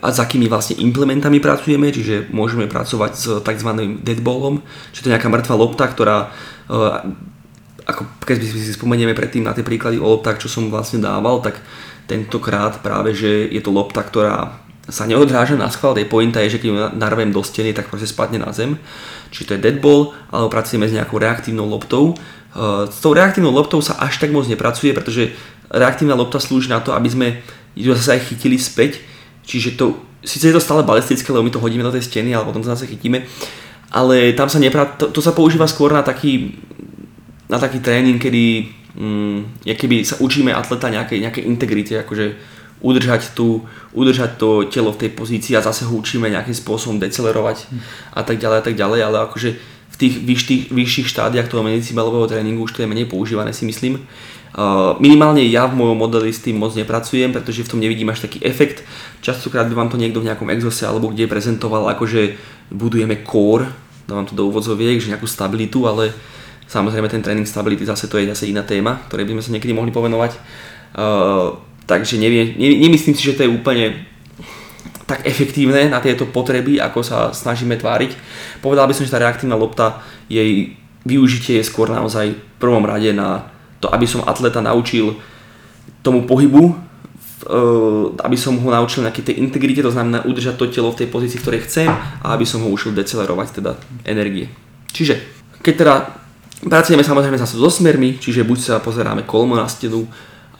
a 0.00 0.08
s 0.08 0.18
akými 0.20 0.48
vlastne 0.48 0.80
implementami 0.80 1.36
pracujeme, 1.36 1.92
čiže 1.92 2.32
môžeme 2.32 2.64
pracovať 2.64 3.12
s 3.12 3.24
tzv. 3.44 3.70
deadballom, 4.00 4.64
čiže 4.92 5.02
to 5.04 5.08
je 5.08 5.14
nejaká 5.16 5.28
mŕtva 5.28 5.54
lopta, 5.56 5.84
ktorá 5.84 6.16
eh, 6.32 7.28
ako 7.90 8.02
keď 8.22 8.36
si 8.44 8.72
spomenieme 8.72 9.12
predtým 9.18 9.44
na 9.44 9.52
tie 9.52 9.66
príklady 9.66 9.98
o 9.98 10.06
loptách, 10.06 10.40
čo 10.40 10.48
som 10.48 10.70
vlastne 10.70 11.02
dával, 11.02 11.42
tak 11.42 11.58
tentokrát 12.06 12.78
práve, 12.80 13.14
že 13.14 13.50
je 13.50 13.60
to 13.62 13.74
lopta, 13.74 14.02
ktorá 14.06 14.62
sa 14.90 15.06
neodráža 15.06 15.54
na 15.54 15.70
schvál, 15.70 15.94
tej 15.94 16.10
pointa 16.10 16.42
je, 16.42 16.54
že 16.54 16.58
keď 16.58 16.68
ju 16.68 16.76
narvem 16.98 17.30
do 17.30 17.40
steny, 17.40 17.70
tak 17.72 17.88
proste 17.88 18.10
spadne 18.10 18.42
na 18.42 18.50
zem. 18.50 18.76
Či 19.30 19.46
to 19.46 19.54
je 19.56 19.62
deadball, 19.62 20.12
alebo 20.34 20.50
pracujeme 20.50 20.90
s 20.90 20.92
nejakou 20.92 21.22
reaktívnou 21.22 21.64
loptou. 21.64 22.18
S 22.90 22.98
tou 22.98 23.14
reaktívnou 23.14 23.54
loptou 23.54 23.78
sa 23.78 23.96
až 24.02 24.18
tak 24.18 24.34
moc 24.34 24.50
nepracuje, 24.50 24.90
pretože 24.90 25.30
reaktívna 25.70 26.18
lopta 26.18 26.42
slúži 26.42 26.66
na 26.66 26.82
to, 26.82 26.90
aby 26.90 27.08
sme 27.08 27.28
ju 27.78 27.94
zase 27.94 28.18
aj 28.18 28.26
chytili 28.26 28.58
späť. 28.58 28.98
Čiže 29.46 29.78
to, 29.78 30.02
síce 30.26 30.50
je 30.50 30.54
to 30.54 30.62
stále 30.62 30.82
balistické, 30.82 31.30
lebo 31.30 31.46
my 31.46 31.54
to 31.54 31.62
hodíme 31.62 31.86
do 31.86 31.94
tej 31.94 32.04
steny, 32.04 32.34
ale 32.34 32.44
potom 32.44 32.66
sa 32.66 32.74
zase 32.74 32.90
chytíme. 32.90 33.22
Ale 33.94 34.34
tam 34.34 34.50
sa 34.50 34.58
nepra, 34.58 34.86
to, 34.98 35.14
to 35.14 35.22
sa 35.22 35.30
používa 35.30 35.70
skôr 35.70 35.94
na 35.94 36.02
taký, 36.02 36.58
na 37.46 37.58
taký 37.58 37.78
tréning, 37.78 38.18
kedy 38.18 38.66
mm, 38.94 39.66
keby 39.66 40.02
sa 40.02 40.18
učíme 40.18 40.50
atleta 40.54 40.90
nejakej, 40.90 41.18
nejakej 41.22 41.44
integrite, 41.46 41.94
akože 42.02 42.58
udržať, 42.80 43.36
tú, 43.36 43.68
udržať 43.92 44.40
to 44.40 44.64
telo 44.68 44.92
v 44.92 45.06
tej 45.06 45.10
pozícii 45.12 45.52
a 45.56 45.64
zase 45.64 45.84
ho 45.84 45.92
učíme 45.92 46.32
nejakým 46.32 46.56
spôsobom 46.56 46.96
decelerovať 46.96 47.68
hm. 47.68 47.78
a 48.16 48.20
tak 48.24 48.40
ďalej 48.40 48.58
a 48.60 48.64
tak 48.64 48.74
ďalej, 48.76 49.00
ale 49.04 49.16
akože 49.28 49.50
v 49.90 49.96
tých 49.96 50.14
vyšších, 50.24 50.62
vyšších 50.72 51.08
štádiách 51.12 51.48
toho 51.52 51.60
medicibalového 51.60 52.24
tréningu 52.24 52.64
už 52.64 52.72
to 52.72 52.82
je 52.82 52.88
menej 52.88 53.04
používané 53.04 53.52
si 53.52 53.68
myslím. 53.68 54.00
Minimálne 54.98 55.46
ja 55.46 55.70
v 55.70 55.78
mojom 55.78 55.94
modeli 55.94 56.34
s 56.34 56.42
tým 56.42 56.58
moc 56.58 56.74
nepracujem, 56.74 57.30
pretože 57.30 57.62
v 57.62 57.70
tom 57.70 57.78
nevidím 57.78 58.10
až 58.10 58.26
taký 58.26 58.42
efekt. 58.42 58.82
Častokrát 59.22 59.70
by 59.70 59.74
vám 59.78 59.90
to 59.94 60.00
niekto 60.00 60.18
v 60.18 60.26
nejakom 60.26 60.50
exose 60.50 60.82
alebo 60.82 61.14
kde 61.14 61.30
prezentoval, 61.30 61.86
akože 61.94 62.34
budujeme 62.74 63.22
core, 63.22 63.70
dávam 64.10 64.26
to 64.26 64.34
do 64.34 64.50
úvodzoviek, 64.50 64.98
že 64.98 65.14
nejakú 65.14 65.30
stabilitu, 65.30 65.86
ale 65.86 66.10
samozrejme 66.66 67.06
ten 67.06 67.22
tréning 67.22 67.46
stability 67.46 67.86
zase 67.86 68.10
to 68.10 68.18
je 68.18 68.26
zase 68.26 68.50
iná 68.50 68.66
téma, 68.66 69.06
ktorej 69.06 69.30
by 69.30 69.32
sme 69.38 69.44
sa 69.46 69.54
niekedy 69.54 69.70
mohli 69.70 69.94
povenovať. 69.94 70.34
Takže 71.90 72.22
neviem, 72.22 72.54
ne, 72.54 72.78
nemyslím 72.86 73.18
si, 73.18 73.26
že 73.26 73.34
to 73.34 73.42
je 73.42 73.50
úplne 73.50 74.06
tak 75.10 75.26
efektívne 75.26 75.90
na 75.90 75.98
tieto 75.98 76.22
potreby, 76.22 76.78
ako 76.78 77.02
sa 77.02 77.18
snažíme 77.34 77.74
tváriť. 77.74 78.14
Povedal 78.62 78.86
by 78.86 78.94
som, 78.94 79.02
že 79.02 79.10
tá 79.10 79.18
reaktívna 79.18 79.58
lopta, 79.58 79.98
jej 80.30 80.78
využitie 81.02 81.58
je 81.58 81.66
skôr 81.66 81.90
naozaj 81.90 82.30
v 82.30 82.56
prvom 82.62 82.86
rade 82.86 83.10
na 83.10 83.50
to, 83.82 83.90
aby 83.90 84.06
som 84.06 84.22
atleta 84.22 84.62
naučil 84.62 85.18
tomu 86.06 86.30
pohybu, 86.30 86.70
e, 86.70 86.74
aby 88.22 88.36
som 88.38 88.54
ho 88.54 88.70
naučil 88.70 89.02
nejaké 89.02 89.26
tej 89.26 89.42
integrite, 89.42 89.82
to 89.82 89.90
znamená 89.90 90.22
udržať 90.22 90.54
to 90.62 90.70
telo 90.70 90.94
v 90.94 91.02
tej 91.02 91.08
pozícii, 91.10 91.42
v 91.42 91.44
ktorej 91.44 91.66
chcem 91.66 91.90
a 91.90 92.26
aby 92.30 92.46
som 92.46 92.62
ho 92.62 92.70
učil 92.70 92.94
decelerovať 92.94 93.58
teda 93.58 93.74
energie. 94.06 94.46
Čiže 94.94 95.18
keď 95.58 95.74
teda 95.74 95.94
pracujeme 96.70 97.02
samozrejme 97.02 97.34
zase 97.34 97.58
so 97.58 97.66
smermi, 97.66 98.22
čiže 98.22 98.46
buď 98.46 98.58
sa 98.62 98.74
pozeráme 98.78 99.26
kolmo 99.26 99.58
na 99.58 99.66
stenu, 99.66 100.06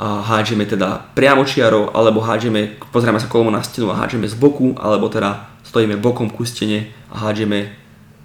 a 0.00 0.24
hádžeme 0.24 0.64
teda 0.64 1.12
priamo 1.12 1.44
čiaro, 1.44 1.92
alebo 1.92 2.24
hádžeme, 2.24 2.80
pozrieme 2.88 3.20
sa 3.20 3.28
kolmo 3.28 3.52
na 3.52 3.60
stenu 3.60 3.92
a 3.92 4.00
hádžeme 4.00 4.24
z 4.24 4.32
boku, 4.32 4.72
alebo 4.80 5.12
teda 5.12 5.52
stojíme 5.60 6.00
bokom 6.00 6.32
ku 6.32 6.48
stene 6.48 6.88
a 7.12 7.28
hádžeme 7.28 7.68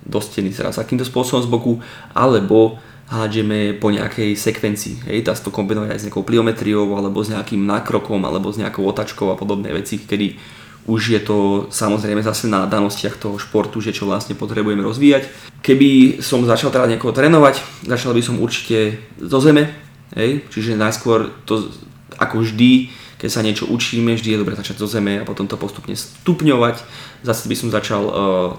do 0.08 0.24
steny 0.24 0.56
teraz 0.56 0.80
takýmto 0.80 1.04
spôsobom 1.04 1.44
z 1.44 1.52
boku, 1.52 1.74
alebo 2.16 2.80
hádžeme 3.12 3.76
po 3.76 3.92
nejakej 3.92 4.40
sekvencii. 4.40 5.12
Hej, 5.12 5.28
dá 5.28 5.36
sa 5.36 5.44
to 5.44 5.52
kombinovať 5.52 5.92
aj 5.92 6.00
s 6.00 6.06
nejakou 6.08 6.24
pliometriou, 6.24 6.96
alebo 6.96 7.20
s 7.20 7.36
nejakým 7.36 7.68
nákrokom, 7.68 8.24
alebo 8.24 8.56
s 8.56 8.58
nejakou 8.58 8.88
otačkou 8.88 9.28
a 9.28 9.36
podobné 9.36 9.76
veci, 9.76 10.00
kedy 10.00 10.40
už 10.88 11.02
je 11.12 11.22
to 11.28 11.68
samozrejme 11.76 12.24
zase 12.24 12.48
na 12.48 12.70
danostiach 12.70 13.20
toho 13.20 13.36
športu, 13.36 13.84
že 13.84 13.92
čo 13.92 14.08
vlastne 14.08 14.38
potrebujeme 14.38 14.86
rozvíjať. 14.86 15.28
Keby 15.60 16.22
som 16.24 16.46
začal 16.46 16.72
teda 16.72 16.88
niekoho 16.88 17.12
trénovať, 17.12 17.84
začal 17.84 18.16
by 18.16 18.22
som 18.22 18.40
určite 18.40 19.02
zo 19.18 19.42
zeme, 19.42 19.85
Hej? 20.16 20.48
Čiže 20.50 20.80
najskôr 20.80 21.32
to 21.44 21.70
ako 22.16 22.42
vždy, 22.42 22.90
keď 23.20 23.30
sa 23.32 23.44
niečo 23.44 23.68
učíme, 23.68 24.16
vždy 24.16 24.36
je 24.36 24.42
dobre 24.42 24.56
začať 24.56 24.80
zo 24.80 24.88
zeme 24.88 25.20
a 25.20 25.28
potom 25.28 25.48
to 25.48 25.60
postupne 25.60 25.96
stupňovať. 25.96 26.84
Zase 27.24 27.48
by 27.48 27.56
som 27.56 27.70
začal 27.72 28.04
uh, 28.04 28.14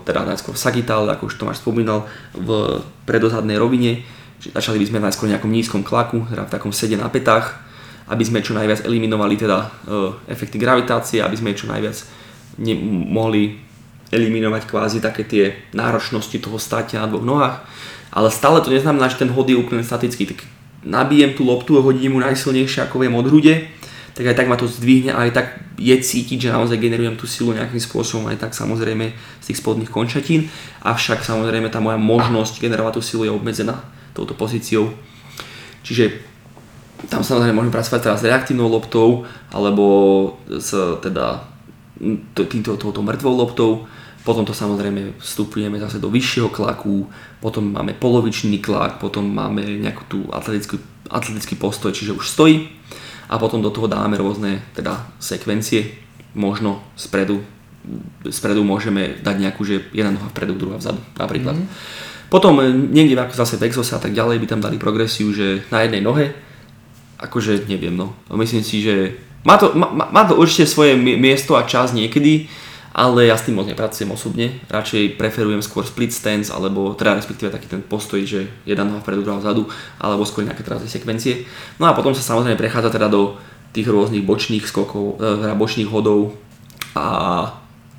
teda 0.04 0.24
najskôr 0.28 0.56
sagitál, 0.56 1.08
ako 1.08 1.28
už 1.28 1.36
Tomáš 1.40 1.60
spomínal, 1.64 2.08
v 2.36 2.80
predozadnej 3.08 3.56
rovine. 3.60 4.04
Čiže 4.40 4.56
začali 4.56 4.76
by 4.80 4.86
sme 4.88 5.04
najskôr 5.04 5.26
v 5.28 5.32
nejakom 5.36 5.52
nízkom 5.52 5.82
klaku, 5.84 6.24
teda 6.28 6.44
v 6.44 6.52
takom 6.52 6.72
sede 6.72 6.96
na 7.00 7.08
petách, 7.08 7.56
aby 8.08 8.22
sme 8.24 8.44
čo 8.44 8.52
najviac 8.52 8.84
eliminovali 8.84 9.34
teda 9.40 9.58
uh, 9.60 9.68
efekty 10.28 10.60
gravitácie, 10.60 11.24
aby 11.24 11.36
sme 11.36 11.56
čo 11.56 11.68
najviac 11.68 11.96
ne- 12.60 12.80
mohli 13.12 13.60
eliminovať 14.12 14.62
kvázi 14.70 14.98
také 15.02 15.26
tie 15.26 15.44
náročnosti 15.74 16.38
toho 16.38 16.56
státia 16.62 17.02
na 17.02 17.10
dvoch 17.10 17.26
nohách. 17.26 17.56
Ale 18.14 18.32
stále 18.32 18.62
to 18.62 18.72
neznamená, 18.72 19.10
že 19.10 19.20
ten 19.20 19.28
hod 19.28 19.50
je 19.50 19.58
úplne 19.58 19.82
statický. 19.82 20.30
Tak 20.32 20.38
nabijem 20.86 21.34
tú 21.34 21.42
loptu 21.42 21.76
a 21.76 21.84
hodím 21.84 22.14
mu 22.14 22.22
najsilnejšie 22.22 22.86
ako 22.86 23.02
viem 23.02 23.14
od 23.18 23.26
hrude, 23.26 23.66
tak 24.16 24.32
aj 24.32 24.36
tak 24.38 24.48
ma 24.48 24.56
to 24.56 24.70
zdvihne 24.70 25.12
a 25.12 25.28
aj 25.28 25.30
tak 25.34 25.46
je 25.76 25.92
cítiť, 25.92 26.48
že 26.48 26.54
naozaj 26.54 26.80
generujem 26.80 27.20
tú 27.20 27.28
silu 27.28 27.52
nejakým 27.52 27.82
spôsobom 27.82 28.32
aj 28.32 28.40
tak 28.40 28.56
samozrejme 28.56 29.12
z 29.12 29.44
tých 29.44 29.60
spodných 29.60 29.92
končatín, 29.92 30.48
avšak 30.80 31.20
samozrejme 31.20 31.68
tá 31.68 31.84
moja 31.84 32.00
možnosť 32.00 32.62
generovať 32.62 32.96
tú 32.96 33.02
silu 33.04 33.22
je 33.28 33.34
obmedzená 33.34 33.76
touto 34.16 34.32
pozíciou. 34.32 34.88
Čiže 35.84 36.16
tam 37.12 37.20
samozrejme 37.20 37.60
môžem 37.60 37.74
pracovať 37.74 38.00
teraz 38.00 38.24
s 38.24 38.28
reaktívnou 38.30 38.72
loptou 38.72 39.28
alebo 39.52 39.84
s 40.48 40.72
teda 41.04 41.44
týmto, 42.48 42.80
touto 42.80 43.04
mŕtvou 43.04 43.34
loptou, 43.36 43.84
potom 44.26 44.42
to 44.42 44.50
samozrejme 44.50 45.22
vstupujeme 45.22 45.78
zase 45.78 46.02
do 46.02 46.10
vyššieho 46.10 46.50
klaku, 46.50 47.06
potom 47.38 47.70
máme 47.70 47.94
polovičný 47.94 48.58
klak, 48.58 48.98
potom 48.98 49.22
máme 49.22 49.62
nejakú 49.62 50.02
tú 50.10 50.18
atletickú, 50.34 50.82
atletický 51.06 51.54
postoj, 51.54 51.94
čiže 51.94 52.18
už 52.18 52.26
stojí 52.26 52.74
a 53.30 53.38
potom 53.38 53.62
do 53.62 53.70
toho 53.70 53.86
dáme 53.86 54.18
rôzne 54.18 54.66
teda 54.74 55.06
sekvencie, 55.22 55.94
možno 56.34 56.82
spredu, 56.98 57.46
spredu 58.26 58.66
môžeme 58.66 59.14
dať 59.22 59.36
nejakú, 59.38 59.62
že 59.62 59.86
jedna 59.94 60.18
noha 60.18 60.26
vpredu, 60.34 60.58
druhá 60.58 60.82
vzadu 60.82 60.98
napríklad. 61.14 61.54
Mm. 61.54 61.70
Potom 62.26 62.58
niekde 62.90 63.14
ako 63.14 63.38
zase 63.38 63.54
v 63.54 63.70
exose 63.70 63.94
a 63.94 64.02
tak 64.02 64.10
ďalej 64.10 64.42
by 64.42 64.46
tam 64.50 64.58
dali 64.58 64.74
progresiu, 64.74 65.30
že 65.30 65.62
na 65.70 65.86
jednej 65.86 66.02
nohe, 66.02 66.34
akože 67.22 67.70
neviem 67.70 67.94
no, 67.94 68.18
myslím 68.34 68.66
si, 68.66 68.82
že 68.82 69.14
má 69.46 69.54
to, 69.54 69.70
má, 69.78 70.10
má 70.10 70.26
to 70.26 70.34
určite 70.34 70.66
svoje 70.66 70.98
miesto 70.98 71.54
a 71.54 71.62
čas 71.62 71.94
niekedy, 71.94 72.50
ale 72.96 73.28
ja 73.28 73.36
s 73.36 73.44
tým 73.44 73.60
moc 73.60 73.68
nepracujem 73.68 74.08
osobne. 74.08 74.56
Radšej 74.72 75.20
preferujem 75.20 75.60
skôr 75.60 75.84
split 75.84 76.16
stance, 76.16 76.48
alebo 76.48 76.96
teda 76.96 77.20
respektíve 77.20 77.52
taký 77.52 77.68
ten 77.68 77.84
postoj, 77.84 78.24
že 78.24 78.48
jeden 78.64 78.88
noha 78.88 79.04
vpredu, 79.04 79.20
druhá 79.20 79.36
vzadu, 79.36 79.68
alebo 80.00 80.24
skôr 80.24 80.48
nejaké 80.48 80.64
teraz 80.64 80.80
sekvencie. 80.88 81.44
No 81.76 81.92
a 81.92 81.92
potom 81.92 82.16
sa 82.16 82.24
samozrejme 82.24 82.56
prechádza 82.56 82.88
teda 82.88 83.12
do 83.12 83.36
tých 83.76 83.84
rôznych 83.92 84.24
bočných 84.24 84.64
skokov, 84.64 85.20
e, 85.20 85.44
teda 85.44 85.52
bočných 85.52 85.92
hodov 85.92 86.40
a 86.96 87.04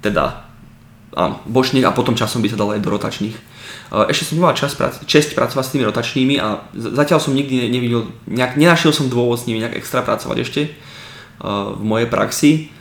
teda 0.02 0.50
áno, 1.14 1.46
bočných 1.46 1.86
a 1.86 1.94
potom 1.94 2.18
časom 2.18 2.42
by 2.42 2.50
sa 2.50 2.58
dalo 2.58 2.74
aj 2.74 2.82
do 2.82 2.90
rotačných. 2.90 3.38
E, 3.38 3.42
ešte 4.10 4.34
som 4.34 4.42
nemal 4.42 4.58
čas, 4.58 4.74
česť 5.06 5.38
pracovať 5.38 5.62
s 5.62 5.74
tými 5.78 5.86
rotačnými 5.86 6.42
a 6.42 6.66
zatiaľ 6.74 7.22
som 7.22 7.38
nikdy 7.38 7.70
nevidel, 7.70 8.10
nejak, 8.26 8.58
nenašiel 8.58 8.90
som 8.90 9.14
dôvod 9.14 9.38
s 9.38 9.46
nimi 9.46 9.62
nejak 9.62 9.78
extra 9.78 10.02
pracovať 10.02 10.38
ešte 10.42 10.62
e, 10.66 10.70
v 11.78 11.84
mojej 11.86 12.10
praxi 12.10 12.74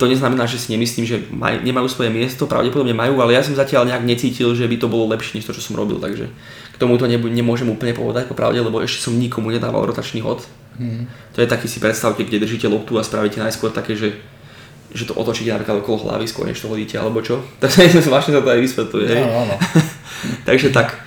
to 0.00 0.08
neznamená, 0.08 0.48
že 0.48 0.58
si 0.58 0.72
nemyslím, 0.72 1.04
že 1.06 1.16
maj, 1.30 1.62
nemajú 1.62 1.86
svoje 1.86 2.10
miesto, 2.10 2.50
pravdepodobne 2.50 2.96
majú, 2.96 3.22
ale 3.22 3.36
ja 3.36 3.42
som 3.44 3.54
zatiaľ 3.54 3.86
nejak 3.86 4.02
necítil, 4.02 4.50
že 4.56 4.66
by 4.66 4.76
to 4.80 4.90
bolo 4.90 5.06
lepšie 5.12 5.38
než 5.38 5.46
to, 5.46 5.54
čo 5.54 5.62
som 5.62 5.78
robil, 5.78 6.00
takže 6.02 6.32
k 6.72 6.76
tomu 6.80 6.98
to 6.98 7.06
nebu- 7.06 7.30
nemôžem 7.30 7.68
úplne 7.68 7.94
povedať 7.94 8.26
po 8.26 8.34
pravde, 8.34 8.58
lebo 8.64 8.82
ešte 8.82 9.04
som 9.04 9.14
nikomu 9.14 9.52
nedával 9.52 9.86
rotačný 9.86 10.24
hod. 10.24 10.42
Hmm. 10.80 11.06
To 11.36 11.44
je 11.44 11.46
taký 11.46 11.68
si 11.68 11.78
predstavte, 11.78 12.24
kde 12.24 12.42
držíte 12.42 12.66
loptu 12.66 12.96
a 12.96 13.04
spravíte 13.04 13.38
najskôr 13.38 13.70
také, 13.70 13.94
že 13.94 14.16
že 14.92 15.08
to 15.08 15.16
otočíte 15.16 15.48
napríklad 15.48 15.80
okolo 15.80 16.04
hlavy 16.04 16.28
skôr 16.28 16.44
než 16.44 16.60
to 16.60 16.68
hodíte 16.68 17.00
alebo 17.00 17.24
čo. 17.24 17.40
Takže 17.64 18.04
zvláštne 18.04 18.36
sa 18.36 18.44
to 18.44 18.52
aj 18.52 18.60
vysvetľuje. 18.60 19.08
No, 19.08 19.24
no, 19.24 19.42
no. 19.48 19.56
Takže 20.48 20.68
tak. 20.68 21.00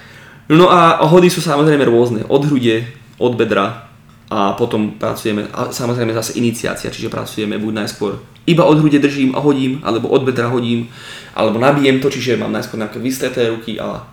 No 0.50 0.70
a 0.70 1.02
hody 1.06 1.30
sú 1.30 1.42
samozrejme 1.42 1.86
rôzne. 1.86 2.22
Od 2.26 2.42
hrude, 2.46 2.86
od 3.18 3.34
bedra, 3.38 3.90
a 4.36 4.52
potom 4.52 5.00
pracujeme, 5.00 5.48
a 5.56 5.72
samozrejme 5.72 6.12
zase 6.12 6.36
iniciácia, 6.36 6.92
čiže 6.92 7.08
pracujeme 7.08 7.56
buď 7.56 7.88
najskôr 7.88 8.20
iba 8.44 8.68
od 8.68 8.84
hrude 8.84 9.00
držím 9.00 9.32
a 9.32 9.40
hodím, 9.40 9.80
alebo 9.80 10.12
od 10.12 10.28
bedra 10.28 10.52
hodím, 10.52 10.92
alebo 11.32 11.56
nabijem 11.56 12.04
to, 12.04 12.12
čiže 12.12 12.36
mám 12.36 12.52
najskôr 12.52 12.76
nejaké 12.76 13.00
vystreté 13.00 13.48
ruky 13.48 13.80
a 13.80 14.04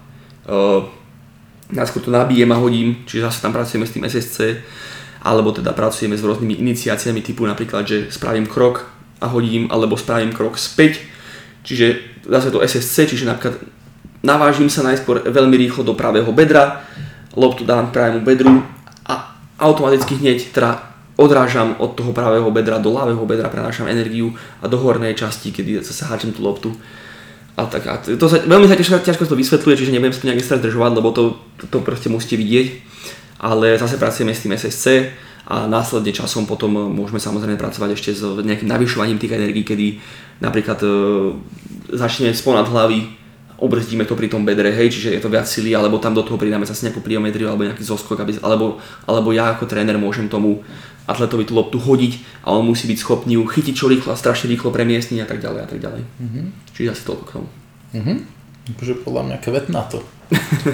uh, 0.46 0.86
najskôr 1.74 2.06
to 2.06 2.14
nabijem 2.14 2.54
a 2.54 2.62
hodím, 2.62 3.02
čiže 3.02 3.26
zase 3.26 3.42
tam 3.42 3.50
pracujeme 3.50 3.82
s 3.82 3.94
tým 3.98 4.06
SSC, 4.06 4.62
alebo 5.26 5.50
teda 5.50 5.74
pracujeme 5.74 6.14
s 6.14 6.22
rôznymi 6.22 6.54
iniciáciami 6.54 7.18
typu 7.18 7.42
napríklad, 7.42 7.82
že 7.82 8.06
spravím 8.14 8.46
krok 8.46 8.86
a 9.18 9.26
hodím, 9.26 9.66
alebo 9.74 9.98
spravím 9.98 10.30
krok 10.30 10.54
späť, 10.54 11.02
čiže 11.66 11.98
zase 12.30 12.54
to 12.54 12.62
SSC, 12.62 13.10
čiže 13.10 13.26
napríklad 13.26 13.58
navážim 14.22 14.70
sa 14.70 14.86
najskôr 14.86 15.26
veľmi 15.26 15.58
rýchlo 15.58 15.82
do 15.82 15.98
pravého 15.98 16.30
bedra, 16.30 16.86
loptu 17.34 17.66
dám 17.66 17.90
pravému 17.90 18.22
bedru 18.22 18.62
automaticky 19.62 20.18
hneď 20.18 20.50
teda 20.50 20.92
odrážam 21.16 21.78
od 21.78 21.94
toho 21.94 22.10
pravého 22.10 22.50
bedra 22.50 22.82
do 22.82 22.90
ľavého 22.90 23.22
bedra, 23.22 23.52
prenášam 23.52 23.86
energiu 23.86 24.34
a 24.58 24.66
do 24.66 24.80
hornej 24.80 25.14
časti, 25.14 25.54
kedy 25.54 25.84
sa 25.86 26.10
háčem 26.10 26.34
tú 26.34 26.42
loptu. 26.42 26.74
A 27.52 27.68
tak, 27.68 27.84
a 27.84 28.00
to 28.00 28.26
sa, 28.32 28.40
veľmi 28.40 28.64
sa 28.64 28.80
ťažko, 28.80 29.04
ťažko 29.04 29.28
to 29.28 29.36
vysvetľuje, 29.36 29.76
čiže 29.76 29.92
nebudem 29.92 30.16
sa 30.16 30.24
to 30.24 30.28
nejak 30.32 30.40
zdržovať, 30.40 30.92
lebo 30.96 31.12
to, 31.12 31.36
to 31.68 31.78
proste 31.84 32.08
musíte 32.08 32.40
vidieť. 32.40 32.66
Ale 33.44 33.76
zase 33.76 34.00
pracujeme 34.00 34.32
s 34.32 34.42
tým 34.42 34.56
SSC 34.56 34.86
a 35.52 35.68
následne 35.68 36.14
časom 36.14 36.48
potom 36.48 36.72
môžeme 36.72 37.20
samozrejme 37.20 37.60
pracovať 37.60 37.90
ešte 37.92 38.10
s 38.16 38.22
nejakým 38.24 38.70
navyšovaním 38.70 39.20
tých 39.20 39.36
energií, 39.36 39.66
kedy 39.66 39.86
napríklad 40.40 40.78
e, 40.80 40.88
začneme 41.92 42.32
sponad 42.32 42.70
hlavy 42.70 43.21
obrzdíme 43.62 44.02
to 44.02 44.18
pri 44.18 44.26
tom 44.26 44.42
bedre, 44.42 44.74
hej, 44.74 44.90
čiže 44.90 45.14
je 45.14 45.22
to 45.22 45.30
viac 45.30 45.46
sily, 45.46 45.70
alebo 45.70 46.02
tam 46.02 46.12
do 46.18 46.26
toho 46.26 46.34
pridáme 46.34 46.66
zase 46.66 46.90
nejakú 46.90 46.98
pliometriu 46.98 47.46
alebo 47.46 47.62
nejaký 47.62 47.86
zoskok, 47.86 48.18
aby, 48.18 48.34
alebo, 48.42 48.82
alebo 49.06 49.30
ja 49.30 49.54
ako 49.54 49.70
tréner 49.70 49.94
môžem 49.94 50.26
tomu 50.26 50.66
atletovi 51.06 51.46
tú 51.46 51.54
loptu 51.54 51.78
hodiť 51.78 52.42
a 52.46 52.54
on 52.54 52.66
musí 52.66 52.90
byť 52.90 52.98
schopný 52.98 53.38
ju 53.38 53.46
chytiť 53.46 53.74
čo 53.74 53.86
rýchlo 53.86 54.14
a 54.14 54.18
strašne 54.18 54.50
rýchlo 54.50 54.74
premiestniť 54.74 55.22
a 55.22 55.26
tak 55.26 55.38
ďalej 55.38 55.60
a 55.62 55.68
tak 55.70 55.78
ďalej. 55.78 56.02
Mm-hmm. 56.02 56.44
Čiže 56.74 56.90
asi 56.90 57.02
toľko 57.06 57.24
k 57.26 57.32
tomu. 57.38 57.48
Mm-hmm. 57.94 58.16
Takže 58.78 58.94
podľa 59.02 59.22
mňa 59.26 59.36
kvet 59.42 59.66
na 59.70 59.82
to. 59.86 59.98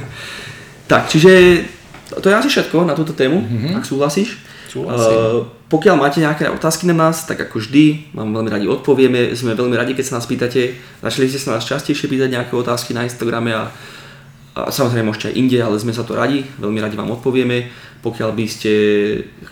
tak, 0.92 1.08
čiže 1.08 1.64
to 2.08 2.26
je 2.28 2.34
asi 2.36 2.48
všetko 2.48 2.88
na 2.88 2.96
túto 2.96 3.12
tému, 3.12 3.40
mm-hmm. 3.40 3.76
ak 3.80 3.84
súhlasíš. 3.84 4.40
Uh, 4.76 5.48
pokiaľ 5.68 6.00
máte 6.00 6.24
nejaké 6.24 6.48
otázky 6.48 6.88
na 6.88 6.96
nás, 6.96 7.28
tak 7.28 7.44
ako 7.44 7.60
vždy, 7.60 8.16
vám 8.16 8.32
veľmi 8.32 8.48
radi 8.48 8.64
odpovieme. 8.64 9.36
Sme 9.36 9.52
veľmi 9.52 9.76
radi, 9.76 9.92
keď 9.92 10.04
sa 10.08 10.16
nás 10.16 10.24
pýtate. 10.24 10.80
Začali 11.04 11.28
ste 11.28 11.36
sa 11.36 11.60
nás 11.60 11.68
častejšie 11.68 12.08
pýtať 12.08 12.32
nejaké 12.32 12.56
otázky 12.56 12.96
na 12.96 13.04
Instagrame 13.04 13.52
a, 13.52 13.68
a 14.56 14.72
samozrejme 14.72 15.12
môžete 15.12 15.28
aj 15.28 15.36
inde, 15.36 15.60
ale 15.60 15.76
sme 15.76 15.92
sa 15.92 16.08
to 16.08 16.16
radi. 16.16 16.40
Veľmi 16.56 16.80
radi 16.80 16.96
vám 16.96 17.12
odpovieme. 17.12 17.68
Pokiaľ 18.00 18.30
by 18.32 18.44
ste 18.48 18.72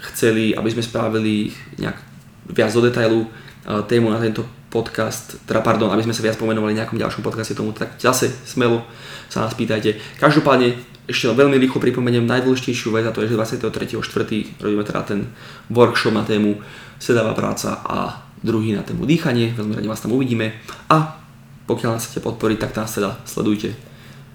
chceli, 0.08 0.56
aby 0.56 0.72
sme 0.72 0.80
spravili 0.80 1.52
nejak 1.76 2.00
viac 2.48 2.72
do 2.72 2.80
detailu 2.80 3.28
uh, 3.28 3.84
tému 3.84 4.08
na 4.08 4.16
tento 4.16 4.55
podcast, 4.68 5.38
teda 5.46 5.62
pardon, 5.62 5.88
aby 5.94 6.02
sme 6.02 6.12
sa 6.12 6.24
viac 6.26 6.36
pomenovali 6.36 6.74
nejakom 6.74 6.98
ďalšom 6.98 7.22
podcaste 7.22 7.54
tomu, 7.54 7.72
tak 7.72 7.96
zase 7.96 8.28
smelo 8.44 8.82
sa 9.30 9.46
nás 9.46 9.54
pýtajte. 9.54 9.96
Každopádne 10.18 10.76
ešte 11.06 11.30
veľmi 11.30 11.54
rýchlo 11.62 11.78
pripomeniem 11.78 12.26
najdôležitejšiu 12.26 12.90
vec 12.90 13.06
a 13.06 13.14
to 13.14 13.22
je, 13.22 13.30
že 13.30 13.38
23.4. 13.38 14.58
robíme 14.58 14.82
teda 14.82 15.02
ten 15.06 15.30
workshop 15.70 16.10
na 16.10 16.26
tému 16.26 16.58
sedavá 16.98 17.30
práca 17.32 17.78
a 17.86 18.26
druhý 18.42 18.74
na 18.74 18.82
tému 18.82 19.06
dýchanie, 19.06 19.54
veľmi 19.54 19.78
radi 19.78 19.86
vás 19.86 20.02
tam 20.02 20.12
uvidíme 20.18 20.58
a 20.90 21.22
pokiaľ 21.66 21.98
nás 21.98 22.06
chcete 22.06 22.22
podporiť, 22.22 22.58
tak 22.62 22.74
nás 22.78 22.90
teda 22.94 23.18
sledujte, 23.26 23.74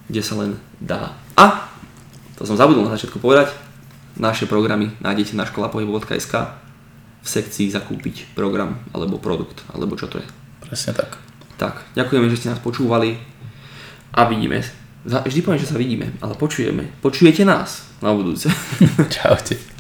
kde 0.08 0.22
sa 0.24 0.36
len 0.36 0.60
dá. 0.84 1.16
A, 1.40 1.72
to 2.36 2.44
som 2.44 2.60
zabudol 2.60 2.84
na 2.84 2.92
začiatku 2.96 3.24
povedať, 3.24 3.56
naše 4.20 4.48
programy 4.48 4.92
nájdete 5.00 5.40
na 5.40 5.48
školapohybu.sk 5.48 6.36
v 7.22 7.28
sekcii 7.28 7.70
zakúpiť 7.70 8.34
program 8.34 8.82
alebo 8.92 9.22
produkt, 9.22 9.62
alebo 9.72 9.94
čo 9.96 10.10
to 10.10 10.18
je. 10.18 10.28
Presne 10.66 10.98
tak. 10.98 11.18
Tak, 11.62 11.86
ďakujeme, 11.94 12.26
že 12.34 12.38
ste 12.42 12.50
nás 12.50 12.62
počúvali 12.62 13.22
a 14.12 14.26
vidíme 14.26 14.66
Vždy 15.02 15.42
poviem, 15.42 15.62
že 15.62 15.70
sa 15.70 15.82
vidíme, 15.82 16.14
ale 16.22 16.38
počujeme. 16.38 16.86
Počujete 17.02 17.42
nás 17.42 17.90
na 18.06 18.14
budúce. 18.14 18.54
Čaute. 19.18 19.71